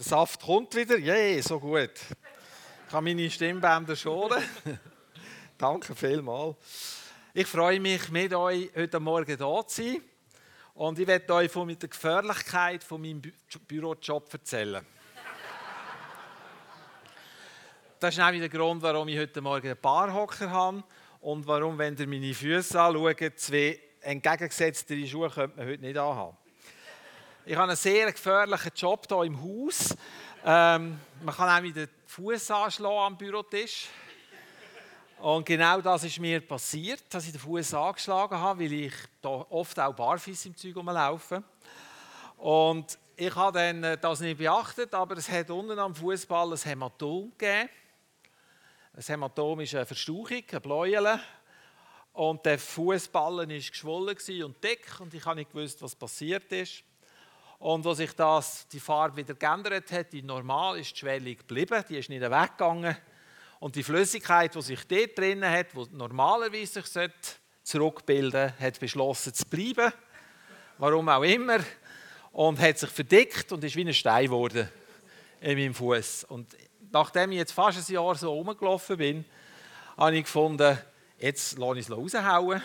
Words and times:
Der 0.00 0.06
Saft 0.06 0.40
kommt 0.40 0.74
wieder. 0.74 0.96
Yay, 0.96 1.42
so 1.42 1.60
gut. 1.60 1.90
Ich 1.90 2.90
kann 2.90 3.04
meine 3.04 3.28
Stimmbänder 3.28 3.94
schonen. 3.94 4.42
Danke 5.58 5.94
vielmals. 5.94 6.56
Ich 7.34 7.46
freue 7.46 7.78
mich, 7.78 8.08
mit 8.08 8.32
euch 8.32 8.70
heute 8.74 8.98
Morgen 8.98 9.26
hier 9.26 9.36
zu 9.36 9.64
sein. 9.68 10.00
Und 10.72 10.98
ich 10.98 11.06
werde 11.06 11.34
euch 11.34 11.50
von 11.52 11.68
der 11.68 11.86
Gefährlichkeit 11.86 12.82
von 12.82 13.02
meinem 13.02 13.20
Bü 13.20 13.30
Bürojob 13.68 14.32
erzählen. 14.32 14.86
Das 17.98 18.14
ist 18.14 18.24
nämlich 18.24 18.40
der 18.40 18.48
Grund, 18.48 18.80
warum 18.80 19.06
ich 19.08 19.18
heute 19.18 19.42
Morgen 19.42 19.66
einen 19.66 19.80
Barhocker 19.82 20.50
habe 20.50 20.82
und 21.20 21.46
warum, 21.46 21.76
wenn 21.76 21.94
ihr 21.98 22.08
meine 22.08 22.32
Füße 22.32 22.80
anschaut, 22.80 23.38
zwei 23.38 23.78
entgegengesetzte 24.00 25.06
Schuhe 25.06 25.28
könnte 25.28 25.58
man 25.58 25.66
heute 25.66 25.82
nicht 25.82 25.98
anhaben. 25.98 26.39
Ich 27.46 27.56
habe 27.56 27.68
einen 27.68 27.76
sehr 27.76 28.12
gefährlichen 28.12 28.70
Job 28.76 29.06
hier 29.08 29.22
im 29.22 29.42
Haus. 29.42 29.96
Ähm, 30.44 31.00
man 31.22 31.34
kann 31.34 31.48
auch 31.48 31.62
mit 31.62 31.74
den 31.74 31.88
Fuß 32.06 32.50
anschlagen 32.50 32.98
am 32.98 33.16
Bürotisch. 33.16 33.88
Und 35.18 35.46
genau 35.46 35.80
das 35.80 36.04
ist 36.04 36.18
mir 36.20 36.46
passiert, 36.46 37.02
dass 37.08 37.24
ich 37.24 37.32
den 37.32 37.40
Fuß 37.40 37.72
angeschlagen 37.72 38.38
habe, 38.38 38.60
weil 38.60 38.72
ich 38.72 38.94
da 39.22 39.28
oft 39.28 39.80
auch 39.80 39.94
barfuß 39.94 40.46
im 40.46 40.56
Zeug 40.56 40.76
rumlaufe. 40.76 41.42
Und 42.36 42.98
ich 43.16 43.34
habe 43.34 43.58
dann 43.58 43.84
äh, 43.84 43.96
das 43.96 44.20
nicht 44.20 44.36
beachtet, 44.36 44.92
aber 44.92 45.16
es 45.16 45.30
hat 45.30 45.48
unten 45.48 45.78
am 45.78 45.94
Fußball 45.94 46.52
ein 46.52 46.58
Hämatom 46.58 47.32
gegeben. 47.38 47.70
Ein 48.92 49.02
Hämatom 49.02 49.60
ist 49.60 49.74
eine 49.74 49.86
Verstauchung, 49.86 50.42
ein 50.52 50.60
Bläuel. 50.60 51.20
Und 52.12 52.44
der 52.44 52.58
Fußballen 52.58 53.48
war 53.48 53.56
geschwollen 53.56 54.44
und 54.44 54.62
dick 54.62 55.00
und 55.00 55.14
ich 55.14 55.24
habe 55.24 55.36
nicht 55.36 55.52
gewusst, 55.52 55.80
was 55.80 55.94
passiert 55.94 56.52
ist. 56.52 56.84
Und 57.60 57.86
als 57.86 57.98
sich 57.98 58.12
das, 58.14 58.66
die 58.68 58.80
Farbe 58.80 59.18
wieder 59.18 59.34
geändert 59.34 59.92
hat, 59.92 60.14
die 60.14 60.22
normal 60.22 60.78
ist 60.78 60.92
die 60.92 61.00
Schwellung 61.00 61.36
geblieben, 61.36 61.84
die 61.90 61.98
ist 61.98 62.08
nicht 62.08 62.22
weggegangen. 62.22 62.96
Und 63.58 63.76
die 63.76 63.82
Flüssigkeit, 63.82 64.54
die 64.54 64.62
sich 64.62 64.86
dort 64.86 65.18
drin 65.18 65.44
hat, 65.44 65.66
die 65.74 65.94
normalerweise 65.94 66.80
sich 66.80 67.10
zurückbilden 67.62 68.48
sollte, 68.48 68.64
hat 68.64 68.80
beschlossen 68.80 69.34
zu 69.34 69.44
bleiben. 69.44 69.92
Warum 70.78 71.10
auch 71.10 71.22
immer. 71.22 71.58
Und 72.32 72.58
hat 72.58 72.78
sich 72.78 72.88
verdickt 72.88 73.52
und 73.52 73.62
ist 73.62 73.76
wie 73.76 73.84
ein 73.84 73.92
Stein 73.92 74.24
geworden 74.24 74.66
in 75.42 75.58
meinem 75.58 75.74
Fuß. 75.74 76.24
Und 76.24 76.56
nachdem 76.90 77.32
ich 77.32 77.38
jetzt 77.38 77.52
fast 77.52 77.76
ein 77.76 77.94
Jahr 77.94 78.14
so 78.14 78.32
rumgelaufen 78.32 78.96
bin, 78.96 79.24
habe 79.98 80.16
ich 80.16 80.22
gefunden, 80.22 80.78
jetzt 81.18 81.58
lasse 81.58 81.78
ich 81.78 81.86
es 81.86 81.92
raushauen. 81.94 82.62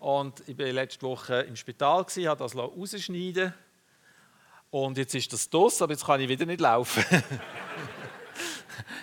Und 0.00 0.46
ich 0.46 0.58
war 0.58 0.66
letzte 0.66 1.06
Woche 1.06 1.40
im 1.42 1.56
Spital, 1.56 2.04
habe 2.04 2.36
das 2.36 2.54
rausschneiden 2.54 3.54
und 4.84 4.98
jetzt 4.98 5.14
ist 5.14 5.32
das 5.32 5.48
DOS, 5.48 5.80
aber 5.80 5.92
jetzt 5.92 6.04
kann 6.04 6.20
ich 6.20 6.28
wieder 6.28 6.44
nicht 6.44 6.60
laufen. 6.60 7.02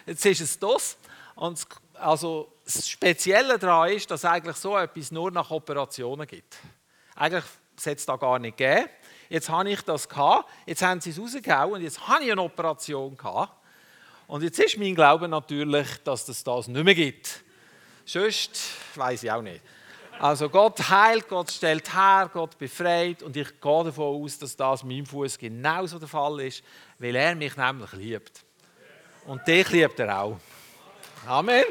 jetzt 0.05 0.23
ist 0.23 0.41
es 0.41 0.59
DOS. 0.59 0.97
Und 1.35 1.65
also 1.95 2.53
das 2.63 2.87
Spezielle 2.87 3.57
daran 3.57 3.89
ist, 3.89 4.09
dass 4.11 4.21
es 4.21 4.25
eigentlich 4.25 4.55
so 4.55 4.77
etwas 4.77 5.11
nur 5.11 5.31
nach 5.31 5.49
Operationen 5.49 6.27
gibt. 6.27 6.57
Eigentlich 7.15 7.43
sollte 7.75 7.99
es 7.99 8.05
da 8.05 8.15
gar 8.17 8.37
nicht 8.37 8.57
geben. 8.57 8.87
Jetzt 9.29 9.49
habe 9.49 9.71
ich 9.71 9.81
das 9.81 10.07
gehabt, 10.07 10.47
jetzt 10.67 10.83
haben 10.83 11.01
sie 11.01 11.09
es 11.09 11.19
rausgehauen 11.19 11.73
und 11.73 11.81
jetzt 11.81 12.07
habe 12.07 12.23
ich 12.23 12.31
eine 12.31 12.43
Operation 12.43 13.17
gehabt. 13.17 13.51
Und 14.27 14.43
jetzt 14.43 14.59
ist 14.59 14.77
mein 14.77 14.93
Glaube 14.93 15.27
natürlich, 15.27 15.87
dass 16.03 16.29
es 16.29 16.43
das 16.43 16.67
nicht 16.67 16.83
mehr 16.83 16.95
gibt. 16.95 17.43
Sonst 18.05 18.59
weiß 18.95 19.23
ich 19.23 19.31
auch 19.31 19.41
nicht. 19.41 19.61
Also 20.19 20.49
Gott 20.49 20.89
heilt, 20.89 21.27
Gott 21.27 21.51
stellt 21.51 21.93
her, 21.93 22.29
Gott 22.31 22.57
befreit 22.57 23.23
und 23.23 23.35
ich 23.35 23.59
gehe 23.59 23.83
davon 23.83 24.23
aus, 24.23 24.37
dass 24.37 24.55
das 24.55 24.83
meinem 24.83 25.05
Fuß 25.05 25.37
genauso 25.37 25.99
der 25.99 26.07
Fall 26.07 26.39
ist, 26.41 26.63
weil 26.97 27.15
er 27.15 27.35
mich 27.35 27.57
nämlich 27.57 27.91
liebt. 27.93 28.43
Und 29.25 29.45
dich 29.47 29.69
liebt 29.69 29.99
er 29.99 30.21
auch. 30.21 30.39
Amen. 31.27 31.65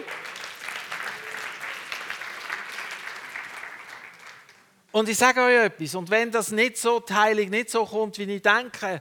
Und 4.90 5.08
ich 5.08 5.16
sage 5.16 5.40
euch 5.40 5.64
etwas, 5.64 5.94
und 5.94 6.10
wenn 6.10 6.30
das 6.30 6.50
nicht 6.50 6.76
so, 6.76 7.00
die 7.00 7.14
Heilung 7.14 7.48
nicht 7.48 7.70
so 7.70 7.86
kommt, 7.86 8.18
wie 8.18 8.24
ich 8.24 8.42
denke, 8.42 9.00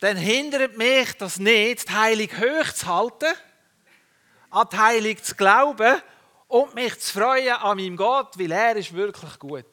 dann 0.00 0.18
hindert 0.18 0.76
mich 0.76 1.16
das 1.16 1.38
nicht, 1.38 1.88
die 1.88 1.92
Heilung 1.94 2.28
hoch 2.28 2.72
zu 2.72 2.86
halten, 2.86 3.34
an 4.50 4.66
die 4.70 4.76
Heilung 4.76 5.22
zu 5.22 5.34
glauben 5.34 6.02
und 6.54 6.72
mich 6.72 6.96
zu 7.00 7.18
freuen 7.18 7.54
an 7.54 7.76
meinem 7.76 7.96
Gott, 7.96 8.38
weil 8.38 8.52
er 8.52 8.76
ist 8.76 8.94
wirklich 8.94 9.40
gut. 9.40 9.66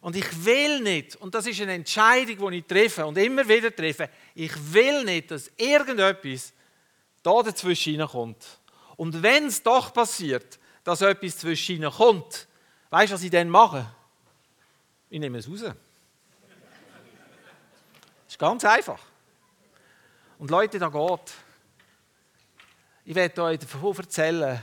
Und 0.00 0.16
ich 0.16 0.44
will 0.44 0.80
nicht, 0.80 1.14
und 1.14 1.32
das 1.32 1.46
ist 1.46 1.60
eine 1.60 1.74
Entscheidung, 1.74 2.50
die 2.50 2.58
ich 2.58 2.64
treffe 2.64 3.06
und 3.06 3.16
immer 3.16 3.46
wieder 3.48 3.74
treffe, 3.74 4.10
ich 4.34 4.52
will 4.72 5.04
nicht, 5.04 5.30
dass 5.30 5.52
irgendetwas 5.56 6.52
da 7.22 7.40
dazwischen 7.44 8.04
kommt. 8.08 8.44
Und 8.96 9.22
wenn 9.22 9.46
es 9.46 9.62
doch 9.62 9.92
passiert, 9.92 10.58
dass 10.82 11.00
etwas 11.00 11.38
zwischen 11.38 11.88
kommt, 11.92 12.48
weißt 12.90 13.12
du, 13.12 13.14
was 13.14 13.22
ich 13.22 13.30
dann 13.30 13.50
mache? 13.50 13.86
Ich 15.10 15.20
nehme 15.20 15.38
es 15.38 15.48
raus. 15.48 15.60
Das 15.60 15.76
ist 18.26 18.38
ganz 18.38 18.64
einfach. 18.64 19.00
Und 20.40 20.50
Leute, 20.50 20.80
da 20.80 20.88
geht. 20.88 21.34
Ich 23.04 23.14
werde 23.14 23.42
euch 23.44 23.60
davon 23.60 23.96
erzählen, 23.96 24.60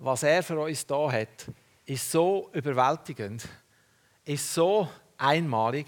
was 0.00 0.22
er 0.22 0.42
für 0.42 0.58
uns 0.58 0.86
da 0.86 1.12
hat, 1.12 1.46
ist 1.84 2.10
so 2.10 2.50
überwältigend, 2.52 3.46
ist 4.24 4.54
so 4.54 4.88
einmalig, 5.18 5.86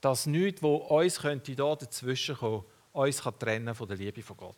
dass 0.00 0.26
nichts, 0.26 0.62
wo 0.62 0.76
uns 0.76 1.20
könnte 1.20 1.54
da 1.54 1.74
dazwischen 1.76 2.36
kommen, 2.36 2.64
uns 2.92 3.22
kann 3.22 3.38
trennen 3.38 3.74
von 3.74 3.86
der 3.86 3.96
Liebe 3.96 4.22
von 4.22 4.36
Gott. 4.36 4.56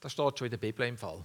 Das 0.00 0.12
steht 0.12 0.38
schon 0.38 0.46
in 0.46 0.50
der 0.50 0.58
Bibel 0.58 0.86
im 0.86 0.98
Fall. 0.98 1.24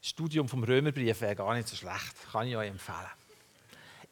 Das 0.00 0.08
Studium 0.08 0.48
vom 0.48 0.62
Römerbrief 0.62 1.20
wäre 1.20 1.36
gar 1.36 1.54
nicht 1.54 1.68
so 1.68 1.76
schlecht, 1.76 2.14
kann 2.30 2.46
ich 2.46 2.56
euch 2.56 2.68
empfehlen. 2.68 3.10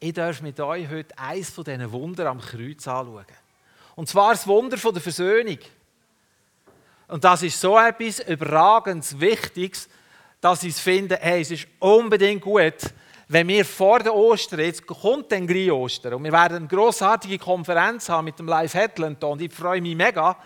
Ich 0.01 0.13
darf 0.13 0.43
mit 0.43 0.59
euch 0.61 0.89
heute 0.89 1.17
eines 1.19 1.51
von 1.51 1.65
diesen 1.65 1.91
Wunder 1.93 2.27
am 2.27 2.41
Kreuz 2.41 2.87
anschauen. 2.87 3.27
Und 3.95 4.09
zwar 4.09 4.33
das 4.33 4.47
Wunder 4.47 4.77
der 4.77 5.03
Versöhnung. 5.03 5.59
Und 7.09 7.25
das 7.25 7.43
ist 7.43 7.61
so 7.61 7.79
etwas 7.79 8.21
überragendes, 8.21 9.19
Wichtiges, 9.19 9.89
dass 10.41 10.63
ich 10.63 10.75
finde, 10.77 11.19
hey, 11.21 11.41
es 11.41 11.51
ist 11.51 11.67
unbedingt 11.79 12.43
gut, 12.43 12.75
wenn 13.29 13.49
wir 13.49 13.65
vor 13.65 13.99
der 13.99 14.15
Ostern, 14.15 14.61
jetzt 14.61 14.87
kommt 14.87 15.31
dann 15.33 15.47
gleich 15.47 15.71
Ostern, 15.71 16.15
und 16.15 16.25
wir 16.25 16.33
werden 16.33 16.57
eine 16.57 16.67
grossartige 16.67 17.39
Konferenz 17.39 18.09
haben 18.09 18.25
mit 18.25 18.39
dem 18.39 18.47
Live 18.47 18.73
Headland 18.73 19.23
und 19.23 19.43
ich 19.43 19.53
freue 19.53 19.83
mich 19.83 19.95
mega, 19.95 20.37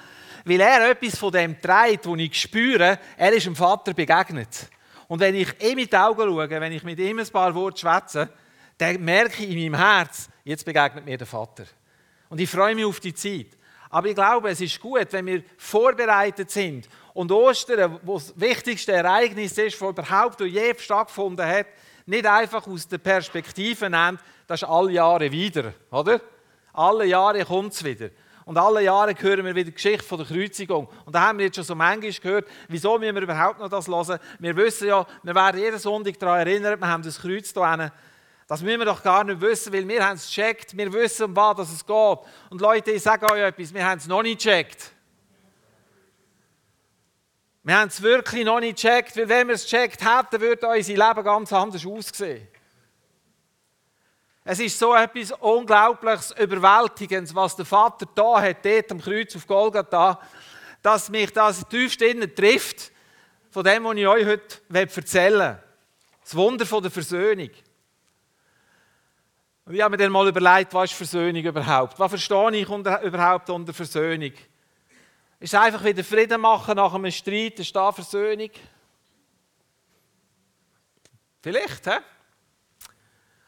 weil 0.45 0.61
er 0.61 0.91
etwas 0.91 1.17
von 1.19 1.31
dem 1.31 1.61
trägt, 1.61 2.07
das 2.07 2.19
ich 2.19 2.41
spüre, 2.41 2.99
er 3.17 3.33
ist 3.33 3.47
dem 3.47 3.55
Vater 3.55 3.95
begegnet. 3.95 4.69
Und 5.07 5.21
wenn 5.21 5.35
ich 5.35 5.49
ihm 5.63 5.79
in 5.79 5.87
die 5.87 5.97
Augen 5.97 6.23
schaue, 6.23 6.51
wenn 6.51 6.73
ich 6.73 6.83
mit 6.83 6.99
ihm 6.99 7.19
ein 7.19 7.29
paar 7.29 7.55
Worte 7.55 7.81
schwätze, 7.81 8.29
dann 8.79 9.05
merke 9.05 9.45
ich 9.45 9.51
in 9.51 9.71
meinem 9.73 9.81
Herz, 9.81 10.29
jetzt 10.43 10.65
begegnet 10.65 11.05
mir 11.05 11.19
der 11.19 11.27
Vater. 11.27 11.65
Und 12.29 12.41
ich 12.41 12.51
freue 12.51 12.75
mich 12.75 12.85
auf 12.85 12.99
die 12.99 13.15
Zeit. 13.15 13.49
Aber 13.91 14.09
ich 14.09 14.15
glaube, 14.15 14.49
es 14.49 14.61
ist 14.61 14.81
gut, 14.81 15.07
wenn 15.11 15.27
wir 15.27 15.45
vorbereitet 15.59 16.51
sind 16.51 16.89
und 17.15 17.31
Ostern, 17.31 17.99
wo 18.03 18.15
das 18.15 18.33
wichtigste 18.39 18.93
Ereignis 18.93 19.57
ist, 19.59 19.81
das 19.81 19.89
überhaupt 19.89 20.41
je 20.41 20.75
stattgefunden 20.79 21.47
hat, 21.47 21.67
nicht 22.07 22.27
einfach 22.27 22.67
aus 22.67 22.89
der 22.89 22.99
Perspektive 22.99 23.89
nimmt, 23.89 24.21
das 24.47 24.63
ist 24.63 24.69
alle 24.69 24.93
Jahre 24.93 25.31
wieder, 25.31 25.75
oder? 25.91 26.21
Alle 26.73 27.05
Jahre 27.05 27.45
kommt 27.45 27.75
es 27.75 27.85
wieder. 27.85 28.11
Und 28.45 28.59
alle 28.59 28.83
Jahre 28.83 29.15
hören 29.17 29.45
wir 29.45 29.55
wieder 29.55 29.67
die 29.67 29.75
Geschichte 29.75 30.03
von 30.03 30.19
der 30.19 30.27
Kreuzigung. 30.27 30.89
Und 31.05 31.15
da 31.15 31.29
haben 31.29 31.39
wir 31.39 31.47
jetzt 31.47 31.57
schon 31.57 31.65
so 31.65 31.75
manchmal 31.75 32.11
gehört, 32.11 32.49
wieso 32.69 32.99
müssen 32.99 33.15
wir 33.15 33.23
überhaupt 33.23 33.61
noch 33.61 33.69
das 33.69 33.87
hören? 33.87 34.19
Wir 34.41 34.57
wissen 34.57 34.89
ja, 34.89 35.07
wir 35.23 35.35
werden 35.35 35.61
jeden 35.61 35.79
Sonntag 35.79 36.19
daran 36.19 36.41
erinnert, 36.41 36.81
wir 36.81 36.89
haben 36.89 37.03
das 37.03 37.21
Kreuz 37.21 37.53
hier 37.53 37.93
das 38.53 38.61
müssen 38.61 38.81
wir 38.81 38.85
doch 38.85 39.03
gar 39.03 39.25
nicht 39.25 39.41
wissen, 39.41 39.73
weil 39.73 39.89
wir 39.89 40.07
haben 40.07 40.17
es 40.17 40.27
gecheckt, 40.27 40.77
wir 40.77 40.93
wissen, 40.93 41.25
um 41.25 41.37
was 41.37 41.73
es 41.73 41.87
geht. 41.87 42.19
Und 42.51 42.61
Leute, 42.61 42.91
ich 42.91 43.03
sage 43.03 43.27
euch 43.27 43.41
etwas, 43.41 43.73
wir 43.73 43.83
haben 43.83 43.97
es 43.97 44.07
noch 44.07 44.23
nicht 44.23 44.43
gecheckt. 44.43 44.92
Wir 47.65 47.77
haben 47.79 47.89
es 47.89 48.03
wirklich 48.03 48.45
noch 48.45 48.59
nicht 48.59 48.83
gecheckt, 48.83 49.17
wenn 49.17 49.47
wir 49.47 49.55
es 49.55 49.65
gecheckt 49.65 50.01
hätten, 50.03 50.41
würde 50.41 50.67
unser 50.67 50.93
Leben 50.93 51.25
ganz 51.25 51.53
anders 51.53 51.87
aussehen. 51.87 52.49
Es 54.45 54.59
ist 54.59 54.77
so 54.77 54.93
etwas 54.95 55.31
Unglaubliches, 55.39 56.33
Überwältigendes, 56.33 57.33
was 57.33 57.55
der 57.55 57.65
Vater 57.65 58.07
da 58.13 58.41
hat, 58.43 58.65
dort 58.65 58.91
am 58.91 59.01
Kreuz 59.01 59.37
auf 59.37 59.47
Golgatha, 59.47 60.21
dass 60.83 61.09
mich 61.09 61.33
das 61.33 61.67
tiefst 61.69 62.03
innen 62.03 62.35
trifft, 62.35 62.91
von 63.51 63.63
dem, 63.63 63.85
was 63.85 63.97
ich 63.97 64.09
euch 64.09 64.27
heute 64.27 64.61
erzählen 64.73 65.39
will. 65.39 65.63
Das 66.25 66.35
Wunder 66.35 66.65
der 66.65 66.91
Versöhnung. 66.91 67.51
Und 69.65 69.75
ich 69.75 69.81
habe 69.81 69.93
mir 69.93 70.03
dann 70.03 70.11
mal 70.11 70.27
überlegt, 70.27 70.75
was 70.75 70.91
ist 70.91 70.97
Versöhnung 70.97 71.45
überhaupt? 71.45 72.01
Was 72.01 72.11
verstehe 72.11 72.57
ich 72.57 72.69
unter, 72.69 73.01
überhaupt 73.03 73.49
unter 73.51 73.73
Versöhnung? 73.73 74.33
Ist 75.43 75.57
einfach 75.57 75.83
wieder 75.83 76.05
Frieden 76.05 76.41
machen 76.41 76.77
nach 76.77 76.95
einem 76.95 77.11
Streit, 77.11 77.59
ist 77.59 77.75
da 77.75 77.91
Versöhnung? 77.91 78.51
Vielleicht, 81.41 81.85
hä? 81.85 81.99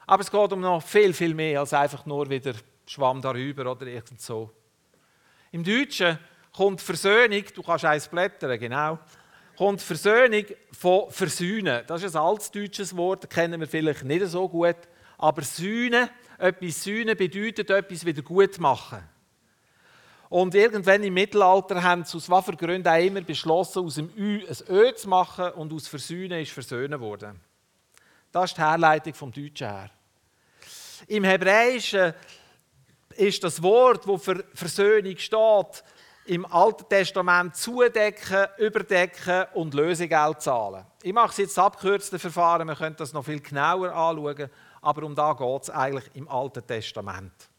Aber 0.04 0.20
es 0.22 0.28
geht 0.28 0.52
um 0.52 0.60
noch 0.60 0.82
viel, 0.82 1.14
viel 1.14 1.34
mehr 1.34 1.60
als 1.60 1.72
einfach 1.72 2.04
nur 2.04 2.28
wieder 2.28 2.54
Schwamm 2.84 3.22
darüber 3.22 3.70
oder 3.70 3.86
irgend 3.86 4.20
so. 4.20 4.50
Im 5.52 5.62
Deutschen 5.62 6.18
kommt 6.52 6.80
Versöhnung, 6.80 7.44
du 7.54 7.62
kannst 7.62 7.84
eins 7.84 8.08
blättern, 8.08 8.58
genau, 8.58 8.98
kommt 9.56 9.80
Versöhnung 9.80 10.46
von 10.76 11.12
versöhnen. 11.12 11.84
Das 11.86 12.02
ist 12.02 12.16
ein 12.16 12.22
altes 12.22 12.50
deutsches 12.50 12.96
Wort, 12.96 13.22
das 13.22 13.30
kennen 13.30 13.60
wir 13.60 13.68
vielleicht 13.68 14.02
nicht 14.02 14.26
so 14.26 14.48
gut. 14.48 14.78
Aber 15.16 15.42
sühnen, 15.42 16.10
etwas 16.38 16.82
sühnen 16.82 17.16
bedeutet 17.16 17.70
etwas 17.70 18.04
wieder 18.04 18.22
gut 18.22 18.58
machen. 18.58 19.13
Und 20.34 20.56
irgendwann 20.56 21.04
im 21.04 21.14
Mittelalter 21.14 21.80
haben 21.80 22.04
sie 22.04 22.16
aus 22.16 22.28
was 22.28 22.44
für 22.44 22.56
Gründen 22.56 22.88
auch 22.88 22.98
immer 22.98 23.20
beschlossen, 23.20 23.84
aus 23.84 23.94
dem 23.94 24.10
Ü 24.16 24.44
ein 24.44 24.56
Ö 24.68 24.92
zu 24.92 25.08
machen 25.08 25.52
und 25.52 25.72
aus 25.72 25.86
Versöhnen 25.86 26.40
ist 26.40 26.50
Versöhnen 26.50 26.98
worden. 26.98 27.40
Das 28.32 28.50
ist 28.50 28.56
die 28.56 28.60
Herleitung 28.60 29.14
vom 29.14 29.30
Deutschen 29.30 29.68
her. 29.68 29.90
Im 31.06 31.22
Hebräischen 31.22 32.14
ist 33.10 33.44
das 33.44 33.62
Wort, 33.62 34.08
wo 34.08 34.18
für 34.18 34.44
Versöhnung 34.54 35.16
steht, 35.18 35.84
im 36.26 36.44
Alten 36.46 36.88
Testament 36.88 37.54
zudecken, 37.54 38.48
überdecken 38.58 39.44
und 39.54 39.72
Lösegeld 39.72 40.42
zahlen. 40.42 40.84
Ich 41.04 41.12
mache 41.12 41.30
es 41.30 41.36
jetzt 41.36 41.58
abkürzte 41.60 42.18
Verfahren, 42.18 42.66
man 42.66 42.76
könnte 42.76 42.98
das 42.98 43.12
noch 43.12 43.24
viel 43.24 43.38
genauer 43.38 43.92
anschauen, 43.92 44.50
aber 44.82 45.04
um 45.04 45.14
da 45.14 45.32
geht 45.32 45.62
es 45.62 45.70
eigentlich 45.70 46.10
im 46.14 46.26
Alten 46.26 46.66
Testament. 46.66 47.53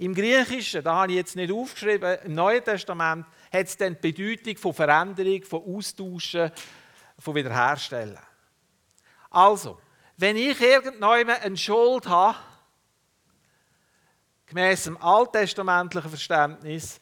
Im 0.00 0.14
Griechischen, 0.14 0.82
da 0.82 0.94
habe 0.94 1.12
ich 1.12 1.18
jetzt 1.18 1.36
nicht 1.36 1.52
aufgeschrieben, 1.52 2.16
im 2.24 2.34
Neuen 2.34 2.64
Testament 2.64 3.26
hat 3.52 3.66
es 3.66 3.76
dann 3.76 3.98
die 4.02 4.12
Bedeutung 4.12 4.56
von 4.56 4.72
Veränderung, 4.72 5.42
von 5.42 5.62
Austauschen, 5.62 6.50
von 7.18 7.34
Wiederherstellen. 7.34 8.18
Also, 9.28 9.78
wenn 10.16 10.38
ich 10.38 10.58
irgendjemand 10.58 11.42
eine 11.42 11.54
Schuld 11.54 12.08
habe, 12.08 12.38
gemäß 14.46 14.84
dem 14.84 14.96
alttestamentlichen 14.96 16.08
Verständnis, 16.08 16.98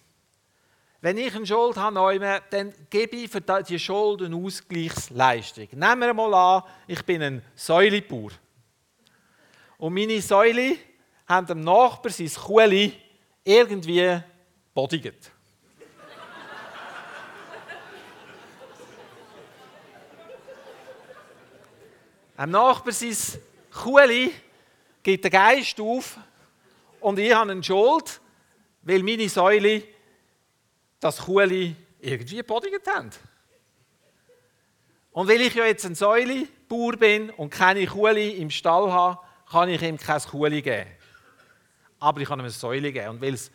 wenn 1.00 1.18
ich 1.18 1.32
eine 1.36 1.46
Schuld 1.46 1.76
habe, 1.76 2.42
dann 2.50 2.74
gebe 2.90 3.14
ich 3.14 3.30
für 3.30 3.40
diese 3.40 3.78
Schuld 3.78 4.22
eine 4.22 4.34
Ausgleichsleistung. 4.34 5.68
Nehmen 5.70 6.00
wir 6.00 6.14
mal 6.14 6.34
an, 6.34 6.62
ich 6.88 7.04
bin 7.04 7.22
ein 7.22 7.42
Säulebauer. 7.54 8.32
Und 9.76 9.94
meine 9.94 10.20
Säule 10.20 10.76
haben 11.28 11.46
dem 11.46 11.60
Nachbar 11.60 12.10
sein 12.10 12.30
Kuhli 12.32 12.92
irgendwie 13.44 14.18
bodigt. 14.72 15.30
Am 22.36 22.50
Nachbar 22.50 22.92
sein 22.92 23.16
Kuhli 23.70 24.32
gibt 25.02 25.24
den 25.24 25.30
Geist 25.30 25.78
auf 25.80 26.16
und 27.00 27.18
ich 27.18 27.34
habe 27.34 27.50
eine 27.50 27.62
Schuld, 27.62 28.20
weil 28.82 29.02
meine 29.02 29.28
Säule 29.28 29.82
das 31.00 31.18
Kuhli 31.18 31.74
irgendwie 32.00 32.42
bodigt 32.42 32.86
haben. 32.86 33.10
Und 35.10 35.28
weil 35.28 35.40
ich 35.40 35.54
ja 35.54 35.66
jetzt 35.66 35.84
ein 35.84 35.94
Säulebauer 35.94 36.96
bin 36.96 37.30
und 37.30 37.50
keine 37.50 37.86
Kuhli 37.86 38.30
im 38.30 38.50
Stall 38.50 38.90
habe, 38.90 39.18
kann 39.50 39.68
ich 39.68 39.82
ihm 39.82 39.98
kein 39.98 40.22
Kuhli 40.22 40.62
geben. 40.62 40.97
Aber 42.00 42.20
ich 42.20 42.28
kann 42.28 42.38
ihm 42.38 42.44
eine 42.44 42.50
Säule 42.50 42.92
geben. 42.92 43.08
Und 43.08 43.20
weil 43.20 43.32
das 43.32 43.50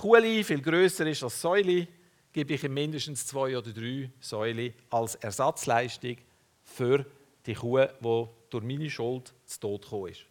Kuhli 0.00 0.42
viel 0.42 0.60
grösser 0.60 1.06
ist 1.06 1.22
als 1.22 1.34
die 1.34 1.40
Säule, 1.40 1.88
gebe 2.32 2.54
ich 2.54 2.64
ihm 2.64 2.74
mindestens 2.74 3.26
zwei 3.26 3.56
oder 3.56 3.72
drei 3.72 4.10
Säule 4.20 4.74
als 4.90 5.14
Ersatzleistung 5.16 6.16
für 6.64 7.06
die 7.46 7.54
Kuh, 7.54 7.86
die 7.86 8.26
durch 8.50 8.64
meine 8.64 8.90
Schuld 8.90 9.32
zu 9.44 9.60
Tod 9.60 9.82
gekommen 9.82 10.08
ist. 10.08 10.24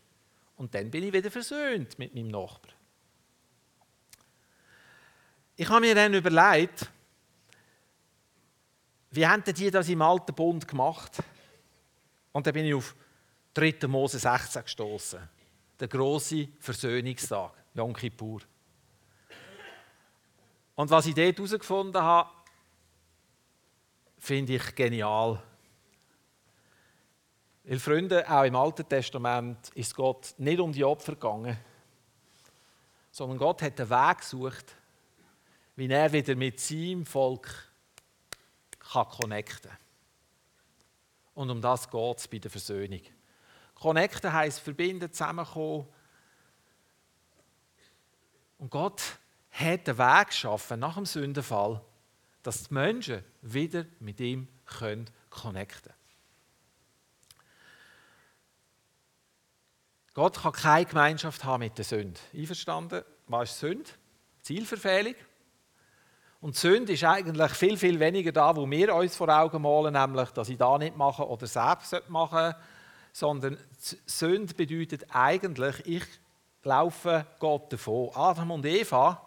Und 0.58 0.74
dann 0.74 0.90
bin 0.92 1.04
ich 1.04 1.14
wieder 1.14 1.32
versöhnt 1.32 1.98
mit 1.98 2.14
meinem 2.14 2.30
Nachbarn. 2.30 2.74
Ich 5.58 5.70
habe 5.70 5.82
mir 5.82 5.96
dann 5.96 6.14
überlegt, 6.14 6.90
wie 9.12 9.26
haben 9.26 9.44
die 9.44 9.72
das 9.72 9.88
im 9.88 10.02
alten 10.02 10.36
Bund 10.36 10.68
gemacht? 10.68 11.24
Und 12.34 12.46
dann 12.46 12.54
bin 12.54 12.66
ich 12.66 12.74
auf 12.74 12.94
3. 13.54 13.88
Mose 13.88 14.20
16 14.20 14.64
gestoßen, 14.64 15.20
der 15.80 15.88
große 15.88 16.48
Versöhnungstag, 16.60 17.52
Yom 17.74 17.94
Kippur. 17.94 18.42
Und 20.76 20.90
was 20.90 21.06
ich 21.06 21.16
dort 21.16 21.38
herausgefunden 21.38 22.02
habe, 22.02 22.30
finde 24.18 24.56
ich 24.56 24.76
genial. 24.76 25.42
Weil 27.64 27.80
Freunde, 27.80 28.30
auch 28.30 28.44
im 28.44 28.56
Alten 28.56 28.88
Testament 28.88 29.70
ist 29.70 29.96
Gott 29.96 30.36
nicht 30.38 30.60
um 30.60 30.72
die 30.72 30.84
Opfer 30.84 31.14
gegangen, 31.14 31.58
sondern 33.12 33.38
Gott 33.38 33.62
hat 33.62 33.80
einen 33.80 33.90
Weg 33.90 34.18
gesucht, 34.20 34.76
wie 35.76 35.88
er 35.88 36.12
wieder 36.12 36.36
mit 36.36 36.60
seinem 36.60 37.06
Volk 37.06 37.50
kann 38.78 39.08
connecten 39.08 39.72
kann. 39.72 39.80
Und 41.34 41.50
um 41.50 41.62
das 41.62 41.90
geht 41.90 42.18
es 42.18 42.28
bei 42.28 42.40
der 42.40 42.52
Versöhnung. 42.52 43.02
Connecten 43.76 44.34
heisst 44.34 44.62
verbinden, 44.62 45.12
zusammenkommen. 45.12 45.88
Und 48.58 48.72
Gott 48.72 49.02
hat 49.52 49.88
einen 49.88 49.98
Weg 49.98 50.28
geschaffen 50.28 50.80
nach 50.80 50.96
dem 50.96 51.06
Sündenfall, 51.06 51.82
dass 52.42 52.68
die 52.68 52.74
Menschen 52.74 53.24
wieder 53.42 53.86
mit 54.00 54.20
ihm 54.20 54.48
connecten 54.66 55.14
können. 55.30 55.94
Gott 60.14 60.42
kann 60.42 60.54
keine 60.54 60.86
Gemeinschaft 60.86 61.44
haben 61.44 61.60
mit 61.60 61.78
der 61.78 61.84
Sünde. 61.84 62.20
Einverstanden? 62.34 63.04
Was 63.28 63.52
ist 63.52 63.60
Sünde? 63.60 63.90
Zielverfehlung. 64.42 65.16
Und 66.40 66.56
Sünde 66.56 66.94
ist 66.94 67.04
eigentlich 67.04 67.52
viel, 67.52 67.78
viel 67.78 68.00
weniger 68.00 68.32
da, 68.32 68.56
wo 68.56 68.70
wir 68.70 68.96
uns 68.96 69.16
vor 69.16 69.28
Augen 69.30 69.62
malen, 69.62 69.94
nämlich, 69.94 70.30
dass 70.30 70.48
ich 70.48 70.58
da 70.58 70.78
nicht 70.78 70.96
mache 70.96 71.28
oder 71.28 71.48
selbst 71.48 71.94
machen 72.08 72.56
sondern 73.16 73.58
Sünde 74.06 74.54
bedeutet 74.54 75.06
eigentlich, 75.10 75.86
ich 75.86 76.04
laufe 76.64 77.26
Gott 77.40 77.72
davon. 77.72 78.10
Adam 78.14 78.52
und 78.52 78.66
Eva, 78.66 79.22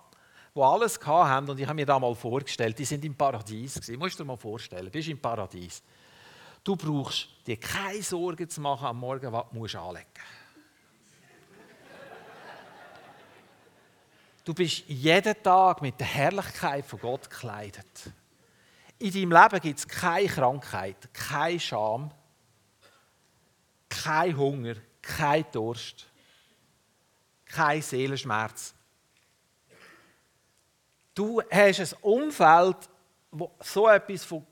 die 0.54 0.60
alles 0.60 1.00
haben 1.06 1.48
und 1.48 1.58
ich 1.58 1.66
habe 1.66 1.76
mir 1.76 1.86
da 1.86 1.98
mal 1.98 2.14
vorgestellt, 2.14 2.78
die 2.78 2.84
sind 2.84 3.02
im 3.06 3.14
Paradies 3.14 3.76
gewesen. 3.76 3.98
Musst 3.98 4.18
du 4.18 4.24
dir 4.24 4.26
mal 4.26 4.36
vorstellen, 4.36 4.84
du 4.84 4.90
bist 4.90 5.08
im 5.08 5.18
Paradies. 5.18 5.82
Du 6.62 6.76
brauchst 6.76 7.28
dir 7.46 7.56
keine 7.56 8.02
Sorgen 8.02 8.46
zu 8.46 8.60
machen 8.60 8.88
am 8.88 8.98
Morgen, 8.98 9.32
was 9.32 9.46
du 9.50 9.78
anlegen 9.78 10.06
musst. 10.12 10.38
Du 14.44 14.52
bist 14.52 14.84
jeden 14.86 15.42
Tag 15.42 15.80
mit 15.80 15.98
der 15.98 16.08
Herrlichkeit 16.08 16.84
von 16.84 17.00
Gott 17.00 17.30
gekleidet. 17.30 18.12
In 18.98 19.12
deinem 19.12 19.32
Leben 19.32 19.60
gibt 19.62 19.78
es 19.78 19.88
keine 19.88 20.28
Krankheit, 20.28 21.08
keine 21.14 21.58
Scham, 21.58 22.10
kein 23.88 24.36
Hunger, 24.36 24.74
kein 25.02 25.44
Durst, 25.52 26.06
kein 27.44 27.82
Seelenschmerz. 27.82 28.74
Du 31.14 31.42
hast 31.50 31.80
ein 31.80 31.98
Umfeld, 32.02 32.76
wo 33.30 33.50
so 33.60 33.88
etwas 33.88 34.24
von 34.24 34.46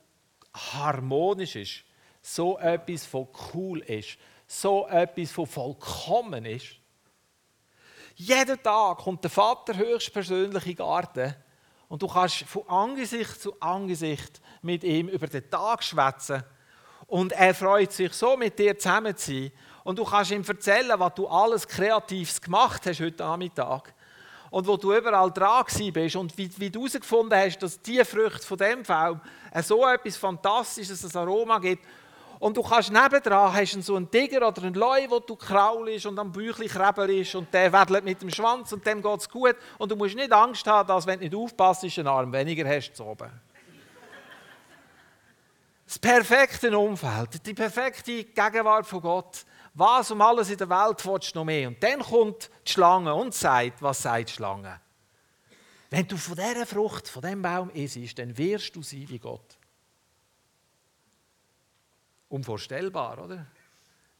harmonisch 0.53 1.55
ist, 1.55 1.83
so 2.21 2.57
etwas 2.57 3.05
von 3.05 3.27
cool 3.53 3.79
ist, 3.79 4.17
so 4.47 4.87
etwas 4.87 5.31
von 5.31 5.47
vollkommen 5.47 6.45
ist. 6.45 6.75
Jeden 8.15 8.61
Tag 8.61 8.97
kommt 8.97 9.23
der 9.23 9.31
Vater 9.31 9.77
höchstpersönlich 9.77 10.65
in 10.65 10.71
den 10.71 10.77
Garten 10.77 11.35
und 11.87 12.01
du 12.01 12.07
kannst 12.07 12.43
von 12.43 12.67
Angesicht 12.67 13.41
zu 13.41 13.59
Angesicht 13.61 14.41
mit 14.61 14.83
ihm 14.83 15.07
über 15.07 15.27
den 15.27 15.49
Tag 15.49 15.83
schwätzen 15.83 16.43
und 17.07 17.31
er 17.31 17.55
freut 17.55 17.91
sich 17.91 18.13
so, 18.13 18.35
mit 18.37 18.59
dir 18.59 18.77
zusammen 18.77 19.15
zu 19.15 19.31
sein. 19.31 19.51
Und 19.83 19.97
du 19.97 20.03
kannst 20.03 20.31
ihm 20.31 20.43
erzählen, 20.45 20.99
was 20.99 21.13
du 21.15 21.27
alles 21.27 21.67
Kreatives 21.67 22.41
gemacht 22.41 22.85
hast 22.85 22.99
heute 22.99 23.23
Nachmittag. 23.23 23.93
Und 24.49 24.67
wo 24.67 24.77
du 24.77 24.93
überall 24.93 25.31
dran 25.31 25.65
bist 25.93 26.15
und 26.15 26.37
wie, 26.37 26.49
wie 26.57 26.69
du 26.69 26.81
herausgefunden 26.81 27.37
hast, 27.37 27.59
dass 27.59 27.81
die 27.81 28.03
Früchte 28.03 28.45
von 28.45 28.57
dem 28.57 28.83
Baum 28.83 29.19
so 29.63 29.85
etwas 29.85 30.17
Fantastisches, 30.17 31.03
ein 31.03 31.21
Aroma 31.21 31.57
gibt 31.59 31.83
und 32.39 32.55
du 32.55 32.61
kannst 32.61 32.91
nebendran, 32.91 33.53
hast 33.53 33.75
du 33.75 33.81
so 33.81 33.95
einen 33.95 34.11
Tiger 34.11 34.47
oder 34.47 34.63
einen 34.63 34.75
Leu, 34.75 35.09
wo 35.09 35.19
du 35.19 35.35
kraulst 35.35 36.05
und 36.05 36.19
am 36.19 36.31
Büchli 36.31 36.67
ist 37.21 37.35
und 37.35 37.51
der 37.53 37.73
wedelt 37.73 38.03
mit 38.03 38.21
dem 38.21 38.29
Schwanz 38.29 38.71
und 38.73 38.85
dem 38.85 39.01
geht 39.01 39.19
es 39.19 39.29
gut. 39.29 39.55
Und 39.79 39.91
du 39.91 39.95
musst 39.95 40.15
nicht 40.15 40.31
Angst 40.31 40.67
haben, 40.67 40.87
dass 40.87 41.07
wenn 41.07 41.19
du 41.19 41.25
nicht 41.25 41.35
aufpasst, 41.35 41.83
einen 41.83 42.07
Arm 42.07 42.31
weniger 42.31 42.67
hast 42.67 42.99
oben. 43.01 43.31
Das 45.87 45.99
perfekte 45.99 46.77
Umfeld, 46.77 47.45
die 47.45 47.53
perfekte 47.53 48.25
Gegenwart 48.25 48.85
von 48.85 49.01
Gott. 49.01 49.45
Was 49.73 50.11
um 50.11 50.21
alles 50.21 50.49
in 50.49 50.57
der 50.57 50.69
Welt 50.69 51.05
willst 51.05 51.33
du 51.33 51.39
noch 51.39 51.45
mehr? 51.45 51.69
Und 51.69 51.81
dann 51.81 52.01
kommt 52.01 52.49
die 52.67 52.73
Schlange 52.73 53.13
und 53.13 53.33
sagt, 53.33 53.81
was 53.81 54.01
sagt 54.01 54.29
die 54.29 54.33
Schlange? 54.33 54.81
Wenn 55.89 56.05
du 56.05 56.17
von 56.17 56.35
dieser 56.35 56.65
Frucht, 56.65 57.07
von 57.07 57.21
diesem 57.21 57.41
Baum 57.41 57.69
isst, 57.69 58.19
dann 58.19 58.37
wirst 58.37 58.75
du 58.75 58.83
sein 58.83 59.07
wie 59.07 59.19
Gott. 59.19 59.57
Unvorstellbar, 62.27 63.23
oder? 63.23 63.45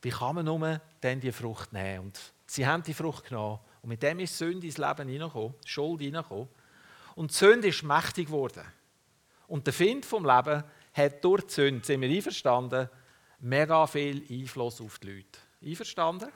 Wie 0.01 0.11
kann 0.11 0.35
man 0.35 0.45
nur 0.45 0.79
dann 1.01 1.19
die 1.19 1.33
Frucht 1.33 1.73
nehmen? 1.73 2.05
Und 2.05 2.19
sie 2.45 2.65
haben 2.65 2.83
die 2.83 2.93
Frucht 2.93 3.25
genommen. 3.25 3.59
Und 3.81 3.89
mit 3.89 4.01
dem 4.03 4.19
ist 4.19 4.37
Sünde 4.37 4.67
ins 4.67 4.77
Leben 4.77 5.09
hineingekommen, 5.09 5.55
Schuld 5.65 5.99
hineingekommen. 5.99 6.47
Und 7.15 7.31
die 7.31 7.35
Sünde 7.35 7.67
ist 7.67 7.83
mächtig 7.83 8.27
geworden. 8.27 8.63
Und 9.47 9.65
der 9.65 9.73
Find 9.73 10.05
vom 10.05 10.23
Leben 10.25 10.63
hat 10.97 11.23
durch 11.23 11.43
die 11.43 11.53
Sünde, 11.53 11.85
sind 11.85 12.01
wir 12.01 12.09
einverstanden, 12.09 12.89
mega 13.39 13.85
viel 13.87 14.25
Einfluss 14.29 14.81
auf 14.81 14.99
die 14.99 15.11
Leute. 15.11 15.39
Einverstanden? 15.63 16.31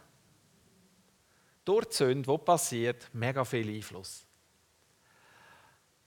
Durch 1.66 1.86
die 1.86 1.96
Sünde, 1.96 2.32
die 2.32 2.38
passiert, 2.38 3.10
mega 3.14 3.44
viel 3.44 3.70
Einfluss. 3.70 4.26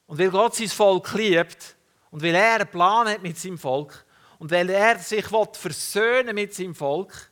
Und 0.06 0.18
weil 0.18 0.30
Gott 0.30 0.54
sein 0.54 0.68
Volk 0.68 1.12
liebt 1.14 1.76
und 2.10 2.22
weil 2.22 2.34
er 2.34 2.56
einen 2.56 2.68
Plan 2.68 3.08
hat 3.08 3.22
mit 3.22 3.38
seinem 3.38 3.58
Volk 3.58 4.04
und 4.38 4.50
weil 4.50 4.68
er 4.70 4.98
sich 4.98 5.24
versöhnen 5.26 6.34
mit 6.34 6.54
seinem 6.54 6.74
Volk, 6.74 7.30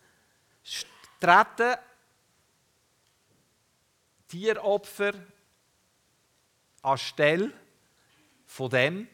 treten 1.21 1.77
Tieropfer 4.29 5.13
anstelle 6.81 7.53
von 8.47 8.71
dem, 8.71 9.09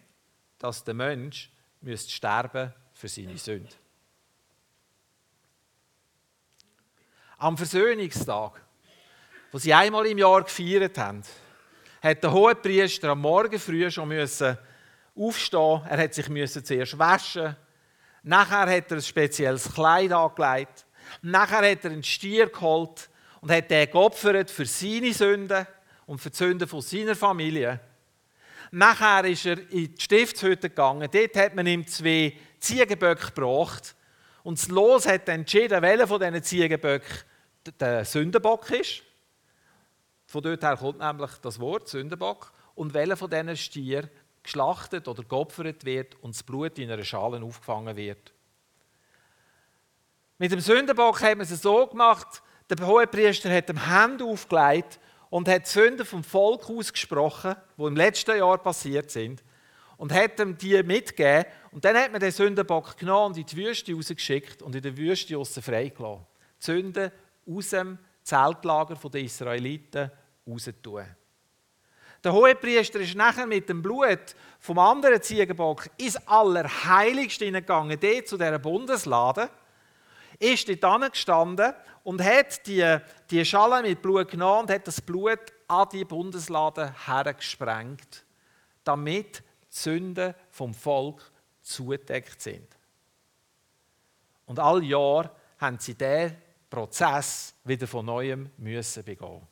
dass 0.58 0.84
der 0.84 0.94
Mensch 0.94 1.50
müsste 1.80 2.10
sterben 2.10 2.72
für 2.92 3.08
seine 3.08 3.38
Sünde. 3.38 3.74
Am 7.36 7.56
Versöhnungstag, 7.56 8.60
wo 9.52 9.58
sie 9.58 9.72
einmal 9.72 10.06
im 10.06 10.18
Jahr 10.18 10.42
gefeiert 10.42 10.98
haben, 10.98 11.22
hat 12.02 12.22
der 12.22 12.32
Hohepriester 12.32 13.10
am 13.10 13.20
Morgen 13.20 13.58
früh 13.58 13.90
schon 13.90 14.08
müssen 14.08 14.58
aufstehen. 15.16 15.82
Er 15.88 15.98
hat 15.98 16.14
sich 16.14 16.28
müssen 16.28 16.64
zuerst 16.64 16.98
waschen. 16.98 17.56
Nachher 18.22 18.68
hat 18.76 18.90
er 18.90 18.98
ein 18.98 19.02
spezielles 19.02 19.72
Kleid 19.72 20.12
angelegt. 20.12 20.86
Nachher 21.22 21.70
hat 21.70 21.84
er 21.84 21.90
einen 21.90 22.02
Stier 22.02 22.48
geholt 22.48 23.08
und 23.40 23.50
hat 23.50 23.70
den 23.70 23.90
geopfert 23.90 24.50
für 24.50 24.66
seine 24.66 25.12
Sünden 25.12 25.66
und 26.06 26.20
für 26.20 26.30
die 26.30 26.36
Sünden 26.36 26.68
von 26.68 26.82
seiner 26.82 27.14
Familie. 27.14 27.80
Nachher 28.70 29.24
ist 29.24 29.46
er 29.46 29.58
in 29.70 29.94
die 29.94 30.00
Stiftshütte 30.00 30.68
gegangen. 30.68 31.08
Dort 31.10 31.36
hat 31.36 31.54
man 31.54 31.66
ihm 31.66 31.86
zwei 31.86 32.36
Ziegenböcke 32.58 33.32
gebracht. 33.32 33.94
Und 34.42 34.58
das 34.58 34.68
Los 34.68 35.06
hat 35.06 35.28
entschieden, 35.28 35.82
welcher 35.82 36.06
von 36.06 36.20
diesen 36.20 36.42
Ziegenböcken 36.42 37.24
der 37.80 38.04
Sündenbock 38.04 38.70
ist. 38.70 39.02
Von 40.26 40.42
dort 40.42 40.62
her 40.62 40.76
kommt 40.76 40.98
nämlich 40.98 41.30
das 41.42 41.58
Wort 41.58 41.88
Sündenbock. 41.88 42.52
Und 42.74 42.94
welcher 42.94 43.16
von 43.16 43.30
diesen 43.30 43.56
Stieren 43.56 44.10
geschlachtet 44.42 45.08
oder 45.08 45.22
geopfert 45.24 45.84
wird 45.84 46.14
und 46.22 46.34
das 46.34 46.42
Blut 46.42 46.78
in 46.78 46.90
einer 46.90 47.04
Schale 47.04 47.42
aufgefangen 47.42 47.96
wird. 47.96 48.32
Mit 50.38 50.52
dem 50.52 50.60
Sündenbock 50.60 51.20
hat 51.20 51.36
man 51.36 51.46
es 51.46 51.62
so 51.62 51.86
gemacht, 51.86 52.42
der 52.70 52.86
Hohepriester 52.86 53.52
hat 53.52 53.68
dem 53.68 53.86
Hand 53.86 54.22
aufgelegt 54.22 55.00
und 55.30 55.48
hat 55.48 55.66
die 55.66 55.70
Sünden 55.70 56.06
vom 56.06 56.24
Volk 56.24 56.68
ausgesprochen, 56.70 57.56
die 57.76 57.82
im 57.82 57.96
letzten 57.96 58.36
Jahr 58.36 58.58
passiert 58.58 59.10
sind, 59.10 59.42
und 59.96 60.12
hat 60.12 60.38
ihm 60.38 60.56
die 60.56 60.82
mitgegeben. 60.82 61.44
Und 61.72 61.84
dann 61.84 61.96
hat 61.96 62.12
man 62.12 62.20
den 62.20 62.30
Sündenbock 62.30 62.96
genommen 62.96 63.32
und 63.32 63.36
in 63.36 63.46
die 63.46 63.56
Wüste 63.56 63.92
rausgeschickt 63.92 64.62
und 64.62 64.74
in 64.74 64.82
der 64.82 64.96
Wüste 64.96 65.36
aussen 65.36 65.62
freigelassen. 65.62 66.24
Die 66.60 66.64
Sünden 66.64 67.10
aus 67.46 67.70
dem 67.70 67.98
Zeltlager 68.22 68.94
der 68.94 69.20
Israeliten 69.20 70.10
rauszutun. 70.46 71.04
Der 72.22 72.32
Hohepriester 72.32 73.00
ist 73.00 73.14
nachher 73.14 73.46
mit 73.46 73.68
dem 73.68 73.82
Blut 73.82 74.34
vom 74.58 74.78
anderen 74.78 75.22
Ziegenbock 75.22 75.88
ins 75.98 76.16
Allerheiligste 76.26 77.44
hineingegangen, 77.44 77.98
dort 77.98 78.28
zu 78.28 78.36
dieser 78.36 78.58
Bundeslade, 78.58 79.50
ist 80.38 80.68
dort 80.82 81.12
gestanden 81.12 81.72
und 82.08 82.24
hat 82.24 82.66
die, 82.66 82.98
die 83.30 83.44
Schale 83.44 83.82
mit 83.86 84.00
Blut 84.00 84.30
genommen 84.30 84.60
und 84.60 84.70
hat 84.70 84.86
das 84.86 84.98
Blut 84.98 85.40
an 85.66 85.88
die 85.92 86.06
Bundeslade 86.06 86.94
hergesprengt, 87.04 88.24
damit 88.82 89.40
die 89.40 89.42
Sünden 89.68 90.34
vom 90.48 90.72
Volk 90.72 91.30
zugedeckt 91.60 92.40
sind. 92.40 92.66
Und 94.46 94.58
all 94.58 94.82
Jahr 94.82 95.30
haben 95.58 95.78
sie 95.78 95.92
diesen 95.92 96.34
Prozess 96.70 97.54
wieder 97.64 97.86
von 97.86 98.06
neuem 98.06 98.48
müssen 98.56 99.04
begehen. 99.04 99.46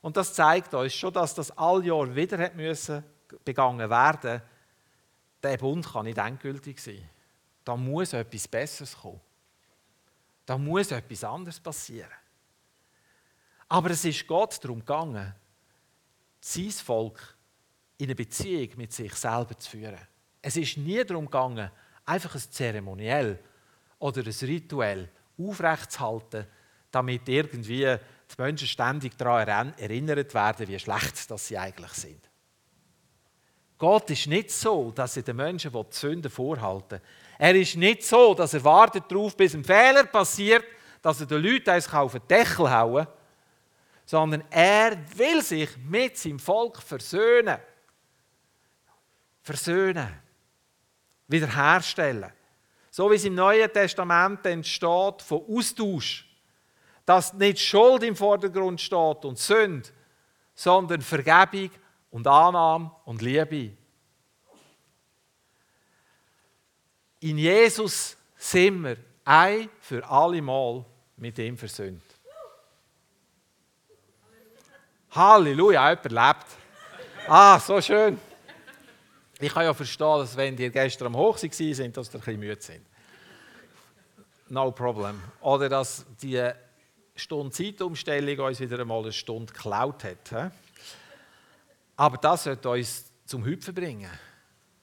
Und 0.00 0.16
das 0.16 0.32
zeigt 0.32 0.72
uns 0.72 0.94
schon, 0.94 1.12
dass 1.12 1.34
das 1.34 1.50
all 1.50 1.84
Jahr 1.84 2.16
wieder 2.16 2.38
hat 2.38 2.56
müssen 2.56 3.04
begangen 3.44 3.90
werden. 3.90 4.40
Der 5.42 5.58
Bund 5.58 5.86
kann 5.86 6.06
nicht 6.06 6.16
endgültig 6.16 6.80
sein. 6.80 7.06
Da 7.62 7.76
muss 7.76 8.14
etwas 8.14 8.48
Besseres 8.48 8.96
kommen. 8.96 9.20
Da 10.48 10.56
muss 10.56 10.92
etwas 10.92 11.24
anderes 11.24 11.60
passieren. 11.60 12.08
Aber 13.68 13.90
es 13.90 14.02
ist 14.06 14.26
Gott 14.26 14.58
darum 14.64 14.78
gegangen, 14.78 15.34
sein 16.40 16.70
Volk 16.70 17.36
in 17.98 18.06
eine 18.06 18.14
Beziehung 18.14 18.70
mit 18.78 18.94
sich 18.94 19.12
selber 19.12 19.58
zu 19.58 19.68
führen. 19.68 19.98
Es 20.40 20.56
ist 20.56 20.78
nie 20.78 21.04
darum 21.04 21.26
gegangen, 21.26 21.70
einfach 22.06 22.34
ein 22.34 22.40
Zeremoniell 22.40 23.38
oder 23.98 24.22
ein 24.22 24.34
Rituell 24.40 25.10
aufrechtzuhalten, 25.36 26.46
damit 26.90 27.28
irgendwie 27.28 27.84
die 27.84 28.40
Menschen 28.42 28.68
ständig 28.68 29.18
daran 29.18 29.74
erinnert 29.76 30.32
werden, 30.32 30.66
wie 30.66 30.78
schlecht 30.78 31.30
dass 31.30 31.46
sie 31.46 31.58
eigentlich 31.58 31.92
sind. 31.92 32.26
Gott 33.76 34.08
ist 34.08 34.26
nicht 34.26 34.50
so, 34.50 34.92
dass 34.92 35.14
er 35.18 35.24
den 35.24 35.36
Menschen 35.36 35.72
die 35.72 35.84
Sünden 35.90 36.30
vorhalten 36.30 37.02
Er 37.38 37.54
ist 37.54 37.76
nicht 37.76 38.04
so, 38.04 38.34
dass 38.34 38.54
er 38.54 38.64
wartet 38.64 39.04
darauf, 39.08 39.36
bis 39.36 39.54
ein 39.54 39.64
Fehler 39.64 40.04
passiert, 40.04 40.64
dass 41.00 41.20
er 41.20 41.26
den 41.26 41.42
Leuten 41.42 41.70
eins 41.70 41.92
auf 41.92 42.12
den 42.12 42.26
Deckel 42.28 42.70
hauen 42.70 43.06
sondern 44.08 44.42
er 44.48 44.96
will 45.18 45.42
sich 45.42 45.68
mit 45.76 46.16
seinem 46.16 46.38
Volk 46.38 46.80
versöhnen. 46.80 47.58
Versöhnen. 49.42 50.08
Wiederherstellen. 51.26 52.32
So 52.90 53.10
wie 53.10 53.16
es 53.16 53.26
im 53.26 53.34
Neuen 53.34 53.70
Testament 53.70 54.46
entsteht 54.46 55.20
von 55.20 55.44
Austausch. 55.50 56.26
Dass 57.04 57.34
nicht 57.34 57.58
Schuld 57.58 58.02
im 58.02 58.16
Vordergrund 58.16 58.80
steht 58.80 59.26
und 59.26 59.38
Sünde, 59.38 59.90
sondern 60.54 61.02
Vergebung 61.02 61.70
und 62.10 62.26
Annahme 62.26 62.90
und 63.04 63.20
Liebe. 63.20 63.76
In 67.20 67.38
Jesus 67.38 68.16
sind 68.36 68.82
wir 68.82 68.96
ein 69.24 69.68
für 69.80 70.08
alle 70.08 70.40
Mal 70.40 70.84
mit 71.16 71.38
ihm 71.38 71.56
versöhnt. 71.56 72.02
Halleluja, 75.10 75.90
jemand 75.90 76.12
lebt. 76.12 76.46
Ah, 77.26 77.58
so 77.58 77.80
schön. 77.80 78.18
Ich 79.40 79.52
kann 79.52 79.64
ja 79.64 79.74
verstehen, 79.74 80.18
dass 80.18 80.36
wenn 80.36 80.56
die 80.56 80.70
gestern 80.70 81.08
am 81.08 81.16
Hoch 81.16 81.36
waren, 81.36 81.48
dass 81.48 81.60
ihr 81.70 81.84
ein 81.84 81.92
bisschen 81.92 82.40
müde 82.40 82.60
sind. 82.60 82.86
No 84.48 84.70
problem. 84.70 85.20
Oder 85.40 85.68
dass 85.68 86.06
die 86.22 86.50
Stunde 87.14 87.52
Zeitumstellung 87.52 88.46
uns 88.46 88.60
wieder 88.60 88.78
einmal 88.78 89.02
eine 89.02 89.12
Stunde 89.12 89.52
geklaut 89.52 90.04
hat. 90.04 90.52
Aber 91.96 92.16
das 92.16 92.44
sollte 92.44 92.70
uns 92.70 93.12
zum 93.26 93.44
Hüpfen 93.44 93.74
bringen. 93.74 94.10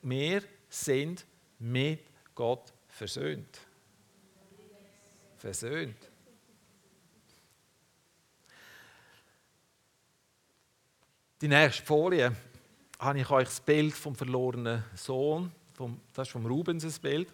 Wir 0.01 0.43
sind 0.69 1.25
mit 1.59 2.01
Gott 2.35 2.73
versöhnt. 2.89 3.59
Versöhnt. 5.37 6.11
Die 11.41 11.47
nächste 11.47 11.83
Folie 11.83 12.35
habe 12.99 13.19
ich 13.19 13.29
euch 13.29 13.45
das 13.45 13.59
Bild 13.61 13.93
vom 13.93 14.15
verlorenen 14.15 14.83
Sohn, 14.95 15.51
vom, 15.73 15.99
das 16.13 16.27
ist 16.27 16.31
vom 16.31 16.45
Rubens 16.45 16.99
Bild. 16.99 17.33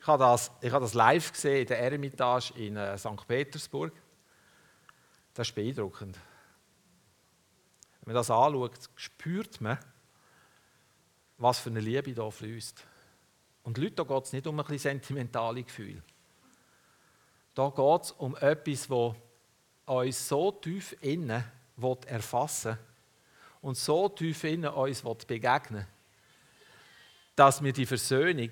Ich 0.00 0.06
habe 0.06 0.22
das, 0.22 0.50
ich 0.60 0.72
habe 0.72 0.84
das 0.84 0.94
live 0.94 1.32
gesehen 1.32 1.62
in 1.62 1.66
der 1.66 1.78
Eremitage 1.80 2.54
in 2.54 2.76
äh, 2.76 2.96
St. 2.96 3.26
Petersburg. 3.26 3.92
Das 5.34 5.48
ist 5.48 5.54
beeindruckend. 5.54 6.16
Wenn 8.00 8.14
man 8.14 8.14
das 8.14 8.30
anschaut, 8.30 8.78
spürt 8.94 9.60
man, 9.60 9.78
was 11.38 11.58
für 11.58 11.70
eine 11.70 11.80
Liebe 11.80 12.14
da 12.14 12.30
fließt. 12.30 12.84
Und 13.66 13.78
Leute, 13.78 13.96
da 13.96 14.04
geht 14.04 14.24
es 14.24 14.32
nicht 14.32 14.46
um 14.46 14.58
ein 14.60 14.64
bisschen 14.64 14.78
sentimentale 14.78 15.64
Gefühle. 15.64 16.00
Da 17.52 17.68
geht 17.68 18.02
es 18.02 18.12
um 18.12 18.36
etwas, 18.36 18.86
das 18.86 19.14
uns 19.86 20.28
so 20.28 20.52
tief 20.52 20.96
innen 21.00 21.42
erfassen 22.06 22.78
und 23.60 23.76
so 23.76 24.08
tief 24.08 24.44
innen 24.44 24.70
uns 24.70 25.02
begegnen 25.26 25.86
dass 27.34 27.62
wir 27.62 27.72
die 27.72 27.84
Versöhnung 27.84 28.50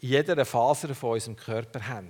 in 0.00 0.08
jeder 0.08 0.42
Faser 0.46 0.94
von 0.94 1.10
unserem 1.10 1.36
Körper 1.36 1.86
haben. 1.86 2.08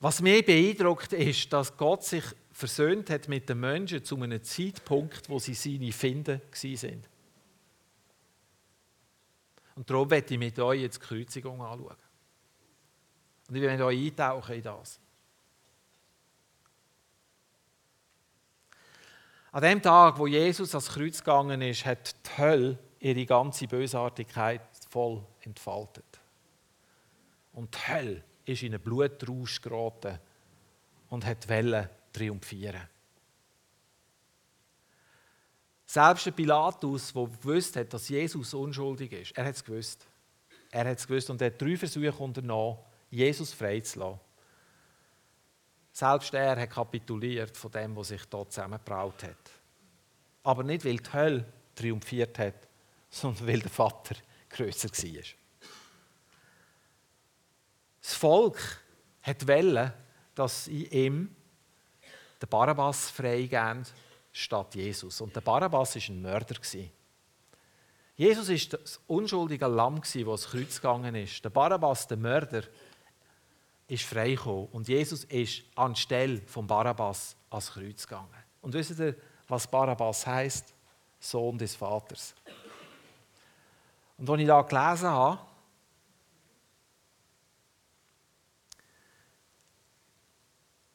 Was 0.00 0.20
mich 0.20 0.44
beeindruckt, 0.44 1.14
ist, 1.14 1.50
dass 1.52 1.76
Gott 1.78 2.04
sich 2.04 2.24
versöhnt 2.50 3.08
hat 3.08 3.28
mit 3.28 3.48
den 3.48 3.60
Menschen 3.60 4.04
zu 4.04 4.16
einem 4.16 4.42
Zeitpunkt, 4.42 5.30
wo 5.30 5.38
sie 5.38 5.54
seine 5.54 5.92
Finden 5.92 6.42
sind. 6.52 7.08
Und 9.74 9.88
darum 9.88 10.10
werde 10.10 10.32
ich 10.32 10.38
mit 10.38 10.58
euch 10.58 10.82
jetzt 10.82 11.02
die 11.02 11.06
Kreuzigung 11.06 11.62
anschauen. 11.62 11.96
Und 13.48 13.56
ich 13.56 13.62
werde 13.62 13.84
euch 13.84 14.06
eintauchen 14.06 14.54
in 14.54 14.62
das. 14.62 15.00
An 19.50 19.62
dem 19.62 19.82
Tag, 19.82 20.18
wo 20.18 20.26
Jesus 20.26 20.74
ans 20.74 20.88
Kreuz 20.88 21.18
gegangen 21.18 21.60
ist, 21.60 21.84
hat 21.84 22.14
die 22.26 22.38
Hölle 22.38 22.78
ihre 23.00 23.26
ganze 23.26 23.66
Bösartigkeit 23.66 24.62
voll 24.88 25.22
entfaltet. 25.40 26.20
Und 27.52 27.74
die 27.74 27.92
Hölle 27.92 28.24
ist 28.46 28.62
in 28.62 28.74
einen 28.74 28.82
Blutrausch 28.82 29.60
geraten 29.60 30.18
und 31.10 31.26
hat 31.26 31.48
Wellen 31.48 31.88
triumphieren. 32.12 32.88
Selbst 35.92 36.24
der 36.24 36.30
Pilatus, 36.30 37.12
der 37.12 37.26
gewusst 37.26 37.76
hat, 37.76 37.92
dass 37.92 38.08
Jesus 38.08 38.54
unschuldig 38.54 39.12
ist, 39.12 39.36
er 39.36 39.44
hat 39.44 39.56
es 39.56 39.62
gewusst. 39.62 40.06
Er 40.70 40.88
hat 40.88 40.96
es 40.96 41.06
gewusst 41.06 41.28
und 41.28 41.38
er 41.42 41.48
hat 41.48 41.60
drei 41.60 41.76
Versuche 41.76 42.16
unternommen, 42.16 42.78
Jesus 43.10 43.52
freizulassen. 43.52 44.18
Selbst 45.92 46.32
er 46.32 46.58
hat 46.58 46.70
kapituliert 46.70 47.54
von 47.58 47.70
dem, 47.72 47.94
was 47.94 48.08
sich 48.08 48.24
dort 48.24 48.54
zusammengebraut 48.54 49.22
hat. 49.22 49.50
Aber 50.44 50.62
nicht, 50.62 50.82
weil 50.86 50.96
die 50.96 51.12
Hölle 51.12 51.44
triumphiert 51.74 52.38
hat, 52.38 52.54
sondern 53.10 53.46
weil 53.46 53.60
der 53.60 53.70
Vater 53.70 54.14
größer 54.48 54.88
war. 54.88 55.22
Das 58.00 58.14
Volk 58.14 58.80
hat 59.20 59.46
wollen, 59.46 59.92
dass 60.34 60.68
in 60.68 60.90
ihm 60.90 61.36
der 62.40 62.46
Barabbas 62.46 63.10
freigeben 63.10 63.84
statt 64.32 64.74
Jesus. 64.74 65.20
Und 65.20 65.34
der 65.36 65.42
Barabbas 65.42 65.94
war 65.94 66.02
ein 66.08 66.22
Mörder. 66.22 66.56
Jesus 68.16 68.48
war 68.48 68.78
das 68.78 69.00
unschuldige 69.06 69.66
Lamm, 69.66 70.00
das 70.00 70.16
ans 70.16 70.48
Kreuz 70.48 70.76
gegangen 70.76 71.14
ist. 71.14 71.44
Der 71.44 71.50
Barabbas, 71.50 72.06
der 72.08 72.16
Mörder, 72.16 72.62
ist 73.88 74.04
freigekommen. 74.04 74.68
Und 74.72 74.88
Jesus 74.88 75.24
ist 75.24 75.64
anstelle 75.74 76.40
von 76.46 76.66
Barabbas 76.66 77.36
ans 77.50 77.70
Kreuz 77.70 78.06
gegangen. 78.06 78.28
Und 78.60 78.72
wisst 78.74 78.98
ihr, 78.98 79.14
was 79.48 79.66
Barabbas 79.66 80.26
heißt? 80.26 80.72
Sohn 81.20 81.58
des 81.58 81.76
Vaters. 81.76 82.34
Und 84.18 84.28
als 84.28 84.40
ich 84.40 84.46
da 84.46 84.62
gelesen 84.62 85.08
habe, 85.08 85.38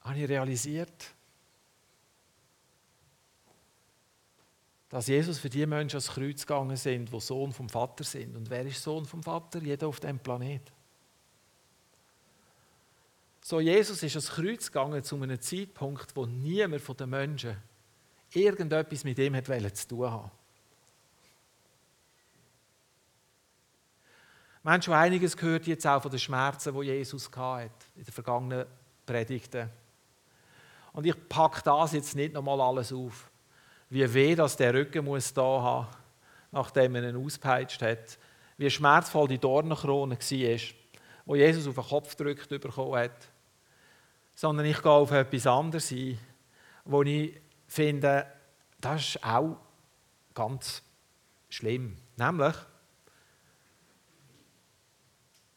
habe 0.00 0.18
ich 0.18 0.28
realisiert, 0.28 1.14
dass 4.88 5.06
Jesus 5.06 5.38
für 5.38 5.50
die 5.50 5.66
Menschen 5.66 5.96
ans 5.96 6.08
Kreuz 6.08 6.46
gegangen 6.46 6.76
sind, 6.76 7.12
die 7.12 7.20
Sohn 7.20 7.52
vom 7.52 7.68
Vater 7.68 8.04
sind. 8.04 8.36
Und 8.36 8.48
wer 8.48 8.64
ist 8.64 8.82
Sohn 8.82 9.04
vom 9.04 9.22
Vater? 9.22 9.60
Jeder 9.60 9.86
auf 9.88 10.00
dem 10.00 10.18
Planet. 10.18 10.62
So, 13.42 13.60
Jesus 13.60 14.02
ist 14.02 14.14
ans 14.14 14.30
Kreuz 14.30 14.66
gegangen 14.66 15.02
zu 15.02 15.16
einem 15.16 15.40
Zeitpunkt, 15.40 16.16
wo 16.16 16.26
niemand 16.26 16.80
von 16.82 16.96
den 16.96 17.10
Menschen 17.10 17.56
irgendetwas 18.32 19.04
mit 19.04 19.18
ihm 19.18 19.36
hat 19.36 19.76
zu 19.76 19.88
tun 19.88 20.10
haben. 20.10 20.30
Wir 24.62 24.72
haben 24.72 24.82
schon 24.82 24.94
einiges 24.94 25.36
gehört 25.36 25.66
jetzt 25.66 25.86
auch 25.86 26.02
von 26.02 26.10
den 26.10 26.20
Schmerzen, 26.20 26.74
die 26.74 26.86
Jesus 26.86 27.30
hatte 27.36 27.70
in 27.96 28.04
den 28.04 28.12
vergangenen 28.12 28.66
Predigten. 29.06 29.70
Und 30.92 31.06
ich 31.06 31.28
packe 31.28 31.62
das 31.62 31.92
jetzt 31.92 32.16
nicht 32.16 32.34
nochmal 32.34 32.60
alles 32.60 32.92
auf 32.92 33.30
wie 33.90 34.14
weh 34.14 34.34
das 34.34 34.56
der 34.56 34.74
Rücken 34.74 35.04
muss 35.04 35.32
da 35.32 35.42
haben, 35.42 35.86
nachdem 36.50 36.94
er 36.96 37.08
ihn 37.08 37.16
auspeitscht 37.24 37.82
hat, 37.82 38.18
wie 38.56 38.70
schmerzvoll 38.70 39.28
die 39.28 39.38
Dornenkrone 39.38 40.18
war, 40.18 40.74
wo 41.24 41.34
Jesus 41.34 41.66
auf 41.66 41.74
den 41.74 41.84
Kopf 41.84 42.16
gedrückt 42.16 42.48
bekommen 42.48 42.96
hat. 42.96 43.28
Sondern 44.34 44.66
ich 44.66 44.82
gehe 44.82 44.92
auf 44.92 45.10
etwas 45.10 45.46
anderes 45.46 45.90
ein, 45.90 46.18
wo 46.84 47.02
ich 47.02 47.40
finde, 47.66 48.26
das 48.80 49.00
ist 49.00 49.24
auch 49.24 49.56
ganz 50.34 50.82
schlimm. 51.48 51.96
Nämlich, 52.16 52.54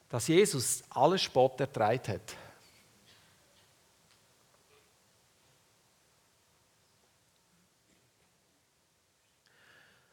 dass 0.09 0.27
Jesus 0.27 0.83
alle 0.89 1.17
Spott 1.17 1.59
erträgt 1.59 2.09
hat. 2.09 2.35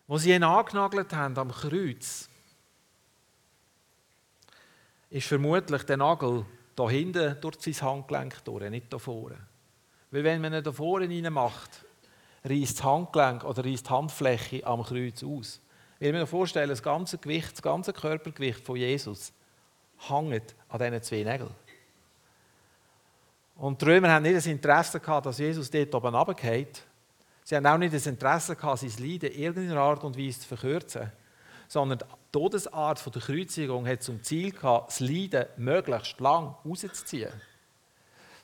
Wo 0.08 0.16
sie 0.16 0.32
ihn 0.32 0.42
angenagelt 0.42 1.12
haben 1.12 1.36
am 1.36 1.52
Kreuz, 1.52 2.28
ist 5.10 5.26
vermutlich 5.28 5.82
der 5.84 5.98
Nagel 5.98 6.46
da 6.74 6.88
hinten 6.88 7.38
durch 7.40 7.56
sein 7.60 7.88
Handgelenk 7.88 8.42
durch, 8.44 8.70
nicht 8.70 8.90
da 8.90 8.98
vorne. 8.98 9.36
Weil 10.10 10.24
wenn 10.24 10.40
man 10.40 10.54
ihn 10.54 10.62
da 10.62 10.72
vorne 10.72 11.08
rein 11.08 11.30
macht, 11.32 11.84
reißt 12.42 12.78
das 12.78 12.84
Handgelenk 12.84 13.44
oder 13.44 13.62
reißt 13.62 13.86
die 13.86 13.90
Handfläche 13.90 14.66
am 14.66 14.82
Kreuz 14.82 15.22
aus. 15.22 15.60
Ich 16.00 16.12
mir 16.12 16.26
vorstellen, 16.26 16.70
das 16.70 16.82
ganze 16.82 17.18
Gewicht, 17.18 17.52
das 17.52 17.62
ganze 17.62 17.92
Körpergewicht 17.92 18.64
von 18.64 18.76
Jesus 18.76 19.32
hängt 20.08 20.54
an 20.68 20.78
diesen 20.78 21.02
zwei 21.02 21.22
Nägeln. 21.24 21.54
Und 23.56 23.82
die 23.82 23.86
Römer 23.86 24.10
haben 24.10 24.22
nicht 24.22 24.36
das 24.36 24.46
Interesse 24.46 25.00
gehabt, 25.00 25.26
dass 25.26 25.38
Jesus 25.38 25.70
dort 25.70 25.94
oben 25.94 26.14
runtergeht, 26.14 26.82
Sie 27.48 27.56
haben 27.56 27.64
auch 27.64 27.78
nicht 27.78 27.94
das 27.94 28.06
Interesse 28.06 28.54
gehabt, 28.54 28.80
sein 28.80 28.92
Leiden 28.98 29.30
in 29.30 29.42
irgendeiner 29.42 29.80
Art 29.80 30.04
und 30.04 30.18
Weise 30.18 30.40
zu 30.40 30.48
verkürzen, 30.48 31.10
sondern 31.66 32.00
die 32.00 32.04
Todesart 32.30 33.02
der 33.14 33.22
Kreuzigung 33.22 33.88
hat 33.88 34.02
zum 34.02 34.22
Ziel 34.22 34.50
gehabt, 34.50 34.90
das 34.90 35.00
Leiden 35.00 35.46
möglichst 35.56 36.20
lang 36.20 36.56
rauszuziehen. 36.62 37.32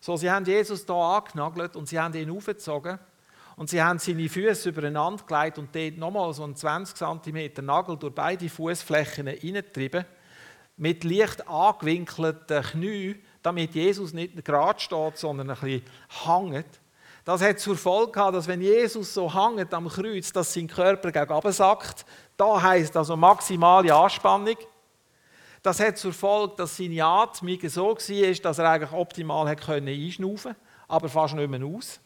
So, 0.01 0.17
sie 0.17 0.31
haben 0.31 0.47
Jesus 0.47 0.87
hier 0.87 0.95
angenagelt 0.95 1.77
und 1.77 1.87
sie 1.87 2.01
haben 2.01 2.15
ihn 2.15 2.31
aufgezogen 2.31 2.99
und 3.57 3.69
sie 3.69 3.83
haben 3.83 3.99
seine 3.99 4.27
Füße 4.27 4.71
übereinander 4.71 5.23
gelegt 5.23 5.59
und 5.59 5.75
dort 5.75 5.99
nochmal 5.99 6.33
so 6.33 6.45
einen 6.45 6.57
20 6.57 6.97
cm 6.97 7.63
Nagel 7.63 7.99
durch 7.99 8.15
beide 8.15 8.49
Fußflächen 8.49 9.27
hineingetrieben, 9.27 10.07
mit 10.79 11.05
leicht 11.05 11.47
angewinkelten 11.47 12.63
Knien, 12.63 13.23
damit 13.43 13.75
Jesus 13.75 14.15
nicht 14.15 14.43
gerade 14.47 14.81
steht, 14.81 15.19
sondern 15.19 15.51
ein 15.51 15.61
bisschen 15.61 15.83
hängt. 16.25 16.81
Das 17.25 17.41
hat 17.41 17.59
zur 17.59 17.77
Folge 17.77 18.13
gehabt, 18.13 18.37
dass 18.37 18.47
wenn 18.47 18.61
Jesus 18.61 19.15
so 19.15 19.33
hängt 19.33 19.73
am 19.73 19.89
Kreuz, 19.89 20.31
dass 20.31 20.53
sein 20.53 20.67
Körper 20.67 21.11
gegen 21.11 21.53
sackt. 21.53 22.05
Da 22.37 22.61
heißt 22.61 22.95
also 22.97 23.17
maximale 23.17 23.95
Anspannung. 23.95 24.57
Das 25.63 25.81
hat 25.81 25.97
zur 25.97 26.13
Folge, 26.13 26.55
dass 26.57 26.77
seine 26.77 27.03
Atmung 27.03 27.59
so 27.69 27.89
war, 27.89 28.35
dass 28.35 28.59
er 28.59 28.69
eigentlich 28.69 28.93
optimal 28.93 29.47
einschnaufen 29.49 30.53
konnte, 30.53 30.57
aber 30.87 31.09
fast 31.09 31.35
nicht 31.35 31.49
mehr 31.49 31.65
aus. 31.65 31.99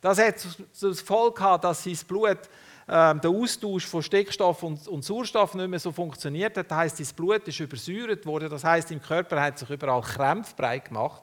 Das 0.00 0.18
hat 0.18 0.38
zur 0.72 0.94
Folge 0.94 1.34
gehabt, 1.34 1.64
dass 1.64 1.84
sein 1.84 1.98
Blut, 2.08 2.38
äh, 2.86 3.14
der 3.14 3.30
Austausch 3.30 3.86
von 3.86 4.02
Stickstoff 4.02 4.62
und, 4.62 4.88
und, 4.88 5.04
Sauerstoff 5.04 5.54
nicht 5.54 5.68
mehr 5.68 5.78
so 5.78 5.92
funktioniert 5.92 6.56
hat. 6.56 6.70
Das 6.70 6.78
heißt, 6.78 6.96
sein 6.96 7.14
Blut 7.14 7.46
ist 7.46 7.60
übersäuert 7.60 8.24
worden. 8.24 8.48
Das 8.48 8.64
heißt, 8.64 8.90
im 8.90 9.02
Körper 9.02 9.40
hat 9.40 9.58
sich 9.58 9.68
überall 9.68 10.00
Krämpfe 10.00 10.54
breit 10.56 10.86
gemacht. 10.86 11.22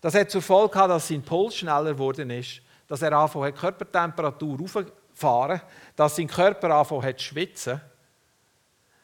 Das 0.00 0.14
hat 0.14 0.30
zur 0.30 0.42
Folge 0.42 0.72
gehabt, 0.72 0.90
dass 0.90 1.08
sein 1.08 1.22
Puls 1.22 1.56
schneller 1.56 1.92
geworden 1.92 2.30
ist, 2.30 2.62
dass 2.88 3.02
er 3.02 3.12
angefangen 3.12 3.46
hat, 3.46 3.56
Körpertemperatur 3.56 4.58
raufzufahren, 4.58 5.60
dass 5.94 6.16
sein 6.16 6.26
Körper 6.26 6.70
angefangen 6.70 7.02
hat 7.04 7.18
zu 7.18 7.26
schwitzen. 7.26 7.80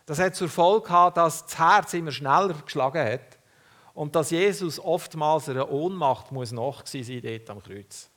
Das 0.07 0.19
hat 0.19 0.35
zur 0.35 0.49
Folge 0.49 0.87
gehabt, 0.87 1.17
dass 1.17 1.45
das 1.45 1.59
Herz 1.59 1.95
immer 1.95 2.13
schneller 2.13 2.55
geschlagen 2.65 3.05
hat 3.05 3.39
und 3.93 4.15
dass 4.15 4.31
Jesus 4.31 4.79
oftmals 4.79 5.49
eine 5.49 5.67
Ohnmacht 5.67 6.33
muss 6.33 6.53
noch 6.53 6.87
sein 6.87 7.21
dort 7.23 7.51
am 7.51 7.63
Kreuz. 7.63 8.09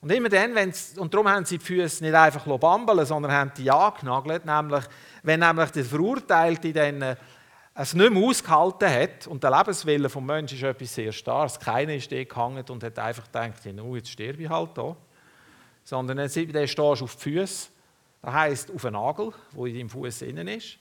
Und 0.00 0.10
immer 0.12 0.30
dann, 0.30 0.54
wenn's, 0.54 0.96
und 0.96 1.12
darum 1.12 1.28
haben 1.28 1.44
sie 1.44 1.58
die 1.58 1.64
Füße 1.64 2.02
nicht 2.02 2.14
einfach 2.14 2.46
bambeln, 2.58 3.04
sondern 3.04 3.32
haben 3.32 3.52
die 3.56 3.70
angenagelt, 3.70 4.46
nämlich, 4.46 4.84
wenn 5.22 5.40
nämlich 5.40 5.70
der 5.72 5.84
Verurteilte 5.84 6.72
dann 6.72 7.16
es 7.74 7.94
nicht 7.94 8.12
mehr 8.12 8.22
ausgehalten 8.22 8.90
hat, 8.90 9.26
und 9.26 9.42
der 9.42 9.56
Lebenswille 9.56 10.08
des 10.08 10.14
Menschen 10.16 10.58
ist 10.58 10.64
etwas 10.64 10.94
sehr 10.94 11.12
Starkes, 11.12 11.58
keiner 11.58 11.94
ist 11.94 12.10
da 12.10 12.22
gehangen 12.22 12.64
und 12.68 12.82
hat 12.82 12.98
einfach 12.98 13.26
gedacht, 13.26 13.64
jetzt 13.64 14.10
sterbe 14.10 14.42
ich 14.42 14.48
halt 14.48 14.76
da. 14.76 14.96
Sondern 15.84 16.18
dann 16.18 16.28
stehst 16.28 16.78
du 16.78 16.82
auf 16.82 17.16
die 17.16 17.22
Füße, 17.22 17.68
das 18.22 18.32
heisst 18.34 18.70
auf 18.70 18.84
einen 18.84 18.94
Nagel, 18.94 19.32
der 19.56 19.66
in 19.66 19.74
deinem 19.74 19.90
Fuß 19.90 20.22
innen 20.22 20.48
ist. 20.48 20.78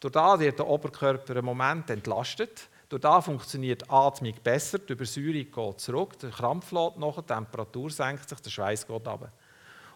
Durch 0.00 0.12
da 0.12 0.38
wird 0.38 0.58
der 0.58 0.66
Oberkörper 0.66 1.36
einen 1.36 1.46
Moment 1.46 1.88
entlastet. 1.88 2.68
Durch 2.88 3.00
da 3.00 3.20
funktioniert 3.20 3.82
die 3.82 3.90
Atmung 3.90 4.34
besser, 4.42 4.78
die 4.78 4.92
Übersäuerung 4.92 5.50
geht 5.50 5.80
zurück, 5.80 6.18
der 6.18 6.30
Krampf 6.30 6.70
lädt 6.72 6.98
nach, 6.98 7.16
die 7.16 7.22
Temperatur 7.22 7.90
senkt 7.90 8.28
sich, 8.28 8.38
der 8.40 8.50
Schweiß 8.50 8.86
geht 8.86 9.06
runter. 9.08 9.32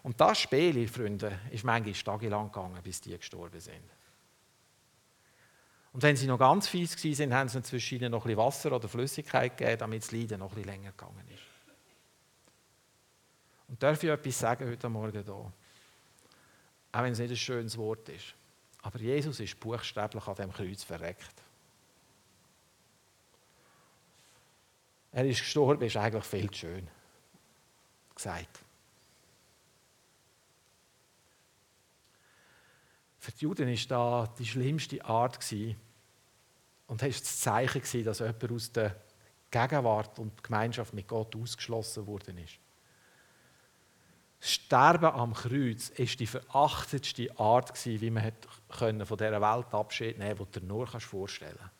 Und 0.03 0.19
das 0.19 0.39
Spiel, 0.39 0.89
Freunde, 0.89 1.39
ist 1.51 1.65
manchmal 1.65 1.93
tagelang 1.93 2.51
gegangen, 2.51 2.79
bis 2.83 3.01
die 3.01 3.17
gestorben 3.17 3.61
sind. 3.61 3.98
Und 5.93 6.03
wenn 6.03 6.17
sie 6.17 6.27
noch 6.27 6.39
ganz 6.39 6.69
fies 6.69 6.97
waren, 7.03 7.35
haben 7.35 7.49
sie 7.49 7.63
zwischen 7.63 7.97
ihnen 7.97 8.11
noch 8.11 8.25
ein 8.25 8.29
bisschen 8.29 8.39
Wasser 8.39 8.73
oder 8.73 8.89
Flüssigkeit 8.89 9.57
gegeben, 9.57 9.79
damit 9.79 10.03
das 10.03 10.13
Leiden 10.13 10.41
noch 10.41 10.51
ein 10.51 10.55
bisschen 10.55 10.71
länger 10.71 10.91
gegangen 10.91 11.25
ist. 11.29 11.43
Und 13.69 13.83
darf 13.83 14.03
ich 14.03 14.11
etwas 14.11 14.39
sagen 14.39 14.69
heute 14.69 14.89
Morgen 14.89 15.23
hier? 15.23 15.35
Auch 15.35 15.53
wenn 17.03 17.13
es 17.13 17.19
nicht 17.19 17.31
ein 17.31 17.37
schönes 17.37 17.77
Wort 17.77 18.09
ist. 18.09 18.35
Aber 18.83 18.99
Jesus 18.99 19.41
ist 19.41 19.59
buchstäblich 19.61 20.27
an 20.27 20.35
dem 20.37 20.53
Kreuz 20.53 20.83
verreckt. 20.85 21.43
Er 25.13 25.27
ist 25.27 25.41
gestorben, 25.41 25.83
ist 25.83 25.97
eigentlich 25.97 26.25
viel 26.25 26.51
zu 26.51 26.59
schön 26.59 26.89
gesagt. 28.15 28.61
Für 33.29 33.33
die 33.33 33.45
Juden 33.45 33.91
war 33.91 34.27
das 34.27 34.37
die 34.37 34.47
schlimmste 34.47 35.05
Art. 35.05 35.39
Und 36.87 37.03
es 37.03 37.03
war 37.03 37.09
das 37.09 37.41
Zeichen, 37.41 38.05
dass 38.05 38.21
jemand 38.21 38.53
aus 38.53 38.73
der 38.73 38.97
Gegenwart 39.51 40.19
und 40.19 40.43
Gemeinschaft 40.43 40.95
mit 40.95 41.09
Gott 41.09 41.37
ausgeschlossen 41.37 42.07
worden 42.07 42.39
ist. 42.39 42.55
Das 44.41 44.51
Sterben 44.51 45.05
am 45.05 45.35
Kreuz 45.35 45.91
war 45.99 46.07
die 46.07 46.27
verachtetste 46.27 47.39
Art, 47.39 47.85
wie 47.85 48.11
man 48.11 48.33
von 48.71 49.19
dieser 49.19 49.43
Welt 49.43 49.75
Abschied 49.75 50.19
nehmen 50.19 50.39
konnte, 50.39 50.61
die 50.61 50.61
du 50.61 50.67
dir 50.67 50.67
nur 50.67 50.87
vorstellen 50.87 51.55
kannst. 51.59 51.73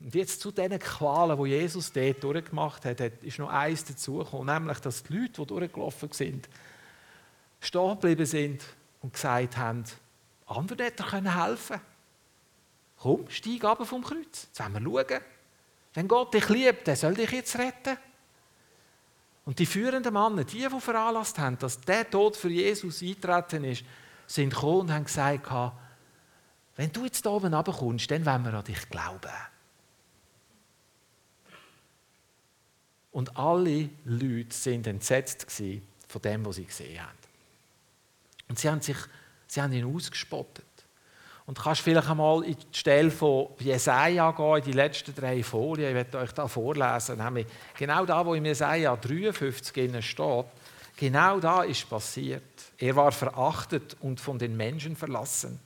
Und 0.00 0.14
jetzt 0.14 0.42
zu 0.42 0.52
diesen 0.52 0.78
Qualen, 0.78 1.42
die 1.42 1.48
Jesus 1.48 1.90
dort 1.90 2.22
durchgemacht 2.22 2.84
hat, 2.84 3.00
ist 3.00 3.38
noch 3.38 3.48
eins 3.48 3.84
dazugekommen, 3.84 4.54
nämlich, 4.54 4.80
dass 4.80 5.02
die 5.02 5.16
Leute, 5.16 5.40
die 5.40 5.46
durchgelaufen 5.46 6.12
sind, 6.12 6.46
stehen 7.64 7.90
geblieben 7.90 8.26
sind 8.26 8.62
und 9.00 9.12
gesagt 9.12 9.56
haben, 9.56 9.84
anderen 10.46 10.84
hätten 10.84 11.06
können 11.06 11.42
helfen 11.42 11.80
Komm, 13.04 13.28
steig 13.28 13.62
ab 13.64 13.86
vom 13.86 14.02
Kreuz. 14.02 14.46
Jetzt 14.46 14.60
wollen 14.60 14.82
wir 14.82 15.04
schauen. 15.04 15.20
Wenn 15.92 16.08
Gott 16.08 16.32
dich 16.32 16.48
liebt, 16.48 16.86
der 16.86 16.96
soll 16.96 17.14
dich 17.14 17.30
jetzt 17.32 17.58
retten. 17.58 17.98
Und 19.44 19.58
die 19.58 19.66
führenden 19.66 20.12
Männer, 20.12 20.44
die, 20.44 20.66
die 20.66 20.80
veranlasst 20.80 21.38
haben, 21.38 21.58
dass 21.58 21.78
der 21.82 22.08
Tod 22.08 22.34
für 22.34 22.48
Jesus 22.48 23.02
eintreten 23.02 23.64
ist, 23.64 23.84
sind 24.26 24.54
gekommen 24.54 24.80
und 24.80 24.92
haben 24.92 25.04
gesagt, 25.04 25.50
wenn 26.76 26.92
du 26.92 27.04
jetzt 27.04 27.26
da 27.26 27.30
oben 27.30 27.52
runterkommst, 27.52 28.10
dann 28.10 28.24
wollen 28.24 28.44
wir 28.46 28.54
an 28.54 28.64
dich 28.64 28.88
glauben. 28.88 29.30
Und 33.12 33.36
alle 33.36 33.90
Leute 34.06 34.56
sind 34.56 34.86
entsetzt 34.86 35.46
von 36.08 36.22
dem, 36.22 36.46
was 36.46 36.56
sie 36.56 36.64
gesehen 36.64 37.02
haben. 37.02 37.23
Und 38.48 38.58
sie 38.58 38.68
haben, 38.68 38.80
sich, 38.80 38.96
sie 39.46 39.60
haben 39.62 39.72
ihn 39.72 39.84
ausgespottet. 39.84 40.64
Und 41.46 41.58
kannst 41.58 41.82
vielleicht 41.82 42.08
einmal 42.08 42.42
in 42.44 42.56
die 42.56 42.78
Stelle 42.78 43.10
von 43.10 43.48
Jesaja 43.58 44.30
gehen, 44.30 44.56
in 44.56 44.64
die 44.64 44.72
letzten 44.72 45.14
drei 45.14 45.42
Folien. 45.42 45.90
Ich 45.90 45.94
werde 45.94 46.18
euch 46.18 46.32
da 46.32 46.48
vorlesen. 46.48 47.18
Nämlich 47.18 47.46
genau 47.76 48.06
da, 48.06 48.24
wo 48.24 48.34
in 48.34 48.46
Jesaja 48.46 48.96
53 48.96 50.04
steht. 50.04 50.46
Genau 50.96 51.40
da 51.40 51.62
ist 51.62 51.88
passiert. 51.88 52.42
Er 52.78 52.96
war 52.96 53.12
verachtet 53.12 53.96
und 54.00 54.20
von 54.20 54.38
den 54.38 54.56
Menschen 54.56 54.96
verlassen. 54.96 55.60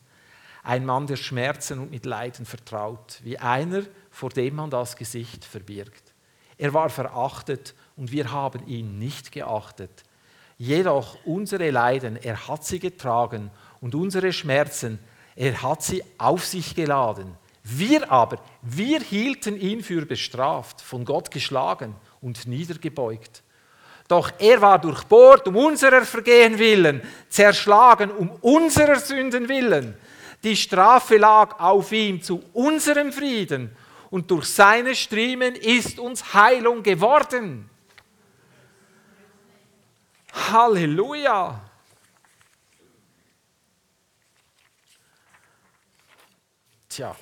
Ein 0.62 0.84
Mann 0.84 1.06
der 1.06 1.16
Schmerzen 1.16 1.78
und 1.78 1.90
mit 1.90 2.04
Leiden 2.04 2.44
vertraut, 2.44 3.20
wie 3.22 3.38
einer, 3.38 3.82
vor 4.10 4.30
dem 4.30 4.56
man 4.56 4.70
das 4.70 4.96
Gesicht 4.96 5.44
verbirgt. 5.44 6.14
Er 6.56 6.74
war 6.74 6.90
verachtet 6.90 7.74
und 7.96 8.10
wir 8.10 8.32
haben 8.32 8.66
ihn 8.66 8.98
nicht 8.98 9.30
geachtet. 9.30 10.02
Jedoch 10.58 11.16
unsere 11.24 11.70
Leiden, 11.70 12.16
er 12.20 12.48
hat 12.48 12.64
sie 12.64 12.80
getragen 12.80 13.50
und 13.80 13.94
unsere 13.94 14.32
Schmerzen, 14.32 14.98
er 15.36 15.62
hat 15.62 15.84
sie 15.84 16.02
auf 16.18 16.44
sich 16.44 16.74
geladen. 16.74 17.32
Wir 17.62 18.10
aber, 18.10 18.38
wir 18.62 18.98
hielten 19.00 19.60
ihn 19.60 19.84
für 19.84 20.04
bestraft, 20.04 20.80
von 20.80 21.04
Gott 21.04 21.30
geschlagen 21.30 21.94
und 22.20 22.48
niedergebeugt. 22.48 23.44
Doch 24.08 24.32
er 24.40 24.60
war 24.60 24.80
durchbohrt 24.80 25.46
um 25.46 25.56
unserer 25.56 26.02
Vergehen 26.02 26.58
willen, 26.58 27.02
zerschlagen 27.28 28.10
um 28.10 28.30
unserer 28.40 28.98
Sünden 28.98 29.48
willen. 29.48 29.94
Die 30.42 30.56
Strafe 30.56 31.18
lag 31.18 31.60
auf 31.60 31.92
ihm 31.92 32.20
zu 32.20 32.42
unserem 32.52 33.12
Frieden 33.12 33.70
und 34.10 34.30
durch 34.30 34.46
seine 34.46 34.96
Striemen 34.96 35.54
ist 35.54 36.00
uns 36.00 36.34
Heilung 36.34 36.82
geworden. 36.82 37.68
Halleluja! 40.38 41.60
Tja. 46.88 47.14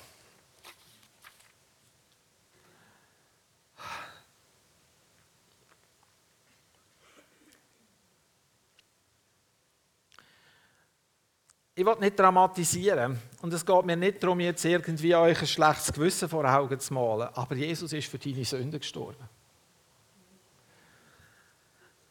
Ich 11.75 11.85
will 11.85 11.95
nicht 11.99 12.17
dramatisieren 12.17 13.19
und 13.43 13.53
es 13.53 13.63
geht 13.63 13.85
mir 13.85 13.95
nicht 13.95 14.23
darum, 14.23 14.39
jetzt 14.39 14.65
irgendwie 14.65 15.15
euch 15.15 15.39
ein 15.39 15.45
schlechtes 15.45 15.93
Gewissen 15.93 16.27
vor 16.27 16.43
Augen 16.43 16.79
zu 16.79 16.91
malen, 16.91 17.29
aber 17.35 17.53
Jesus 17.53 17.93
ist 17.93 18.07
für 18.07 18.17
deine 18.17 18.43
Sünden 18.43 18.79
gestorben. 18.79 19.29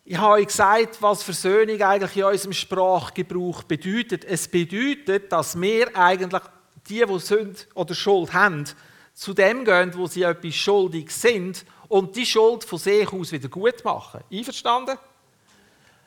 Ich 0.08 0.16
habe 0.18 0.34
euch 0.34 0.46
gesagt, 0.46 1.02
was 1.02 1.24
Versöhnung 1.24 1.82
eigentlich 1.82 2.16
in 2.16 2.22
unserem 2.22 2.52
Sprachgebrauch 2.52 3.64
bedeutet. 3.64 4.24
Es 4.24 4.46
bedeutet, 4.46 5.32
dass 5.32 5.60
wir 5.60 5.96
eigentlich 5.96 6.42
die, 6.88 7.04
die 7.04 7.18
Sünde 7.18 7.58
oder 7.74 7.92
Schuld 7.92 8.32
haben, 8.32 8.66
zu 9.14 9.34
dem 9.34 9.64
gehen, 9.64 9.92
wo 9.96 10.06
sie 10.06 10.22
etwas 10.22 10.54
schuldig 10.54 11.10
sind 11.10 11.64
und 11.88 12.14
die 12.14 12.24
Schuld 12.24 12.62
von 12.62 12.78
sich 12.78 13.12
aus 13.12 13.32
wieder 13.32 13.48
gut 13.48 13.84
machen. 13.84 14.20
Einverstanden? 14.30 14.96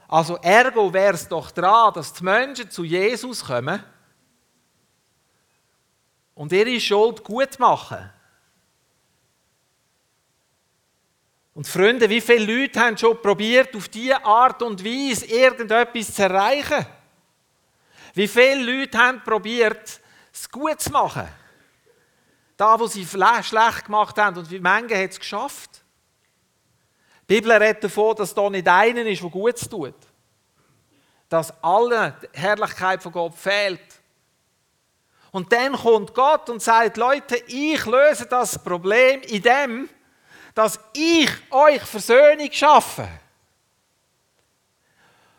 Also 0.07 0.37
ergo 0.37 0.93
wäre 0.93 1.15
es 1.15 1.27
doch 1.27 1.51
dran, 1.51 1.93
dass 1.93 2.13
die 2.13 2.23
Menschen 2.23 2.71
zu 2.71 2.85
Jesus 2.85 3.43
kommen 3.43 3.83
und 6.35 6.53
ihre 6.53 6.79
Schuld 6.79 7.21
gut 7.21 7.59
machen. 7.59 8.09
Und 11.53 11.67
Freunde, 11.67 12.09
wie 12.09 12.21
viele 12.21 12.61
Leute 12.61 12.79
haben 12.79 12.97
schon 12.97 13.21
probiert, 13.21 13.75
auf 13.75 13.89
diese 13.89 14.23
Art 14.23 14.61
und 14.61 14.83
Weise 14.83 15.25
irgendetwas 15.25 16.13
zu 16.13 16.23
erreichen? 16.23 16.85
Wie 18.13 18.27
viele 18.27 18.63
Leute 18.63 18.97
haben 18.97 19.23
probiert, 19.23 19.99
es 20.31 20.49
gut 20.49 20.79
zu 20.79 20.91
machen? 20.91 21.27
Da, 22.55 22.79
wo 22.79 22.87
sie 22.87 23.05
schlecht 23.05 23.85
gemacht 23.85 24.17
haben 24.17 24.37
und 24.37 24.49
wie 24.51 24.59
Menge 24.59 25.01
hat 25.01 25.11
es 25.11 25.19
geschafft? 25.19 25.81
Die 27.29 27.35
Bibel 27.35 27.51
redet 27.51 27.83
davon, 27.83 28.15
dass 28.15 28.33
da 28.33 28.49
nicht 28.49 28.67
einer 28.67 29.05
ist, 29.05 29.21
der 29.21 29.29
Gutes 29.29 29.69
tut. 29.69 29.95
Dass 31.29 31.53
alle 31.63 32.15
Herrlichkeit 32.33 33.03
von 33.03 33.11
Gott 33.11 33.35
fehlt. 33.35 33.79
Und 35.31 35.51
dann 35.53 35.73
kommt 35.73 36.13
Gott 36.13 36.49
und 36.49 36.61
sagt, 36.61 36.97
Leute, 36.97 37.37
ich 37.47 37.85
löse 37.85 38.25
das 38.25 38.57
Problem 38.57 39.21
in 39.21 39.41
dem, 39.41 39.89
dass 40.53 40.79
ich 40.93 41.29
euch 41.51 41.81
Versöhnung 41.81 42.51
schaffe. 42.51 43.07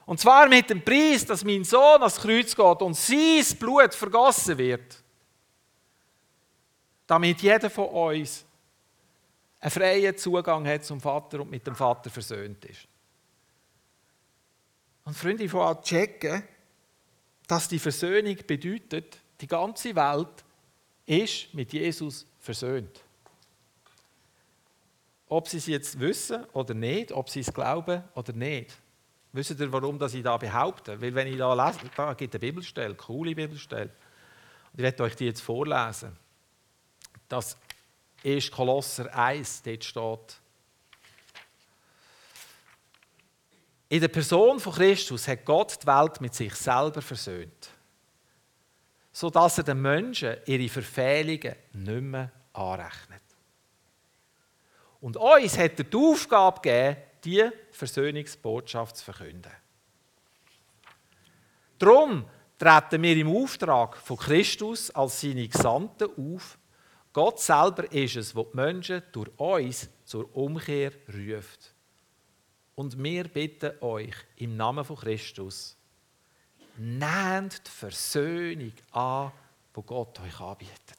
Und 0.06 0.18
zwar 0.18 0.48
mit 0.48 0.68
dem 0.68 0.84
Preis, 0.84 1.24
dass 1.24 1.44
mein 1.44 1.64
Sohn 1.64 2.00
ans 2.00 2.16
Kreuz 2.16 2.54
geht 2.54 2.82
und 2.82 2.96
sein 2.96 3.44
Blut 3.58 3.94
vergossen 3.94 4.58
wird. 4.58 4.96
Damit 7.06 7.40
jeder 7.42 7.70
von 7.70 7.86
uns 7.86 8.44
einen 9.60 9.70
freien 9.70 10.16
Zugang 10.16 10.66
hat 10.66 10.84
zum 10.84 11.00
Vater 11.00 11.40
und 11.40 11.50
mit 11.50 11.66
dem 11.66 11.76
Vater 11.76 12.10
versöhnt 12.10 12.64
ist. 12.64 12.88
Und 15.04 15.16
Freunde, 15.16 15.44
ich 15.44 15.54
an 15.54 15.82
checken, 15.82 16.42
dass 17.46 17.68
die 17.68 17.78
Versöhnung 17.78 18.36
bedeutet, 18.46 19.18
die 19.40 19.46
ganze 19.46 19.94
Welt 19.94 20.44
ist 21.06 21.52
mit 21.52 21.72
Jesus 21.72 22.26
versöhnt. 22.38 23.02
Ob 25.30 25.46
sie 25.46 25.58
es 25.58 25.66
jetzt 25.66 26.00
wissen 26.00 26.44
oder 26.52 26.74
nicht, 26.74 27.12
ob 27.12 27.30
sie 27.30 27.40
es 27.40 27.54
glauben 27.54 28.02
oder 28.16 28.32
nicht. 28.32 28.76
Wisst 29.32 29.60
ihr, 29.60 29.72
warum 29.72 29.96
das 29.96 30.12
ich 30.12 30.24
da 30.24 30.36
behaupte? 30.36 31.00
Weil 31.00 31.14
wenn 31.14 31.28
ich 31.28 31.38
da 31.38 31.54
lese, 31.54 31.78
da 31.96 32.14
gibt 32.14 32.34
eine 32.34 32.40
Bibelstelle, 32.40 32.86
eine 32.86 32.94
coole 32.96 33.32
Bibelstelle. 33.36 33.90
Und 34.72 34.78
ich 34.78 34.82
werde 34.82 35.04
euch 35.04 35.14
die 35.14 35.26
jetzt 35.26 35.40
vorlesen. 35.40 36.16
Das 37.28 37.56
ist 38.24 38.50
Kolosser 38.50 39.14
1, 39.14 39.62
dort 39.62 39.84
steht. 39.84 40.40
In 43.88 44.00
der 44.00 44.08
Person 44.08 44.58
von 44.58 44.72
Christus 44.72 45.28
hat 45.28 45.44
Gott 45.44 45.78
die 45.80 45.86
Welt 45.86 46.20
mit 46.20 46.34
sich 46.34 46.54
selber 46.56 47.02
versöhnt, 47.02 47.70
sodass 49.12 49.58
er 49.58 49.64
den 49.64 49.80
Menschen 49.80 50.38
ihre 50.46 50.68
Verfehlungen 50.68 51.54
nicht 51.72 52.02
mehr 52.02 52.32
anrechnet. 52.52 53.29
Und 55.00 55.16
uns 55.16 55.58
hat 55.58 55.78
er 55.78 55.84
die 55.84 55.96
Aufgabe 55.96 56.60
gegeben, 56.60 56.96
diese 57.24 57.52
Versöhnungsbotschaft 57.70 58.96
zu 58.96 59.04
verkünden. 59.04 59.52
Darum 61.78 62.26
treten 62.58 63.02
wir 63.02 63.16
im 63.16 63.34
Auftrag 63.34 63.96
von 63.96 64.18
Christus 64.18 64.90
als 64.90 65.20
seine 65.20 65.48
Gesandten 65.48 66.10
auf, 66.16 66.58
Gott 67.12 67.40
selber 67.40 67.90
ist 67.92 68.16
es, 68.16 68.32
der 68.32 68.44
die 68.44 68.56
Menschen 68.56 69.02
durch 69.10 69.30
uns 69.36 69.88
zur 70.04 70.34
Umkehr 70.36 70.92
ruft. 71.12 71.74
Und 72.76 73.02
wir 73.02 73.24
bitten 73.24 73.72
euch 73.80 74.14
im 74.36 74.56
Namen 74.56 74.84
von 74.84 74.96
Christus, 74.96 75.76
nehmt 76.76 77.66
die 77.66 77.70
Versöhnung 77.70 78.72
an, 78.92 79.32
die 79.76 79.82
Gott 79.82 80.20
euch 80.20 80.40
anbietet. 80.40 80.98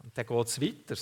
dann 0.13 0.25
geht 0.25 0.47
es 0.47 0.61
weiter. 0.61 0.95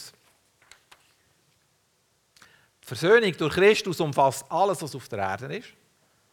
Die 2.81 2.87
Versöhnung 2.87 3.31
durch 3.37 3.53
Christus 3.53 3.99
umfasst 3.99 4.45
alles, 4.49 4.81
was 4.81 4.95
auf 4.95 5.07
der 5.09 5.19
Erde 5.19 5.57
ist 5.57 5.69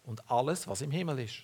und 0.04 0.30
alles, 0.30 0.66
was 0.66 0.80
im 0.82 0.90
Himmel 0.90 1.20
ist. 1.20 1.42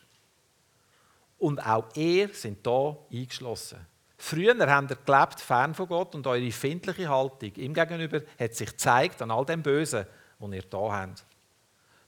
Und 1.38 1.58
auch 1.66 1.94
ihr 1.96 2.28
sind 2.28 2.66
da 2.66 2.96
eingeschlossen. 3.10 3.86
Früher 4.16 4.54
habt 4.70 4.90
ihr 4.90 4.96
gelebt 5.04 5.40
fern 5.40 5.74
von 5.74 5.88
Gott 5.88 6.14
und 6.14 6.26
eure 6.28 6.52
findliche 6.52 7.08
Haltung 7.08 7.52
ihm 7.56 7.74
gegenüber 7.74 8.22
hat 8.38 8.54
sich 8.54 8.70
gezeigt 8.70 9.20
an 9.20 9.32
all 9.32 9.44
dem 9.44 9.62
Bösen, 9.62 10.06
was 10.38 10.52
ihr 10.52 10.62
da 10.62 10.92
habt. 10.92 11.24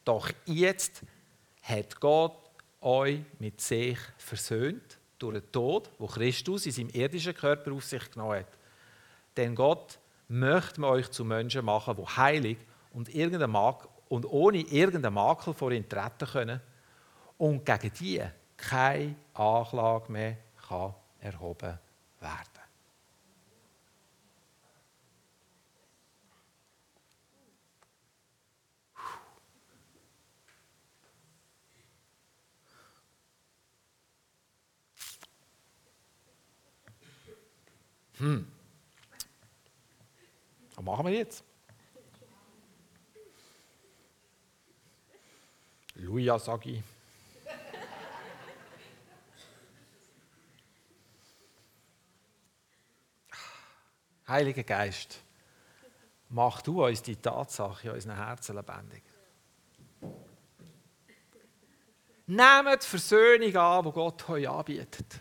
Doch 0.05 0.31
jetzt 0.45 1.03
hat 1.63 1.99
Gott 1.99 2.39
euch 2.81 3.21
mit 3.41 3.61
sich 3.61 3.99
versöhnt 4.17 4.99
durch 5.19 5.41
den 5.41 5.51
Tod, 5.51 5.91
wo 5.99 6.07
Christus 6.07 6.67
in 6.67 6.73
seinem 6.73 6.91
irdischen 6.91 7.35
Körper 7.35 7.73
auf 7.73 7.85
sich 7.85 8.09
genommen 8.11 8.39
hat. 8.41 8.49
Denn 9.37 9.55
Gott 9.55 9.99
möchte 10.29 10.83
euch 10.83 11.11
zu 11.11 11.25
Menschen 11.25 11.65
machen, 11.65 11.97
die 11.97 12.03
heilig 12.03 12.59
und, 12.93 13.09
und 14.09 14.27
ohne 14.27 14.59
irgendeinen 14.59 15.15
Makel 15.15 15.55
vor 15.55 15.73
ihn 15.73 15.89
treten 15.89 16.27
können 16.27 16.61
und 17.39 17.65
gegen 17.65 17.93
die 17.99 18.23
keine 18.57 19.17
Anklage 19.35 20.13
mehr 20.13 20.37
kann 20.69 20.95
erhoben 21.21 21.79
werden. 22.21 22.55
Hm. 38.19 38.54
Was 40.85 40.97
machen 40.99 41.07
wir 41.07 41.15
jetzt? 41.15 41.43
Luja, 45.95 46.39
sag 46.39 46.67
ich. 46.67 46.83
Heiliger 54.29 54.63
Geist, 54.63 55.21
mach 56.29 56.61
du 56.61 56.85
uns 56.85 57.01
die 57.01 57.17
Tatsache 57.17 57.89
in 57.89 57.95
unseren 57.95 58.17
Herzen 58.17 58.55
lebendig. 58.55 59.03
Nehmt 62.27 62.83
die 62.83 62.87
Versöhnung 62.87 63.57
an, 63.57 63.85
die 63.87 63.91
Gott 63.91 64.29
euch 64.29 64.47
anbietet. 64.47 65.19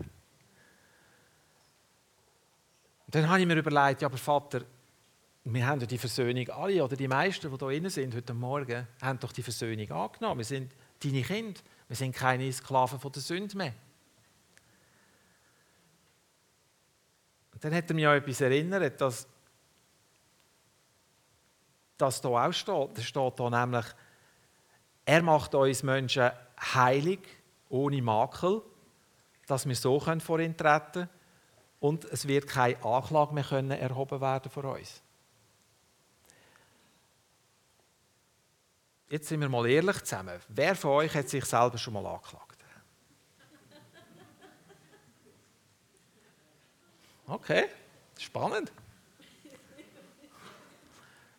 Und 3.06 3.16
dann 3.16 3.30
habe 3.30 3.40
ich 3.40 3.46
mir 3.46 3.56
überlegt, 3.56 4.02
ja, 4.02 4.10
aber 4.10 4.18
Vater, 4.18 4.66
wir 5.46 5.68
haben 5.68 5.82
ja 5.82 5.88
die 5.88 5.98
Versöhnung 5.98 6.50
alle, 6.50 6.84
oder 6.84 6.96
die 6.96 7.08
meisten, 7.08 7.52
die 7.52 7.58
hier 7.58 7.58
drin 7.58 7.90
sind 7.90 8.16
heute 8.16 8.34
Morgen, 8.34 8.88
haben 9.02 9.20
doch 9.20 9.34
die 9.34 9.44
Versöhnung 9.44 9.92
angenommen. 9.92 10.40
Wir 10.40 10.46
sind 10.46 10.74
deine 11.04 11.22
Kinder. 11.22 11.60
Wir 11.88 11.98
sind 11.98 12.16
keine 12.16 12.52
Sklaven 12.52 13.00
von 13.00 13.12
der 13.12 13.22
Sünde 13.22 13.58
mehr. 13.58 13.74
Und 17.52 17.64
dann 17.64 17.76
hat 17.76 17.90
er 17.90 17.94
mich 17.94 18.08
an 18.08 18.18
etwas 18.18 18.42
erinnert, 18.42 19.02
dass 19.02 19.28
das 21.98 22.22
hier 22.22 22.32
auch 22.32 22.54
steht. 22.54 22.98
Da 22.98 23.02
steht 23.02 23.38
hier 23.38 23.50
nämlich, 23.50 23.86
er 25.06 25.22
macht 25.22 25.54
uns 25.56 25.84
Menschen 25.84 26.32
heilig, 26.74 27.20
ohne 27.68 28.02
Makel, 28.02 28.62
dass 29.46 29.68
wir 29.68 29.76
so 29.76 30.00
vor 30.00 30.40
ihn 30.40 30.56
treten 30.56 30.92
können 30.94 31.10
und 31.82 32.06
es 32.06 32.26
wird 32.26 32.48
keine 32.48 32.82
Anklage 32.82 33.34
mehr 33.34 33.82
erhoben 33.82 34.22
werden 34.22 34.50
von 34.50 34.66
uns. 34.66 35.03
Jetzt 39.14 39.28
sind 39.28 39.42
wir 39.42 39.48
mal 39.48 39.70
ehrlich 39.70 40.02
zusammen. 40.02 40.42
Wer 40.48 40.76
von 40.76 40.90
euch 40.90 41.14
hat 41.14 41.30
sich 41.30 41.46
selber 41.46 41.78
schon 41.78 41.94
mal 41.94 42.04
angeklagt? 42.04 42.58
Okay, 47.28 47.70
spannend. 48.18 48.72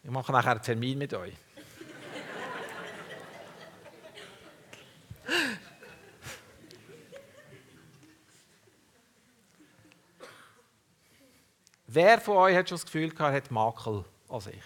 Ich 0.04 0.10
mache 0.10 0.30
nachher 0.30 0.52
einen 0.52 0.62
Termin 0.62 0.98
mit 0.98 1.12
euch. 1.14 1.34
Wer 11.88 12.20
von 12.20 12.36
euch 12.36 12.56
hat 12.56 12.68
schon 12.68 12.76
das 12.76 12.86
Gefühl 12.86 13.10
gehabt, 13.10 13.34
hat 13.34 13.50
Makel 13.50 14.04
an 14.28 14.40
sich? 14.40 14.62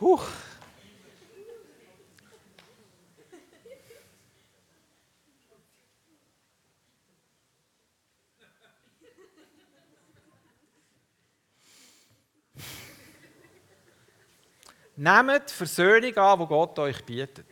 Huch. 0.00 0.26
Nehmt 14.96 15.48
die 15.48 15.54
Versöhnung 15.54 16.16
an, 16.18 16.38
die 16.38 16.46
Gott 16.46 16.78
euch 16.78 17.04
bietet. 17.04 17.46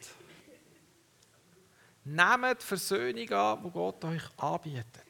Nehmt 2.05 2.61
die 2.61 2.67
Versöhnung 2.67 3.31
an, 3.31 3.63
die 3.63 3.71
Gott 3.71 4.05
euch 4.05 4.23
anbietet. 4.37 5.05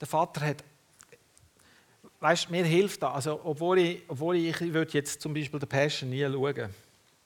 Der 0.00 0.08
Vater 0.08 0.40
hat, 0.42 0.64
weißt, 2.20 2.50
mir 2.50 2.64
hilft 2.64 3.02
das. 3.02 3.14
Also, 3.14 3.40
obwohl 3.44 3.78
ich, 3.78 4.02
obwohl 4.08 4.36
ich, 4.36 4.60
ich 4.60 4.92
jetzt 4.92 5.20
zum 5.20 5.34
Beispiel 5.34 5.60
den 5.60 5.68
Passion 5.68 6.10
nie 6.10 6.22
schauen. 6.22 6.74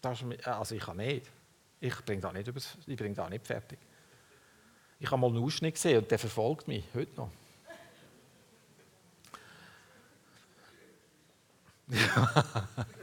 Das 0.00 0.22
ist, 0.22 0.46
also 0.46 0.74
ich 0.74 0.82
kann 0.82 0.96
nicht. 0.96 1.30
Ich 1.80 1.94
bringe 2.04 2.20
da 2.20 2.32
nicht, 2.32 2.48
ich 2.86 2.96
bringe 2.96 3.14
da 3.14 3.28
nicht 3.28 3.46
fertig. 3.46 3.78
Ich 4.98 5.10
habe 5.10 5.20
mal 5.20 5.28
einen 5.28 5.42
Ausschnitt 5.42 5.74
gesehen 5.74 5.98
und 5.98 6.10
der 6.10 6.18
verfolgt 6.18 6.68
mich 6.68 6.84
heute 6.94 7.16
noch. 7.16 7.30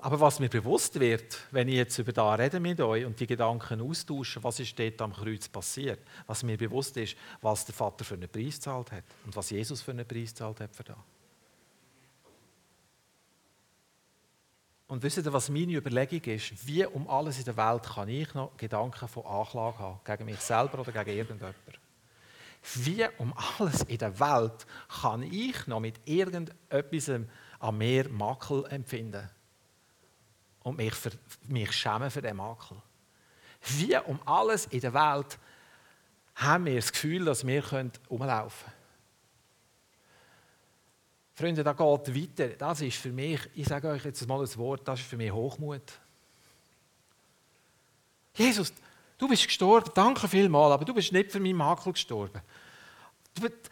Aber 0.00 0.20
was 0.20 0.38
mir 0.38 0.48
bewusst 0.48 1.00
wird, 1.00 1.38
wenn 1.50 1.66
ich 1.66 1.74
jetzt 1.74 1.98
über 1.98 2.12
da 2.12 2.34
rede 2.34 2.60
mit 2.60 2.80
euch 2.80 3.04
und 3.04 3.18
die 3.18 3.26
Gedanken 3.26 3.80
austausche, 3.80 4.42
was 4.44 4.60
ist 4.60 4.78
dort 4.78 5.02
am 5.02 5.12
Kreuz 5.12 5.48
passiert, 5.48 5.98
was 6.26 6.44
mir 6.44 6.56
bewusst 6.56 6.96
ist, 6.96 7.16
was 7.40 7.64
der 7.64 7.74
Vater 7.74 8.04
für 8.04 8.14
einen 8.14 8.28
Preis 8.28 8.60
zahlt 8.60 8.92
hat 8.92 9.04
und 9.24 9.34
was 9.34 9.50
Jesus 9.50 9.82
für 9.82 9.90
einen 9.90 10.06
Preis 10.06 10.32
zahlt 10.32 10.60
hat 10.60 10.74
für 10.74 10.84
das. 10.84 10.96
Und 14.86 15.02
wisst 15.02 15.18
ihr, 15.18 15.32
was 15.32 15.50
meine 15.50 15.72
Überlegung 15.72 16.22
ist? 16.32 16.66
Wie 16.66 16.86
um 16.86 17.08
alles 17.08 17.38
in 17.38 17.44
der 17.44 17.56
Welt 17.56 17.82
kann 17.82 18.08
ich 18.08 18.32
noch 18.34 18.56
Gedanken 18.56 19.06
von 19.08 19.26
Anklage 19.26 19.78
haben, 19.78 20.00
gegen 20.04 20.24
mich 20.24 20.40
selber 20.40 20.78
oder 20.78 20.92
gegen 20.92 21.18
irgendjemanden? 21.18 21.74
Wie 22.74 23.04
um 23.18 23.34
alles 23.58 23.82
in 23.82 23.98
der 23.98 24.18
Welt 24.18 24.66
kann 25.02 25.22
ich 25.22 25.66
noch 25.66 25.80
mit 25.80 26.00
irgendetwas 26.06 27.10
an 27.58 27.78
mir 27.78 28.08
Makel 28.08 28.64
empfinden? 28.70 29.28
Und 30.68 30.76
mich, 30.76 30.94
für, 30.94 31.10
mich 31.46 31.72
schämen 31.72 32.10
für 32.10 32.22
den 32.22 32.36
Makel. 32.36 32.76
Wie 33.62 33.96
um 33.96 34.20
alles 34.24 34.66
in 34.66 34.80
der 34.80 34.94
Welt 34.94 35.38
haben 36.36 36.66
wir 36.66 36.76
das 36.76 36.92
Gefühl, 36.92 37.24
dass 37.24 37.46
wir 37.46 37.64
umlaufen 38.08 38.64
können. 38.64 38.78
Freunde, 41.34 41.62
da 41.62 41.72
geht 41.72 42.38
weiter. 42.38 42.48
Das 42.48 42.80
ist 42.80 42.96
für 42.96 43.12
mich, 43.12 43.40
ich 43.54 43.66
sage 43.66 43.88
euch 43.88 44.04
jetzt 44.04 44.26
mal 44.26 44.40
ein 44.40 44.56
Wort, 44.56 44.86
das 44.86 45.00
ist 45.00 45.08
für 45.08 45.16
mich 45.16 45.30
Hochmut. 45.30 45.82
Jesus, 48.34 48.72
du 49.16 49.28
bist 49.28 49.44
gestorben, 49.44 49.90
danke 49.94 50.28
vielmals, 50.28 50.74
aber 50.74 50.84
du 50.84 50.94
bist 50.94 51.12
nicht 51.12 51.30
für 51.30 51.40
meinen 51.40 51.56
Makel 51.56 51.92
gestorben. 51.92 52.40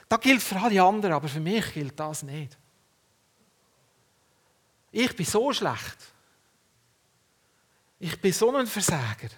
Das 0.08 0.20
gilt 0.20 0.42
für 0.42 0.56
alle 0.56 0.80
anderen, 0.82 1.14
aber 1.14 1.28
für 1.28 1.40
mich 1.40 1.72
gilt 1.72 1.98
das 1.98 2.22
nicht. 2.22 2.56
Ich 4.92 5.14
bin 5.14 5.26
so 5.26 5.52
schlecht. 5.52 5.96
Ich 7.98 8.20
bin 8.20 8.32
so 8.32 8.54
ein 8.54 8.66
Versager. 8.66 9.28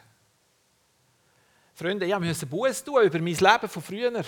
Freunde, 1.75 2.07
ich 2.07 2.19
musste 2.19 2.47
Buß 2.47 2.83
tun 2.83 3.03
über 3.05 3.19
mein 3.21 3.35
Leben 3.35 3.69
von 3.69 3.83
früher. 3.83 4.25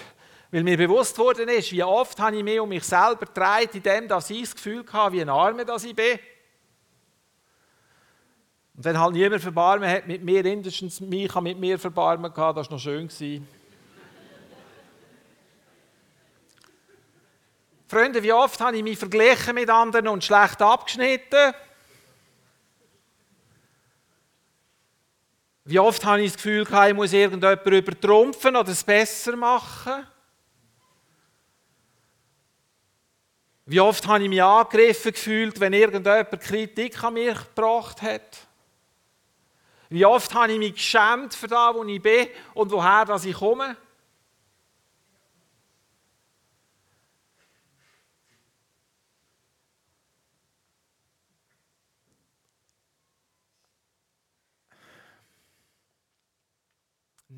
Weil 0.53 0.65
mir 0.65 0.77
bewusst 0.77 1.17
worden 1.19 1.49
ist, 1.49 1.73
wie 1.73 1.83
oft 1.83 2.19
habe 2.19 2.37
ich 2.37 2.45
mich 2.45 2.59
um 2.59 2.69
mich 2.69 2.85
selber 2.85 3.27
gedreht, 3.27 3.75
in 3.75 3.83
dem, 3.83 4.09
dass 4.09 4.31
ich 4.31 4.43
das 4.43 4.55
Gefühl 4.55 4.85
hatte, 4.93 5.13
wie 5.13 5.23
ein 5.23 5.29
Arme 5.29 5.65
das 5.65 5.85
ich 5.85 5.95
bin. 5.95 6.19
Und 8.77 8.85
wenn 8.85 8.99
halt 8.99 9.13
niemand 9.13 9.43
Verbarmen 9.43 9.89
hat 9.89 10.07
mit 10.07 10.23
mir, 10.23 10.43
mindestens 10.43 11.01
mich 11.01 11.33
mit 11.37 11.59
mir 11.59 11.79
Verbarmen 11.79 12.33
gehabt, 12.33 12.59
das 12.59 12.69
war 12.69 12.77
noch 12.77 12.83
schön. 12.83 13.09
Freunde, 17.87 18.23
wie 18.23 18.33
oft 18.33 18.61
habe 18.61 18.77
ich 18.77 18.83
mich 18.83 18.99
verglichen 18.99 19.55
mit 19.55 19.69
anderen 19.69 20.09
und 20.09 20.25
schlecht 20.25 20.63
abgeschnitten? 20.63 21.53
Wie 25.71 25.79
oft 25.79 26.05
habe 26.05 26.21
ich 26.23 26.33
das 26.33 26.43
Gefühl, 26.43 26.67
ich 26.89 26.95
muss 26.95 27.13
irgendjemand 27.13 27.65
übertrumpfen 27.65 28.57
oder 28.57 28.73
es 28.73 28.83
besser 28.83 29.37
machen? 29.37 30.05
Wie 33.67 33.79
oft 33.79 34.05
habe 34.09 34.25
ich 34.25 34.29
mich 34.29 34.43
angegriffen 34.43 35.13
gefühlt, 35.13 35.61
wenn 35.61 35.73
irgendjemand 35.73 36.41
Kritik 36.41 37.05
an 37.05 37.15
mir 37.15 37.35
gebracht 37.35 38.03
hat? 38.03 38.49
Wie 39.91 40.05
oft 40.05 40.35
habe 40.35 40.55
ich 40.55 40.59
mich 40.59 40.75
geschämt 40.75 41.35
für 41.35 41.47
das, 41.47 41.73
wo 41.73 41.85
ich 41.85 42.03
bin 42.03 42.27
und 42.53 42.73
woher 42.73 43.07
ich 43.25 43.33
komme? 43.33 43.77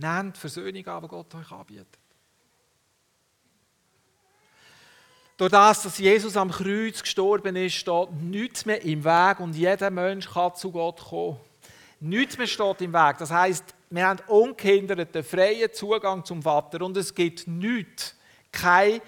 Nehmt 0.03 0.37
Versöhnung 0.37 0.87
an, 0.89 1.03
die 1.03 1.09
Gott 1.09 1.35
euch 1.35 1.53
anbietet. 1.53 1.99
Durch 5.37 5.51
das, 5.51 5.83
dass 5.83 5.99
Jesus 5.99 6.37
am 6.37 6.51
Kreuz 6.51 7.03
gestorben 7.03 7.57
ist, 7.57 7.75
steht 7.75 8.13
nichts 8.13 8.67
mehr 8.67 8.83
im 8.83 9.05
Weg 9.05 9.41
und 9.41 9.55
jeder 9.55 9.91
Mensch 9.91 10.29
kann 10.29 10.55
zu 10.55 10.71
Gott 10.73 11.01
kommen. 11.01 11.39
Nichts 12.01 12.37
mehr 12.37 12.47
steht 12.49 12.81
im 12.81 12.93
Weg. 12.93 13.19
Das 13.19 13.31
heißt, 13.31 13.65
wir 13.91 14.07
haben 14.07 14.21
ungehinderten, 14.27 15.23
freien 15.23 15.73
Zugang 15.73 16.25
zum 16.25 16.43
Vater 16.43 16.83
und 16.83 16.97
es 16.97 17.15
gibt 17.15 17.47
nichts, 17.47 18.17
kein 18.51 19.01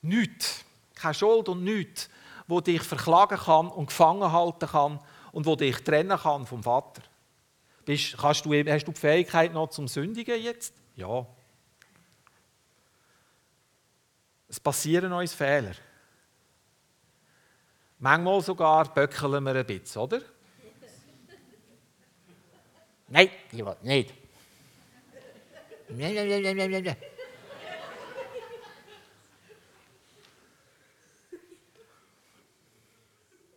nichts, 0.00 0.64
keine 0.94 1.14
Schuld 1.14 1.48
und 1.48 1.64
nichts, 1.64 2.08
wo 2.46 2.60
dich 2.60 2.82
verklagen 2.82 3.38
kann 3.38 3.68
und 3.68 3.86
gefangen 3.86 4.30
halten 4.30 4.68
kann 4.68 5.00
und 5.32 5.46
wo 5.46 5.56
dich 5.56 5.76
trennen 5.82 6.18
kann 6.18 6.46
vom 6.46 6.62
Vater. 6.62 7.02
Bist, 7.84 8.16
kannst 8.16 8.44
du, 8.44 8.52
hast 8.54 8.86
du 8.86 8.92
die 8.92 9.00
Fähigkeit 9.00 9.52
noch 9.52 9.68
zum 9.70 9.88
Sündigen 9.88 10.40
jetzt? 10.40 10.74
Ja. 10.96 11.26
Es 14.48 14.58
passieren 14.58 15.12
uns 15.12 15.34
Fehler. 15.34 15.74
Manchmal 17.98 18.40
sogar 18.42 18.92
böckeln 18.92 19.44
wir 19.44 19.54
ein 19.54 19.66
bisschen, 19.66 20.02
oder? 20.02 20.20
Nein, 23.08 23.30
ich 23.52 23.64
will 23.64 23.76
nicht. 23.82 24.14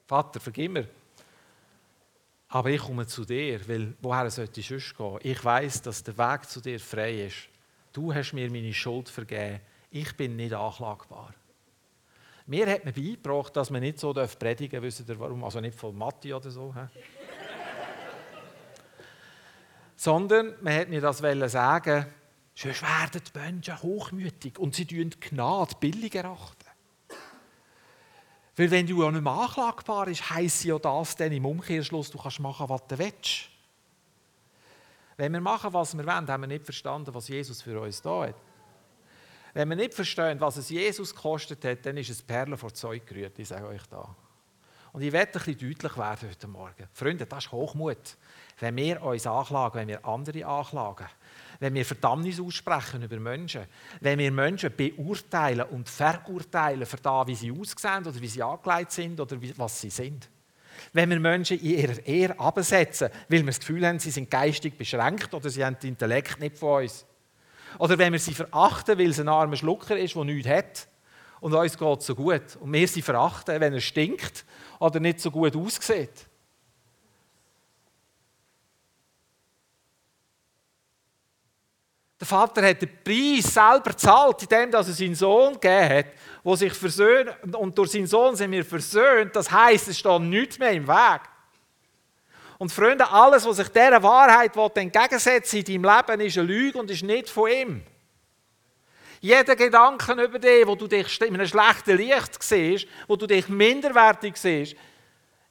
Vater, 0.05 0.39
vergib 0.39 0.71
mir. 0.71 0.87
Aber 2.49 2.69
ich 2.69 2.81
komme 2.81 3.05
zu 3.05 3.25
dir, 3.25 3.67
weil 3.67 3.93
woher 4.01 4.29
sollte 4.31 4.61
ich 4.61 4.67
sonst 4.67 4.95
gehen? 4.95 5.19
Ich 5.23 5.43
weiß, 5.43 5.81
dass 5.81 6.03
der 6.03 6.17
Weg 6.17 6.49
zu 6.49 6.61
dir 6.61 6.79
frei 6.79 7.25
ist. 7.25 7.49
Du 7.91 8.13
hast 8.13 8.33
mir 8.33 8.49
meine 8.49 8.73
Schuld 8.73 9.09
vergeben. 9.09 9.59
Ich 9.91 10.15
bin 10.15 10.35
nicht 10.35 10.53
anklagbar. 10.53 11.33
Mir 12.45 12.67
hat 12.67 12.85
man 12.85 12.93
beigebracht, 12.93 13.55
dass 13.57 13.69
man 13.69 13.81
nicht 13.81 13.99
so 13.99 14.13
predigen 14.13 14.71
darf. 14.71 14.83
Wisst 14.83 15.09
ihr 15.09 15.19
warum? 15.19 15.43
Also 15.43 15.59
nicht 15.59 15.77
von 15.77 15.97
Matti 15.97 16.33
oder 16.33 16.49
so. 16.49 16.73
Sondern 19.97 20.53
man 20.61 20.73
hat 20.73 20.87
mir 20.87 21.01
das 21.01 21.17
sagen, 21.17 22.05
sonst 22.55 22.81
werden 22.81 23.21
die 23.21 23.39
Menschen 23.39 23.81
hochmütig 23.81 24.57
und 24.57 24.75
sie 24.75 24.85
tun 24.85 25.09
Gnade 25.19 25.75
billig 25.79 26.15
erachten. 26.15 26.66
Weil 28.57 28.71
wenn 28.71 28.87
du 28.87 29.03
ja 29.03 29.11
nicht 29.11 29.23
mehr 29.23 29.33
anklagbar 29.33 30.07
bist, 30.07 30.29
heisst 30.31 30.63
ja 30.63 30.79
das 30.79 31.15
dann 31.15 31.31
im 31.31 31.45
Umkehrschluss, 31.45 32.09
du 32.09 32.17
kannst 32.17 32.39
machen, 32.39 32.67
was 32.67 32.87
du 32.87 32.97
willst. 32.97 33.49
Wenn 35.15 35.31
wir 35.31 35.41
machen, 35.41 35.71
was 35.71 35.95
wir 35.95 36.05
wollen, 36.05 36.27
haben 36.27 36.41
wir 36.41 36.47
nicht 36.47 36.65
verstanden, 36.65 37.13
was 37.13 37.27
Jesus 37.27 37.61
für 37.61 37.79
uns 37.79 38.01
da 38.01 38.27
hat. 38.27 38.35
Wenn 39.53 39.69
wir 39.69 39.75
nicht 39.75 39.93
verstehen, 39.93 40.39
was 40.39 40.57
es 40.57 40.69
Jesus 40.69 41.13
gekostet 41.13 41.63
hat, 41.65 41.85
dann 41.85 41.97
ist 41.97 42.09
es 42.09 42.21
Perlen 42.21 42.57
vor 42.57 42.73
Zeug 42.73 43.05
gerührt, 43.05 43.37
ich 43.39 43.47
sage 43.47 43.67
euch 43.67 43.81
da. 43.89 44.15
Und 44.91 45.01
ich 45.01 45.11
werde 45.11 45.39
ein 45.39 45.45
bisschen 45.45 45.57
deutlich 45.57 45.97
werden 45.97 46.29
heute 46.29 46.47
Morgen. 46.47 46.87
Freunde, 46.93 47.25
das 47.27 47.45
ist 47.45 47.51
Hochmut. 47.51 48.17
Wenn 48.59 48.75
wir 48.75 49.01
uns 49.03 49.27
anklagen, 49.27 49.81
wenn 49.81 49.87
wir 49.87 50.05
andere 50.05 50.45
anklagen, 50.45 51.07
wenn 51.59 51.73
wir 51.73 51.85
Verdammnis 51.85 52.39
aussprechen 52.39 53.03
über 53.03 53.19
Menschen, 53.19 53.61
wenn 54.01 54.19
wir 54.19 54.31
Menschen 54.31 54.71
beurteilen 54.75 55.67
und 55.69 55.89
verurteilen 55.89 56.85
für 56.85 56.97
das, 56.97 57.27
wie 57.27 57.35
sie 57.35 57.51
aussehen 57.51 58.05
oder 58.05 58.21
wie 58.21 58.27
sie 58.27 58.43
angelegt 58.43 58.91
sind 58.91 59.19
oder 59.19 59.37
was 59.57 59.81
sie 59.81 59.89
sind. 59.89 60.29
Wenn 60.93 61.09
wir 61.09 61.19
Menschen 61.19 61.59
in 61.59 61.65
ihrer 61.65 62.05
Ehre 62.05 62.39
absetzen, 62.39 63.09
weil 63.29 63.39
wir 63.39 63.47
das 63.47 63.59
Gefühl 63.59 63.85
haben, 63.85 63.99
sie 63.99 64.11
sind 64.11 64.29
geistig 64.29 64.77
beschränkt 64.77 65.33
oder 65.33 65.49
sie 65.49 65.65
haben 65.65 65.77
den 65.81 65.89
Intellekt 65.89 66.39
nicht 66.39 66.57
von 66.57 66.83
uns. 66.83 67.05
Oder 67.79 67.97
wenn 67.97 68.13
wir 68.13 68.19
sie 68.19 68.33
verachten, 68.33 68.97
weil 68.97 69.09
es 69.09 69.19
ein 69.19 69.27
armer 69.27 69.55
Schlucker 69.55 69.97
ist, 69.97 70.15
der 70.15 70.23
nichts 70.23 70.49
hat 70.49 70.87
und 71.39 71.53
uns 71.53 71.77
geht 71.77 72.01
so 72.01 72.15
gut. 72.15 72.55
Und 72.59 72.73
wir 72.73 72.87
sie 72.87 73.01
verachten, 73.01 73.59
wenn 73.59 73.73
er 73.73 73.81
stinkt 73.81 74.45
oder 74.79 74.99
nicht 74.99 75.19
so 75.19 75.31
gut 75.31 75.55
aussieht. 75.55 76.27
Der 82.19 82.25
Vater 82.25 82.67
hat 82.67 82.81
den 82.81 82.89
Preis 83.03 83.53
selber 83.53 83.91
gezahlt, 83.91 84.41
indem 84.41 84.73
er 84.73 84.83
seinen 84.83 85.13
Sohn 85.13 85.53
gegeben 85.53 85.89
hat, 85.89 86.05
der 86.43 86.57
sich 86.57 86.73
versöhnt. 86.73 87.31
Und 87.53 87.77
durch 87.77 87.91
seinen 87.91 88.07
Sohn 88.07 88.35
sind 88.35 88.51
wir 88.51 88.65
versöhnt. 88.65 89.35
Das 89.35 89.51
heisst, 89.51 89.87
es 89.87 89.99
steht 89.99 90.21
nichts 90.21 90.57
mehr 90.57 90.71
im 90.71 90.87
Weg. 90.87 91.21
Und 92.57 92.71
Freunde, 92.71 93.07
alles, 93.11 93.45
was 93.45 93.57
sich 93.57 93.69
dieser 93.69 94.01
Wahrheit 94.01 94.55
entgegensetzt 94.55 95.53
in 95.53 95.63
deinem 95.63 95.95
Leben, 95.95 96.21
ist 96.21 96.37
eine 96.39 96.47
Lüge 96.47 96.79
und 96.79 96.89
ist 96.89 97.03
nicht 97.03 97.29
von 97.29 97.51
ihm. 97.51 97.83
Jeder 99.19 99.55
Gedanke 99.55 100.13
über 100.13 100.39
dich, 100.39 100.65
wo 100.65 100.75
du 100.75 100.87
dich 100.87 101.21
in 101.21 101.35
einem 101.35 101.47
schlechten 101.47 101.97
Licht 101.97 102.41
siehst, 102.41 102.87
wo 103.07 103.15
du 103.15 103.27
dich 103.27 103.47
minderwertig 103.47 104.37
siehst, 104.37 104.75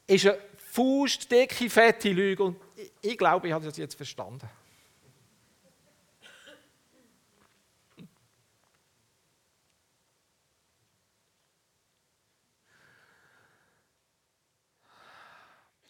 ist 0.07 0.27
eine 0.27 0.39
faustdicke, 0.73 1.71
fette 1.71 2.11
Lüge. 2.11 2.43
Und 2.43 2.57
ich 3.03 3.17
glaube, 3.17 3.47
ich 3.47 3.53
habe 3.53 3.65
das 3.65 3.77
jetzt 3.77 3.95
verstanden. 3.95 4.49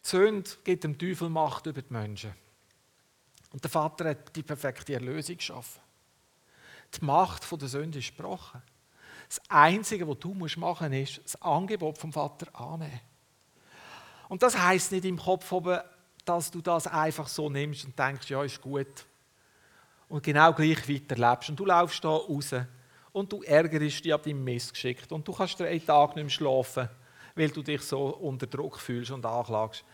Sünde 0.07 0.51
gibt 0.65 0.85
dem 0.85 0.99
Teufel 0.99 1.29
Macht 1.29 1.67
über 1.67 1.83
die 1.83 1.93
Menschen. 1.93 2.35
Und 3.53 3.63
der 3.63 3.71
Vater 3.71 4.11
hat 4.11 4.35
die 4.37 4.43
perfekte 4.43 4.95
Erlösung 4.95 5.37
geschaffen. 5.37 5.81
Die 6.95 7.05
Macht 7.05 7.51
der 7.61 7.69
Sünde 7.69 7.99
ist 7.99 8.17
gebrochen. 8.17 8.63
Das 9.29 9.41
Einzige, 9.49 10.07
was 10.09 10.19
du 10.19 10.35
machen 10.35 10.93
musst, 10.93 11.19
ist 11.19 11.25
das 11.25 11.43
Angebot 11.43 11.99
vom 11.99 12.13
Vater 12.13 12.55
annehmen. 12.59 13.01
Und 14.29 14.43
das 14.43 14.57
heißt 14.57 14.93
nicht 14.93 15.05
im 15.05 15.19
Kopf, 15.19 15.53
dass 16.25 16.51
du 16.51 16.61
das 16.61 16.87
einfach 16.87 17.29
so 17.29 17.49
nimmst 17.49 17.85
und 17.85 17.99
denkst, 17.99 18.29
ja, 18.31 18.43
ist 18.43 18.61
gut. 18.61 19.07
Und 20.09 20.23
genau 20.23 20.53
gleich 20.53 20.89
weiterlebst. 20.89 21.51
Und 21.51 21.57
du 21.59 21.65
laufst 21.65 22.05
da 22.05 22.11
raus 22.11 22.55
und 23.13 23.33
du 23.33 23.43
ärgerst 23.43 24.05
dich 24.05 24.13
ab 24.13 24.23
deinem 24.23 24.45
Missgeschick 24.45 25.03
und 25.11 25.27
du 25.27 25.33
kannst 25.33 25.59
drei 25.59 25.79
Tage 25.79 26.15
nicht 26.15 26.25
mehr 26.25 26.31
schlafen, 26.31 26.89
weil 27.37 27.51
du 27.51 27.63
dich 27.63 27.83
so 27.83 28.07
unter 28.07 28.47
Druck 28.47 28.81
fühlst 28.81 29.13
und 29.13 29.25
anklagst. 29.25 29.85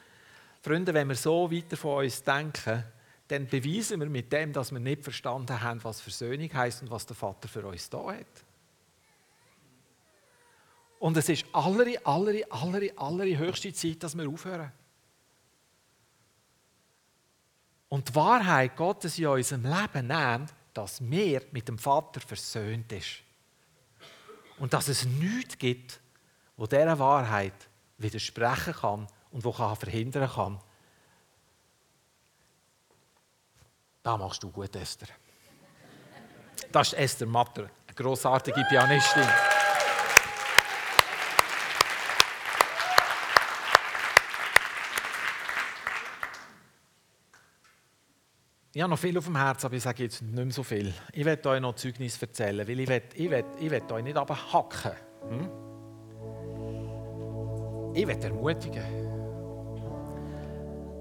Freunde, 0.63 0.95
wenn 0.95 1.09
wir 1.09 1.17
so 1.17 1.51
weiter 1.51 1.77
von 1.77 2.05
uns 2.05 2.23
denken, 2.23 2.85
dann 3.29 3.47
beweisen 3.47 4.01
wir 4.01 4.09
mit 4.09 4.33
dem, 4.33 4.53
dass 4.53 4.71
wir 4.73 4.79
nicht 4.79 5.03
verstanden 5.03 5.61
haben, 5.61 5.83
was 5.83 6.01
Versöhnung 6.01 6.53
heißt 6.53 6.83
und 6.83 6.91
was 6.91 7.05
der 7.05 7.17
Vater 7.17 7.49
für 7.49 7.67
uns 7.67 7.91
da 7.91 8.13
hat. 8.13 8.27
Und 11.01 11.17
es 11.17 11.29
ist 11.29 11.45
aller, 11.53 11.87
aller, 12.05 12.45
aller, 12.51 12.83
aller 12.97 13.39
höchste 13.39 13.73
Zeit, 13.73 14.03
dass 14.03 14.17
wir 14.17 14.29
aufhören. 14.29 14.71
Und 17.89 18.09
die 18.09 18.15
Wahrheit 18.15 18.77
Gottes 18.77 19.19
in 19.19 19.27
unserem 19.27 19.65
Leben 19.65 20.07
nehmen, 20.07 20.47
dass 20.73 21.01
wir 21.03 21.43
mit 21.51 21.69
dem 21.69 21.79
Vater 21.79 22.21
versöhnt 22.21 22.93
ist. 22.93 23.19
Und 24.59 24.73
dass 24.73 24.89
es 24.89 25.05
nichts 25.05 25.59
gibt, 25.59 26.01
wo 26.63 26.67
dieser 26.69 26.97
Wahrheit 26.97 27.69
widersprechen 27.99 28.73
kann 28.73 29.09
und 29.33 29.45
wo 29.45 29.51
kann 29.51 29.75
verhindern 29.75 30.31
kann. 30.31 30.61
Da 34.05 34.17
machst 34.17 34.45
du 34.45 34.49
gut, 34.49 34.77
Esther. 34.77 35.09
Das 36.71 36.93
ist 36.93 36.95
Esther 36.95 37.27
Matter, 37.27 37.63
eine 37.63 37.95
grossartige 37.97 38.65
Pianistin. 38.69 39.27
Ich 48.73 48.81
habe 48.81 48.89
noch 48.89 48.99
viel 49.01 49.19
auf 49.19 49.25
dem 49.25 49.37
Herzen, 49.37 49.67
aber 49.67 49.75
ich 49.75 49.83
sage 49.83 50.05
jetzt 50.05 50.23
nicht 50.23 50.33
mehr 50.33 50.53
so 50.53 50.63
viel. 50.63 50.95
Ich 51.11 51.25
werde 51.25 51.49
euch 51.49 51.61
noch 51.61 51.75
Zeugnis 51.75 52.23
erzählen, 52.23 52.69
weil 52.69 52.79
ich 52.79 52.89
will, 52.89 53.03
ich 53.15 53.73
ich 53.73 53.91
euch 53.91 54.05
nicht 54.05 54.17
aber 54.17 54.53
hacken. 54.53 54.93
Hm? 55.29 55.72
Ich 57.95 58.07
will 58.07 58.17
ermutigen. 58.23 58.83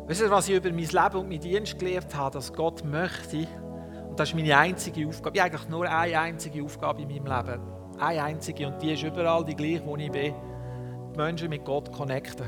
Wisst 0.07 0.21
ihr, 0.21 0.29
was 0.29 0.49
ich 0.49 0.55
über 0.55 0.69
mein 0.69 0.79
Leben 0.79 1.15
und 1.15 1.29
meinen 1.29 1.39
Dienst 1.39 1.79
gelernt 1.79 2.13
habe, 2.15 2.33
dass 2.33 2.51
Gott 2.51 2.83
möchte, 2.83 3.47
und 4.09 4.19
das 4.19 4.29
ist 4.29 4.35
meine 4.35 4.57
einzige 4.57 5.07
Aufgabe, 5.07 5.37
ich 5.37 5.41
habe 5.41 5.53
eigentlich 5.53 5.69
nur 5.69 5.89
eine 5.89 6.19
einzige 6.19 6.63
Aufgabe 6.63 7.03
in 7.03 7.07
meinem 7.07 7.25
Leben, 7.25 7.61
eine 7.97 8.23
einzige, 8.23 8.67
und 8.67 8.81
die 8.81 8.91
ist 8.91 9.03
überall 9.03 9.45
die 9.45 9.55
gleiche, 9.55 9.85
wo 9.85 9.95
ich 9.95 10.11
bin, 10.11 10.33
die 11.13 11.17
Menschen 11.17 11.49
mit 11.49 11.63
Gott 11.63 11.91
connecten. 11.93 12.47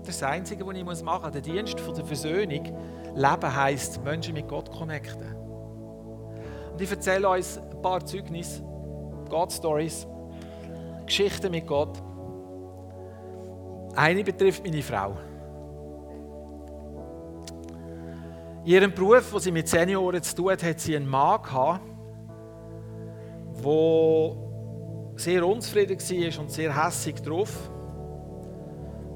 Das 0.00 0.14
ist 0.14 0.22
das 0.22 0.30
Einzige, 0.30 0.66
was 0.66 0.76
ich 0.76 1.02
machen 1.02 1.24
muss. 1.24 1.32
Der 1.32 1.42
Dienst 1.42 1.76
der 1.78 2.04
Versöhnung, 2.04 2.64
Leben 3.14 3.56
heisst, 3.56 4.02
Menschen 4.02 4.32
mit 4.32 4.48
Gott 4.48 4.70
connecten. 4.70 5.34
Und 6.72 6.80
ich 6.80 6.90
erzähle 6.90 7.28
uns 7.28 7.58
ein 7.58 7.82
paar 7.82 8.06
Zeugnisse, 8.06 8.62
God-Stories, 9.28 10.06
Geschichten 11.04 11.50
mit 11.50 11.66
Gott. 11.66 12.02
Eine 13.98 14.22
betrifft 14.22 14.62
meine 14.62 14.80
Frau. 14.80 15.16
In 18.64 18.70
ihrem 18.70 18.94
Beruf, 18.94 19.32
wo 19.32 19.40
sie 19.40 19.50
mit 19.50 19.66
Senioren 19.66 20.22
zu 20.22 20.36
tun 20.36 20.52
hat, 20.52 20.62
hat 20.62 20.78
sie 20.78 20.94
einen 20.94 21.08
Mann 21.08 21.42
gehabt, 21.42 21.80
der 23.56 24.36
sehr 25.16 25.44
unzufrieden 25.44 25.98
war 25.98 26.40
und 26.40 26.50
sehr 26.52 26.84
hässig 26.84 27.16
drauf. 27.22 27.70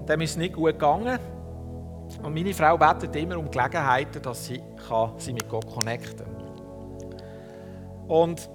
Dem 0.09 0.21
ist 0.21 0.31
es 0.31 0.37
nicht 0.37 0.55
gut 0.55 0.73
gegangen. 0.73 1.21
Und 2.21 2.35
meine 2.35 2.53
Frau 2.53 2.77
betet 2.77 3.15
immer 3.15 3.39
um 3.39 3.49
Gelegenheiten, 3.53 4.21
dass 4.21 4.47
sie 4.47 4.61
kann, 4.89 5.13
sie 5.17 5.33
mit 5.33 5.49
Gott 5.49 5.67
connecten 5.69 6.27
kann. 6.27 8.09
Und 8.09 8.51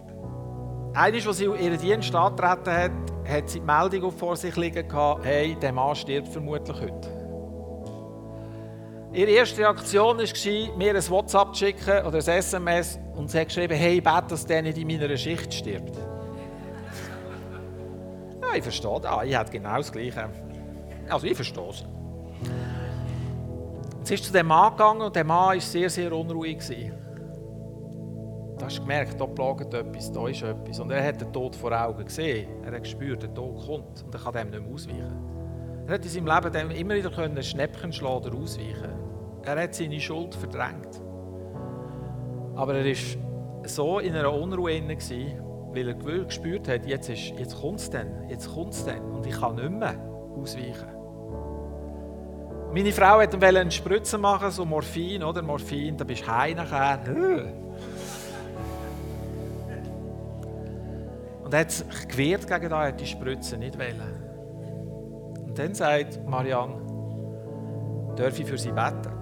eines, 0.93 1.25
als 1.25 1.37
sie 1.37 1.45
ihren 1.45 1.79
Dienst 1.79 2.13
antreten 2.13 2.73
hat, 2.73 3.16
hat 3.27 3.49
sie 3.49 3.59
die 3.59 3.65
Meldung 3.65 4.11
vor 4.11 4.35
sich 4.35 4.55
liegen 4.55 4.87
gehabt, 4.87 5.25
hey, 5.25 5.55
der 5.55 5.71
Mann 5.71 5.95
stirbt 5.95 6.29
vermutlich 6.29 6.79
heute. 6.79 7.09
Ihre 9.13 9.31
erste 9.31 9.61
Reaktion 9.61 10.17
war, 10.17 10.77
mir 10.77 10.95
ein 10.95 11.09
WhatsApp 11.09 11.55
zu 11.55 11.65
schicken 11.65 12.05
oder 12.05 12.17
ein 12.17 12.27
SMS 12.27 12.99
und 13.15 13.31
sie 13.31 13.39
hat 13.39 13.47
geschrieben, 13.47 13.75
hey, 13.75 14.01
bete, 14.01 14.25
dass 14.29 14.45
der 14.45 14.61
nicht 14.61 14.77
in 14.77 14.87
meiner 14.87 15.17
Schicht 15.17 15.53
stirbt. 15.53 15.95
ja, 18.41 18.55
ich 18.55 18.63
verstehe 18.63 18.99
das. 19.01 19.25
Ich 19.25 19.35
habe 19.35 19.49
genau 19.49 19.77
das 19.77 19.91
Gleiche. 19.91 20.29
Also, 21.09 21.25
ich 21.25 21.35
verstehe 21.35 21.69
es. 21.69 21.85
Sie 24.03 24.13
ist 24.13 24.25
zu 24.25 24.31
dem 24.31 24.47
Mann 24.47 24.71
gegangen 24.71 25.01
und 25.01 25.15
der 25.15 25.23
Mann 25.23 25.55
war 25.55 25.59
sehr, 25.59 25.89
sehr 25.89 26.13
unruhig. 26.13 26.59
Da 28.57 28.65
hast 28.65 28.77
du 28.77 28.81
gemerkt, 28.81 29.19
da 29.21 29.25
plagt 29.25 29.73
etwas, 29.73 30.11
da 30.11 30.27
ist 30.27 30.41
etwas. 30.41 30.79
Und 30.79 30.91
er 30.91 31.05
hat 31.05 31.21
den 31.21 31.31
Tod 31.31 31.55
vor 31.55 31.71
Augen 31.71 32.03
gesehen. 32.03 32.47
Er 32.63 32.73
hat 32.73 32.83
gespürt, 32.83 33.21
der 33.21 33.33
Tod 33.33 33.65
kommt 33.65 34.03
und 34.03 34.13
er 34.13 34.19
kann 34.19 34.33
dem 34.33 34.49
nicht 34.49 34.63
mehr 34.63 34.73
ausweichen. 34.73 35.27
Er 35.85 35.93
hat 35.93 36.03
in 36.03 36.09
seinem 36.09 36.27
Leben 36.27 36.71
immer 36.71 36.95
wieder 36.95 37.11
können 37.11 37.41
Schnäppchen 37.41 37.93
schlagen 37.93 38.25
oder 38.25 38.35
ausweichen. 38.35 38.89
Er 39.43 39.61
hat 39.61 39.75
seine 39.75 39.99
Schuld 39.99 40.35
verdrängt. 40.35 41.01
Aber 42.55 42.73
er 42.75 42.85
war 42.85 43.67
so 43.69 43.99
in 43.99 44.15
einer 44.15 44.33
Unruhe, 44.33 44.81
gewesen, 44.81 45.39
weil 45.73 45.89
er 45.89 46.23
gespürt 46.25 46.67
hat, 46.67 46.85
jetzt, 46.87 47.09
jetzt 47.09 47.61
kommt 47.61 47.79
es 47.79 47.89
dann, 47.89 48.27
jetzt 48.27 48.51
kommt 48.51 48.73
es 48.73 48.83
dann 48.83 49.01
und 49.11 49.25
ich 49.25 49.39
kann 49.39 49.55
nicht 49.55 49.69
mehr 49.69 49.95
ausweichen. 50.35 50.97
Meine 52.73 52.91
Frau 52.91 53.17
wollte 53.17 53.37
ihm 53.37 53.43
eine 53.43 53.71
Spritze 53.71 54.17
machen, 54.17 54.51
so 54.51 54.65
Morphin, 54.65 55.23
oder? 55.23 55.41
Morphin, 55.41 55.95
da 55.95 56.03
bist 56.03 56.23
du 56.23 56.27
heim 56.27 56.57
nachher. 56.57 56.99
Und 61.47 61.53
er 61.53 61.61
hat 61.61 61.71
sich 61.71 62.07
gewehrt 62.09 62.45
gegen 62.45 62.69
das, 62.69 62.85
er 62.87 62.91
die 62.91 63.05
Spritze 63.05 63.55
nicht 63.55 63.79
wollen. 63.79 65.45
Und 65.45 65.57
dann 65.57 65.73
sagt 65.73 66.27
Marianne, 66.27 66.75
darf 68.17 68.37
ich 68.37 68.45
für 68.45 68.57
sie 68.57 68.73
beten? 68.73 69.13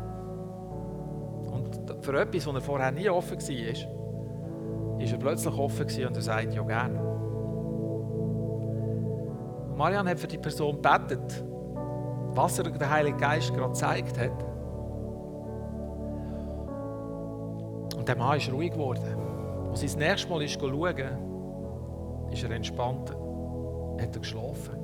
Und 1.51 2.03
für 2.03 2.19
etwas, 2.19 2.47
was 2.47 2.55
er 2.55 2.61
vorher 2.61 2.91
nie 2.91 3.07
offen 3.09 3.37
war, 3.37 4.99
ist 4.99 5.11
er 5.11 5.19
plötzlich 5.19 5.55
offen 5.55 5.85
und 5.85 6.15
er 6.15 6.21
sagt, 6.23 6.55
ja 6.55 6.63
gerne. 6.63 6.99
Und 9.69 9.77
Marianne 9.77 10.09
hat 10.09 10.19
für 10.19 10.25
die 10.25 10.39
Person 10.39 10.81
betet, 10.81 11.43
was 12.33 12.57
er 12.57 12.71
der 12.71 12.89
Heilige 12.89 13.17
Geist 13.17 13.53
gerade 13.53 13.69
gezeigt 13.69 14.17
hat. 14.17 14.43
Und 17.95 18.07
der 18.07 18.17
Mann 18.17 18.39
ist 18.39 18.51
ruhig 18.51 18.71
geworden. 18.71 19.15
Als 19.69 19.83
er 19.83 19.89
das 19.89 19.97
nächste 19.97 20.27
Mal 20.27 20.41
ist 20.41 20.59
schauen, 20.59 21.34
ist 22.35 22.43
er 22.43 22.51
entspannt, 22.51 23.11
hat 23.11 24.13
er 24.13 24.19
geschlafen. 24.19 24.75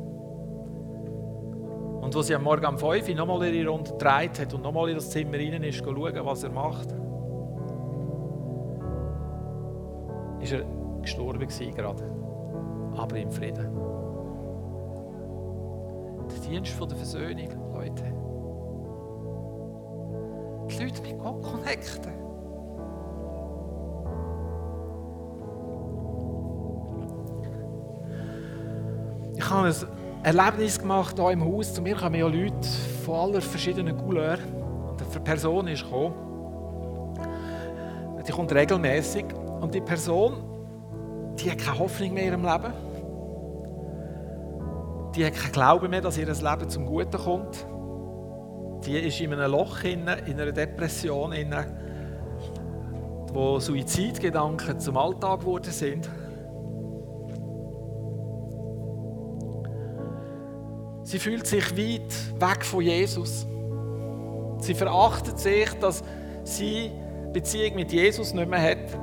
Und 2.01 2.15
als 2.15 2.27
sie 2.27 2.35
am 2.35 2.43
Morgen 2.43 2.65
um 2.65 2.77
5 2.77 3.09
Uhr 3.09 3.15
nochmal 3.15 3.53
ihre 3.53 3.69
Runde 3.69 3.91
gedreht 3.91 4.39
hat 4.39 4.53
und 4.53 4.63
nochmal 4.63 4.89
in 4.89 4.95
das 4.95 5.09
Zimmer 5.09 5.37
rein 5.37 5.63
ist, 5.63 5.77
schauen, 5.77 6.25
was 6.25 6.43
er 6.43 6.49
macht, 6.49 6.87
ist 10.41 10.53
er 10.53 10.63
gestorben 11.01 11.39
gewesen 11.39 11.75
gerade, 11.75 12.03
aber 12.95 13.17
im 13.17 13.29
Frieden. 13.29 13.69
Der 16.31 16.49
Dienst 16.49 16.71
von 16.73 16.87
der 16.87 16.97
Versöhnung, 16.97 17.49
Leute. 17.73 18.03
Die 20.69 20.83
Leute 20.83 21.01
mit 21.01 21.19
Gott 21.19 21.43
connecten. 21.43 22.30
Habe 29.51 29.67
ein 29.67 29.75
Erlebnis 30.23 30.79
gemacht 30.79 31.15
hier 31.17 31.31
im 31.31 31.43
Haus. 31.43 31.73
Zu 31.73 31.81
mir 31.81 31.95
kommen 31.95 32.15
ja 32.15 32.27
Leute 32.27 32.67
von 33.05 33.15
aller 33.15 33.41
verschiedenen 33.41 33.97
Couleur. 33.97 34.37
Und 34.89 35.01
eine 35.01 35.19
Person 35.23 35.67
ist 35.67 35.83
gekommen. 35.83 36.13
Die 38.25 38.31
kommt 38.31 38.53
regelmäßig. 38.53 39.25
Und 39.59 39.73
die 39.73 39.81
Person, 39.81 40.43
die 41.37 41.51
hat 41.51 41.57
keine 41.57 41.79
Hoffnung 41.79 42.13
mehr 42.13 42.23
in 42.23 42.29
ihrem 42.29 42.43
Leben. 42.43 42.73
Die 45.15 45.25
hat 45.25 45.33
keinen 45.33 45.51
Glauben 45.51 45.89
mehr, 45.89 46.01
dass 46.01 46.17
ihr 46.17 46.25
Leben 46.25 46.69
zum 46.69 46.85
Guten 46.85 47.17
kommt. 47.17 47.65
Die 48.85 48.97
ist 48.97 49.19
in 49.19 49.33
einem 49.33 49.51
Loch, 49.51 49.83
in 49.83 50.07
einer 50.07 50.51
Depression, 50.51 51.33
wo 53.33 53.59
Suizidgedanken 53.59 54.79
zum 54.79 54.97
Alltag 54.97 55.41
geworden 55.41 55.71
sind. 55.71 56.09
Sie 61.11 61.19
fühlt 61.19 61.45
sich 61.45 61.77
weit 61.77 62.39
weg 62.39 62.63
von 62.63 62.79
Jesus. 62.79 63.45
Sie 64.59 64.73
verachtet 64.73 65.37
sich, 65.39 65.69
dass 65.73 66.05
sie 66.45 66.89
Beziehung 67.33 67.75
mit 67.75 67.91
Jesus 67.91 68.33
nicht 68.33 68.49
mehr 68.49 68.61
hat. 68.61 68.97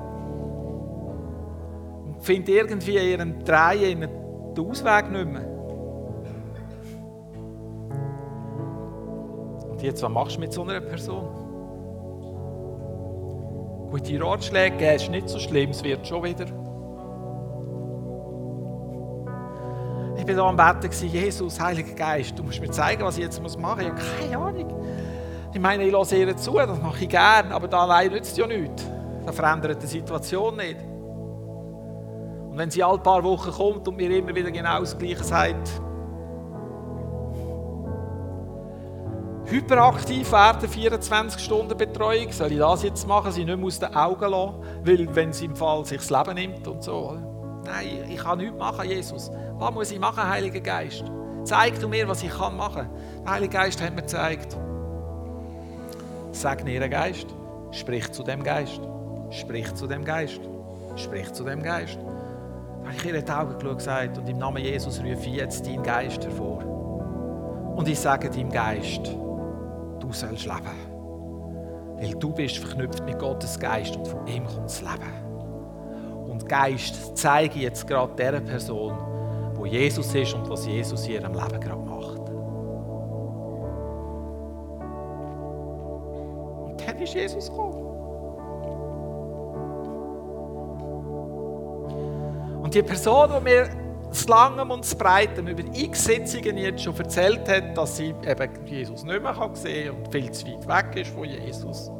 Und 2.06 2.16
findet 2.22 2.48
irgendwie 2.48 2.96
in 2.96 3.08
ihrem 3.10 3.44
Drehen 3.44 4.08
den 4.56 4.70
Ausweg 4.70 5.10
nicht 5.10 5.28
mehr. 5.28 5.46
Und 9.68 9.82
jetzt, 9.82 10.02
was 10.02 10.10
machst 10.10 10.36
du 10.36 10.40
mit 10.40 10.52
so 10.54 10.62
einer 10.62 10.80
Person? 10.80 11.28
Gute 13.90 14.18
Ratschläge 14.18 14.78
geben 14.78 14.96
ist 14.96 15.10
nicht 15.10 15.28
so 15.28 15.38
schlimm, 15.38 15.72
es 15.72 15.84
wird 15.84 16.06
schon 16.06 16.24
wieder. 16.24 16.46
War 20.28 20.34
da 20.34 20.46
am 20.46 20.56
Beten, 20.80 21.06
Jesus, 21.06 21.58
Heiliger 21.58 21.94
Geist, 21.94 22.38
du 22.38 22.42
musst 22.42 22.60
mir 22.60 22.70
zeigen, 22.70 23.02
was 23.02 23.16
ich 23.16 23.24
jetzt 23.24 23.40
machen 23.40 23.62
muss. 23.62 23.78
Ich 23.80 23.88
habe 23.88 24.00
keine 24.20 24.36
Ahnung. 24.36 24.84
Ich 25.54 25.60
meine, 25.60 25.84
ich 25.84 25.90
lasse 25.90 26.16
ihr 26.16 26.36
zu, 26.36 26.52
das 26.52 26.82
mache 26.82 27.04
ich 27.04 27.08
gerne, 27.08 27.54
aber 27.54 27.66
da 27.66 27.84
allein 27.84 28.12
nützt 28.12 28.36
ja 28.36 28.46
nichts. 28.46 28.84
Das 29.24 29.34
verändert 29.34 29.82
die 29.82 29.86
Situation 29.86 30.56
nicht. 30.56 30.76
Und 32.50 32.58
wenn 32.58 32.70
sie 32.70 32.84
alle 32.84 32.98
paar 32.98 33.24
Wochen 33.24 33.50
kommt 33.50 33.88
und 33.88 33.96
mir 33.96 34.10
immer 34.10 34.34
wieder 34.34 34.50
genau 34.50 34.80
das 34.80 34.98
Gleiche 34.98 35.24
sagt, 35.24 35.70
hyperaktiv 39.46 40.30
werden, 40.30 40.68
24 40.68 41.42
Stunden 41.42 41.74
Betreuung, 41.74 42.30
soll 42.32 42.52
ich 42.52 42.58
das 42.58 42.82
jetzt 42.82 43.08
machen, 43.08 43.32
sie 43.32 43.46
nicht 43.46 43.56
mehr 43.56 43.66
aus 43.66 43.78
den 43.78 43.94
Augen 43.94 44.30
lassen, 44.30 44.54
weil 44.84 45.16
wenn 45.16 45.32
sie 45.32 45.46
im 45.46 45.56
Fall 45.56 45.86
sich 45.86 46.06
das 46.06 46.10
Leben 46.10 46.34
nimmt 46.34 46.68
und 46.68 46.84
so. 46.84 47.16
Nein, 47.64 48.04
ich 48.10 48.18
kann 48.18 48.38
nichts 48.38 48.58
machen, 48.58 48.86
Jesus. 48.86 49.30
Was 49.58 49.74
muss 49.74 49.90
ich 49.90 49.98
machen, 49.98 50.28
Heiliger 50.28 50.60
Geist? 50.60 51.04
Zeig 51.42 51.80
du 51.80 51.88
mir, 51.88 52.06
was 52.06 52.22
ich 52.22 52.38
machen 52.38 52.74
kann. 52.74 52.90
Der 53.24 53.32
Heilige 53.32 53.52
Geist 53.54 53.82
hat 53.82 53.94
mir 53.94 54.02
gezeigt. 54.02 54.56
Sag 56.30 56.68
ihren 56.68 56.90
Geist. 56.90 57.26
Sprich 57.72 58.10
zu 58.12 58.22
dem 58.22 58.42
Geist. 58.42 58.80
Sprich 59.30 59.74
zu 59.74 59.86
dem 59.86 60.04
Geist. 60.04 60.40
Sprich 60.96 61.32
zu 61.32 61.44
dem 61.44 61.62
Geist. 61.62 61.98
Da 61.98 62.88
habe 62.88 62.96
ich 62.96 63.04
ihr 63.04 63.14
in 63.14 63.24
die 63.24 63.32
Augen 63.32 63.58
geschaut 63.58 64.18
und 64.18 64.28
im 64.28 64.38
Namen 64.38 64.62
Jesus 64.62 65.00
rufe 65.00 65.28
ich 65.28 65.36
jetzt 65.36 65.66
deinen 65.66 65.82
Geist 65.82 66.22
hervor. 66.24 66.62
Und 67.76 67.88
ich 67.88 67.98
sage 67.98 68.30
deinem 68.30 68.50
Geist, 68.50 69.06
du 69.06 70.12
sollst 70.12 70.44
leben. 70.44 71.96
Weil 71.96 72.14
du 72.14 72.32
bist 72.32 72.58
verknüpft 72.58 73.04
mit 73.04 73.18
Gottes 73.18 73.58
Geist 73.58 73.96
und 73.96 74.06
von 74.06 74.26
ihm 74.26 74.46
kommt 74.46 74.66
das 74.66 74.80
Leben. 74.80 76.28
Und 76.28 76.48
Geist 76.48 77.16
zeige 77.16 77.58
jetzt 77.58 77.86
gerade 77.86 78.12
dieser 78.16 78.40
Person, 78.40 79.07
Jesus 79.68 80.14
ist 80.14 80.34
und 80.34 80.48
was 80.48 80.66
Jesus 80.66 81.06
in 81.06 81.14
ihrem 81.14 81.32
Leben 81.32 81.60
gerade 81.60 81.82
macht. 81.82 82.28
ist 87.08 87.14
Jesus 87.14 87.50
gekommen. 87.50 87.84
Und 92.62 92.74
die 92.74 92.82
Person, 92.82 93.30
die 93.36 93.44
mir 93.44 93.68
das 94.08 94.26
Langem 94.26 94.70
und 94.70 94.84
das 94.84 94.94
Breiten 94.94 95.46
über 95.46 95.62
x 95.74 96.04
Sitzungen 96.04 96.56
jetzt 96.58 96.82
schon 96.82 96.96
erzählt 96.96 97.48
hat, 97.48 97.76
dass 97.76 97.96
sie 97.96 98.14
eben 98.26 98.66
Jesus 98.66 99.04
nicht 99.04 99.22
mehr 99.22 99.50
sehen 99.54 99.88
kann 99.88 99.96
und 99.96 100.12
viel 100.12 100.30
zu 100.30 100.46
weit 100.46 100.94
weg 100.94 101.02
ist 101.02 101.14
von 101.14 101.24
Jesus, 101.24 101.90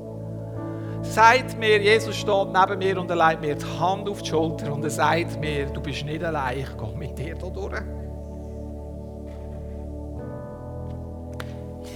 sagt 1.15 1.59
mir, 1.59 1.81
Jesus 1.81 2.17
steht 2.17 2.53
neben 2.53 2.79
mir 2.79 3.01
und 3.01 3.11
er 3.11 3.29
legt 3.29 3.41
mir 3.41 3.55
die 3.55 3.65
Hand 3.79 4.09
auf 4.09 4.23
die 4.23 4.29
Schulter 4.29 4.73
und 4.73 4.85
er 4.85 4.91
sagt 4.91 5.41
mir, 5.41 5.67
du 5.67 5.81
bist 5.81 6.05
nicht 6.05 6.23
allein, 6.23 6.59
ich 6.59 6.77
gehe 6.77 6.97
mit 6.97 7.19
dir 7.19 7.37
hier 7.37 7.51
durch. 7.51 7.83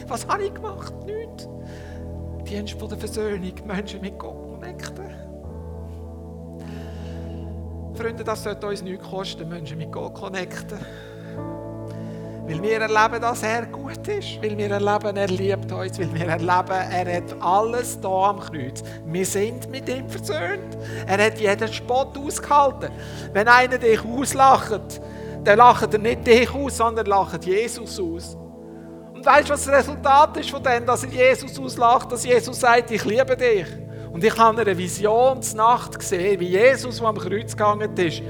Was 0.08 0.26
habe 0.26 0.44
ich 0.44 0.54
gemacht? 0.54 0.94
Nichts. 1.06 1.48
Dienst 2.48 2.78
von 2.78 2.88
der 2.88 2.98
Versöhnung, 2.98 3.52
Menschen 3.66 4.00
mit 4.00 4.18
Gott 4.18 4.36
connecten. 4.42 5.10
Freunde, 7.94 8.24
das 8.24 8.42
sollte 8.42 8.66
uns 8.66 8.82
nichts 8.82 9.08
kosten, 9.08 9.48
Menschen 9.48 9.78
mit 9.78 9.92
Gott 9.92 10.14
connecten. 10.14 10.78
Weil 12.44 12.60
wir 12.60 12.80
erleben, 12.80 13.20
dass 13.20 13.42
er 13.42 13.66
gut 13.66 14.08
ist. 14.08 14.42
Weil 14.42 14.58
wir 14.58 14.70
erleben, 14.70 15.16
er 15.16 15.28
liebt 15.28 15.70
uns. 15.70 15.98
Weil 15.98 16.12
wir 16.12 16.26
erleben, 16.26 16.70
er 16.70 17.16
hat 17.16 17.36
alles 17.40 18.00
da 18.00 18.30
am 18.30 18.40
Kreuz. 18.40 18.82
Wir 19.06 19.24
sind 19.24 19.70
mit 19.70 19.88
ihm 19.88 20.08
versöhnt. 20.08 20.76
Er 21.06 21.26
hat 21.26 21.38
jeden 21.38 21.72
Spott 21.72 22.18
ausgehalten. 22.18 22.90
Wenn 23.32 23.46
einer 23.46 23.78
dich 23.78 24.04
auslacht, 24.04 25.00
dann 25.44 25.58
lacht 25.58 25.92
er 25.92 25.98
nicht 25.98 26.26
dich 26.26 26.52
aus, 26.52 26.76
sondern 26.76 27.06
lacht 27.06 27.44
Jesus 27.44 28.00
aus. 28.00 28.36
Und 29.14 29.24
weißt 29.24 29.48
du, 29.48 29.52
was 29.52 29.64
das 29.64 29.74
Resultat 29.74 30.36
ist 30.38 30.50
von 30.50 30.62
dem, 30.62 30.84
dass 30.84 31.04
er 31.04 31.10
Jesus 31.10 31.58
auslacht, 31.58 32.10
dass 32.10 32.24
Jesus 32.24 32.58
sagt, 32.58 32.90
ich 32.90 33.04
liebe 33.04 33.36
dich. 33.36 33.66
Und 34.12 34.22
ich 34.24 34.36
habe 34.36 34.60
eine 34.60 34.76
Visionsnacht 34.76 35.98
gesehen, 35.98 36.40
wie 36.40 36.48
Jesus, 36.48 36.98
der 36.98 37.06
am 37.06 37.16
Kreuz 37.16 37.52
gegangen 37.52 37.96
ist, 37.96 38.20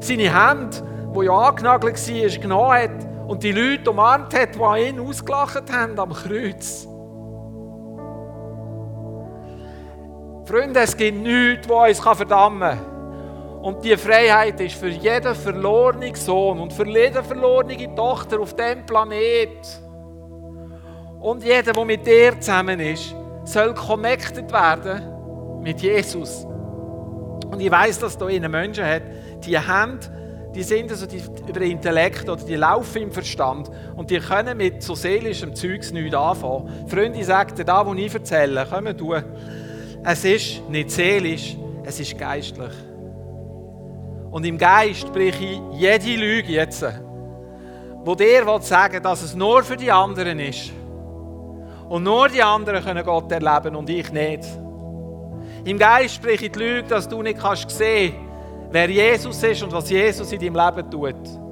seine 0.00 0.32
Hände, 0.32 0.76
wo 1.12 1.22
ja 1.22 1.32
angenagelt 1.32 1.96
war, 1.96 2.40
genommen 2.40 2.72
hat 2.72 3.07
und 3.28 3.42
die 3.42 3.52
Leute 3.52 3.90
umarmt 3.90 4.34
hat, 4.34 4.54
die 4.54 4.88
ihn 4.88 4.98
ausgelacht 4.98 5.70
haben 5.70 5.98
am 5.98 6.12
Kreuz. 6.14 6.88
Freunde, 10.46 10.80
es 10.80 10.96
gibt 10.96 11.18
nichts, 11.18 11.68
was 11.68 12.00
uns 12.00 12.16
verdammen 12.16 12.60
kann. 12.60 13.60
Und 13.62 13.84
die 13.84 13.96
Freiheit 13.98 14.58
ist 14.60 14.76
für 14.76 14.88
jeden 14.88 15.34
verlorenen 15.34 16.14
Sohn 16.14 16.58
und 16.58 16.72
für 16.72 16.86
jede 16.86 17.22
verlorene 17.22 17.94
Tochter 17.94 18.40
auf 18.40 18.54
diesem 18.54 18.86
Planet. 18.86 19.82
Und 21.20 21.44
jeder, 21.44 21.74
der 21.74 21.84
mit 21.84 22.06
dir 22.06 22.40
zusammen 22.40 22.80
ist, 22.80 23.14
soll 23.44 23.74
connected 23.74 24.50
werden 24.50 25.60
mit 25.62 25.82
Jesus. 25.82 26.46
Und 27.50 27.60
ich 27.60 27.70
weiß, 27.70 27.98
dass 27.98 28.16
da 28.16 28.26
innen 28.28 28.50
Menschen 28.50 28.86
hat, 28.86 29.02
die 29.44 29.58
haben 29.58 30.00
die 30.58 30.64
sind 30.64 30.90
also 30.90 31.06
die, 31.06 31.22
über 31.48 31.60
den 31.60 31.70
Intellekt 31.70 32.28
oder 32.28 32.42
die 32.42 32.56
laufen 32.56 33.02
im 33.02 33.12
Verstand 33.12 33.70
und 33.94 34.10
die 34.10 34.18
können 34.18 34.56
mit 34.56 34.82
so 34.82 34.96
seelischem 34.96 35.54
Zeugs 35.54 35.92
nichts 35.92 36.12
anfangen. 36.16 36.88
Freunde 36.88 37.22
sagen, 37.22 37.54
da, 37.64 37.86
wo 37.86 37.94
ich 37.94 38.12
erzähle, 38.12 38.66
kommen 38.66 38.96
du. 38.96 39.14
Es 40.02 40.24
ist 40.24 40.68
nicht 40.68 40.90
seelisch, 40.90 41.56
es 41.84 42.00
ist 42.00 42.18
geistlich. 42.18 42.72
Und 44.32 44.44
im 44.44 44.58
Geist 44.58 45.02
spreche 45.02 45.44
ich 45.44 45.60
jede 45.74 46.20
Lüge 46.20 46.54
jetzt, 46.54 46.84
wo 48.04 48.16
dir 48.16 48.44
sagen 48.60 49.00
dass 49.00 49.22
es 49.22 49.36
nur 49.36 49.62
für 49.62 49.76
die 49.76 49.92
anderen 49.92 50.40
ist. 50.40 50.72
Und 51.88 52.02
nur 52.02 52.28
die 52.30 52.42
anderen 52.42 52.82
können 52.82 53.04
Gott 53.04 53.30
erleben 53.30 53.76
und 53.76 53.88
ich 53.88 54.10
nicht. 54.10 54.42
Im 55.64 55.78
Geist 55.78 56.16
spreche 56.16 56.46
ich 56.46 56.52
die 56.52 56.58
Lüge, 56.58 56.88
dass 56.88 57.08
du 57.08 57.22
nicht 57.22 57.38
kannst 57.38 57.70
sehen 57.70 58.12
kannst, 58.12 58.27
wer 58.70 58.90
Jesus 58.90 59.42
ist 59.42 59.62
und 59.62 59.72
was 59.72 59.90
Jesus 59.90 60.32
in 60.32 60.40
deinem 60.40 60.54
Leben 60.54 60.90
tut. 60.90 61.48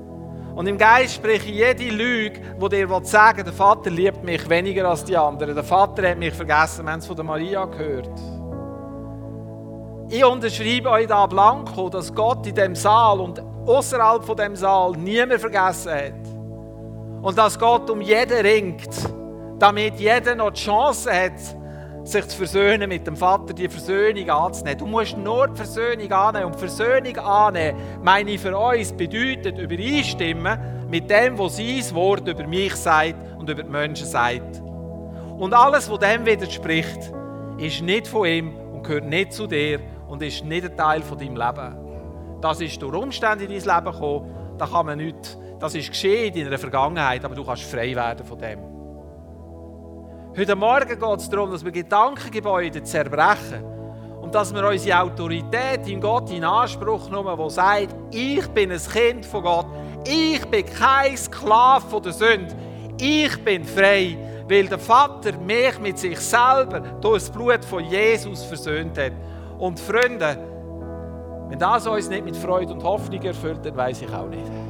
Und 0.54 0.66
im 0.66 0.78
Geist 0.78 1.14
spreche 1.14 1.50
ich 1.50 1.56
jede 1.56 1.94
Lüge, 1.94 2.40
die 2.58 2.68
dir 2.68 3.00
sagen 3.02 3.44
der 3.44 3.52
Vater 3.52 3.90
liebt 3.90 4.24
mich 4.24 4.48
weniger 4.48 4.88
als 4.88 5.04
die 5.04 5.16
anderen. 5.16 5.54
Der 5.54 5.64
Vater 5.64 6.08
hat 6.08 6.18
mich 6.18 6.32
vergessen, 6.32 6.86
wir 6.86 6.92
haben 6.92 7.00
es 7.00 7.06
von 7.06 7.16
der 7.16 7.24
Maria 7.24 7.64
gehört. 7.66 8.18
Ich 10.08 10.24
unterschreibe 10.24 10.90
euch 10.90 11.08
da 11.08 11.26
blanko, 11.26 11.90
dass 11.90 12.14
Gott 12.14 12.46
in 12.46 12.54
dem 12.54 12.74
Saal 12.74 13.20
und 13.20 13.42
außerhalb 13.66 14.24
von 14.24 14.36
dem 14.36 14.56
Saal 14.56 14.92
niemand 14.92 15.40
vergessen 15.40 15.92
hat. 15.92 17.22
Und 17.22 17.36
dass 17.36 17.58
Gott 17.58 17.90
um 17.90 18.00
jeden 18.00 18.40
ringt, 18.40 18.88
damit 19.58 19.98
jeder 19.98 20.36
noch 20.36 20.52
die 20.52 20.60
Chance 20.60 21.12
hat, 21.12 21.32
sich 22.06 22.28
zu 22.28 22.36
versöhnen 22.36 22.88
mit 22.88 23.06
dem 23.06 23.16
Vater, 23.16 23.52
die 23.52 23.68
Versöhnung 23.68 24.30
anzunehmen. 24.30 24.78
Du 24.78 24.86
musst 24.86 25.16
nur 25.16 25.48
die 25.48 25.56
Versöhnung 25.56 26.12
annehmen. 26.12 26.46
Und 26.46 26.56
Versöhnung 26.56 27.16
annehmen, 27.18 27.78
meine 28.02 28.30
ich 28.30 28.40
für 28.40 28.56
uns, 28.56 28.92
bedeutet 28.92 29.58
übereinstimmen 29.58 30.86
mit 30.88 31.10
dem, 31.10 31.36
was 31.38 31.56
sein 31.56 31.94
Wort 31.94 32.28
über 32.28 32.46
mich 32.46 32.74
sagt 32.76 33.16
und 33.38 33.50
über 33.50 33.62
die 33.62 33.70
Menschen 33.70 34.06
sagt. 34.06 34.62
Und 35.38 35.52
alles, 35.52 35.90
was 35.90 35.98
dem 35.98 36.24
widerspricht, 36.24 37.12
ist 37.58 37.82
nicht 37.82 38.06
von 38.06 38.26
ihm 38.26 38.56
und 38.72 38.84
gehört 38.84 39.04
nicht 39.04 39.32
zu 39.32 39.46
dir 39.46 39.80
und 40.08 40.22
ist 40.22 40.44
nicht 40.44 40.64
ein 40.64 40.76
Teil 40.76 41.02
von 41.02 41.18
deinem 41.18 41.36
Leben. 41.36 42.40
Das 42.40 42.60
ist 42.60 42.80
durch 42.80 42.94
Umstände 42.94 43.44
in 43.44 43.50
dein 43.50 43.76
Leben 43.76 43.92
gekommen, 43.92 44.34
da 44.58 44.66
kann 44.66 44.86
man 44.86 44.98
nicht, 44.98 45.38
das 45.58 45.74
ist 45.74 45.88
geschehen 45.88 46.34
in 46.34 46.44
deiner 46.44 46.58
Vergangenheit, 46.58 47.24
aber 47.24 47.34
du 47.34 47.44
kannst 47.44 47.64
frei 47.64 47.94
werden 47.94 48.24
von 48.24 48.38
dem. 48.38 48.75
Heute 50.38 50.54
Morgen 50.54 50.86
geht 50.86 51.18
es 51.18 51.30
darum, 51.30 51.50
dass 51.50 51.64
wir 51.64 51.72
Gedankengebäude 51.72 52.82
zerbrechen 52.82 53.64
und 54.20 54.34
dass 54.34 54.52
wir 54.52 54.68
unsere 54.68 55.00
Autorität 55.00 55.88
in 55.88 55.98
Gott 55.98 56.30
in 56.30 56.44
Anspruch 56.44 57.08
nehmen, 57.08 57.38
die 57.42 57.50
sagt, 57.50 57.94
ich 58.10 58.46
bin 58.48 58.70
ein 58.70 58.78
Kind 58.78 59.24
von 59.24 59.42
Gott, 59.42 59.66
ich 60.06 60.44
bin 60.44 60.66
kein 60.66 61.16
Sklave 61.16 62.02
der 62.02 62.12
Sünde, 62.12 62.54
ich 63.00 63.42
bin 63.42 63.64
frei, 63.64 64.18
weil 64.46 64.66
der 64.66 64.78
Vater 64.78 65.32
mich 65.38 65.78
mit 65.80 65.98
sich 65.98 66.20
selber 66.20 66.80
durch 67.00 67.22
das 67.22 67.30
Blut 67.30 67.64
von 67.64 67.82
Jesus 67.86 68.44
versöhnt 68.44 68.98
hat. 68.98 69.12
Und 69.58 69.80
Freunde, 69.80 70.36
wenn 71.48 71.58
das 71.58 71.86
uns 71.86 72.10
nicht 72.10 72.26
mit 72.26 72.36
Freude 72.36 72.74
und 72.74 72.84
Hoffnung 72.84 73.22
erfüllt, 73.22 73.64
dann 73.64 73.74
weiß 73.74 74.02
ich 74.02 74.12
auch 74.12 74.28
nicht. 74.28 74.65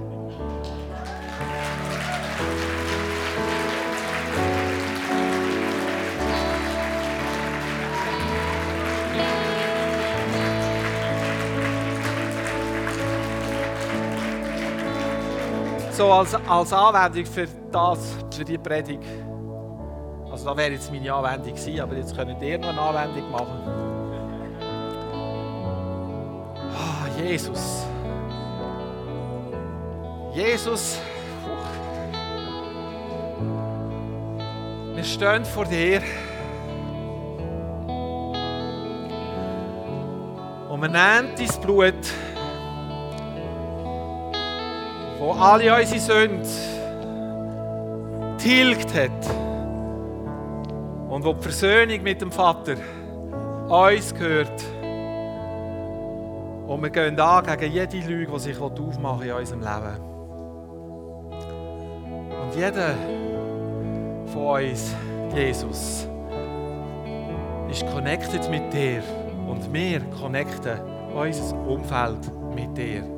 So 15.96 16.12
als, 16.12 16.34
als 16.34 16.72
Anwendung 16.72 17.24
für 17.24 17.48
das, 17.72 18.16
für 18.30 18.44
die 18.44 18.58
Predigt. 18.58 19.02
Also 20.30 20.44
da 20.44 20.56
wäre 20.56 20.72
jetzt 20.72 20.92
meine 20.92 21.12
Anwendung 21.12 21.54
gewesen, 21.54 21.80
aber 21.80 21.96
jetzt 21.96 22.14
könnt 22.14 22.42
ihr 22.42 22.58
noch 22.58 22.68
eine 22.68 22.80
Anwendung 22.80 23.30
machen. 23.30 23.60
Oh, 26.74 27.22
Jesus. 27.22 27.86
Jesus. 30.34 30.98
Wir 34.94 35.04
stehen 35.04 35.44
vor 35.46 35.64
dir. 35.64 36.02
Und 40.68 40.82
wir 40.82 40.88
nehmen 40.88 41.34
dein 41.38 41.60
Blut 41.62 41.94
wo 45.26 45.32
alle 45.32 45.74
unsere 45.74 45.98
Sünden 45.98 46.46
tilgt 48.38 48.94
hat 48.94 49.10
und 51.08 51.24
wo 51.24 51.32
die 51.32 51.42
Versöhnung 51.42 52.00
mit 52.04 52.20
dem 52.20 52.30
Vater 52.30 52.76
uns 53.68 54.14
gehört. 54.14 54.62
Und 56.68 56.80
wir 56.80 56.90
gehen 56.90 57.18
an 57.18 57.44
gegen 57.44 57.72
jede 57.72 57.98
Lüge, 58.06 58.30
die 58.30 58.38
sich 58.38 58.60
aufmachen 58.60 59.22
in 59.22 59.32
unserem 59.32 59.60
Leben. 59.62 59.96
Und 62.42 62.54
jeder 62.54 62.94
von 64.32 64.62
uns, 64.62 64.94
Jesus, 65.34 66.06
ist 67.68 67.84
connected 67.92 68.48
mit 68.48 68.72
dir 68.72 69.02
und 69.48 69.72
wir 69.72 70.02
connecten 70.20 70.78
unser 71.12 71.56
Umfeld 71.66 72.30
mit 72.54 72.78
dir. 72.78 73.15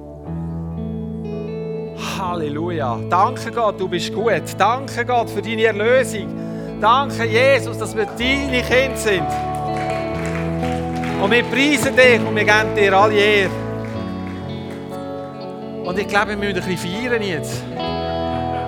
Halleluja. 2.18 2.98
Danke 3.08 3.52
Gott, 3.52 3.78
du 3.78 3.88
bist 3.88 4.12
gut. 4.12 4.42
Danke 4.58 5.04
Gott 5.04 5.30
für 5.30 5.40
deine 5.40 5.64
Erlösung. 5.64 6.26
Danke 6.80 7.24
Jesus, 7.24 7.78
dass 7.78 7.96
wir 7.96 8.06
deine 8.06 8.62
Kinder 8.62 8.96
sind. 8.96 9.26
Und 11.22 11.30
wir 11.30 11.42
preisen 11.44 11.94
dich 11.96 12.20
und 12.20 12.34
wir 12.34 12.44
geben 12.44 12.74
dir 12.76 12.92
alle 12.92 13.14
Ehre. 13.14 13.50
Und 15.84 15.98
ich 15.98 16.08
glaube, 16.08 16.28
wir 16.30 16.36
müssen 16.36 16.60
ein 16.60 16.68
bisschen 16.68 16.92
feiern 16.92 17.22
jetzt. 17.22 17.62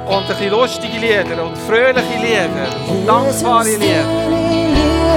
Und 0.06 0.16
ein 0.16 0.26
bisschen 0.26 0.50
lustige 0.50 0.98
Lieder 0.98 1.44
und 1.44 1.58
fröhliche 1.58 2.18
Lieder 2.20 2.48
und 2.88 3.06
dankbare 3.06 3.76
Lieder. 3.76 4.04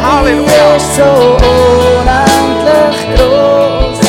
Halleluja. 0.04 0.80
so 0.80 1.38
unendlich 2.02 2.98
groß. 3.16 4.04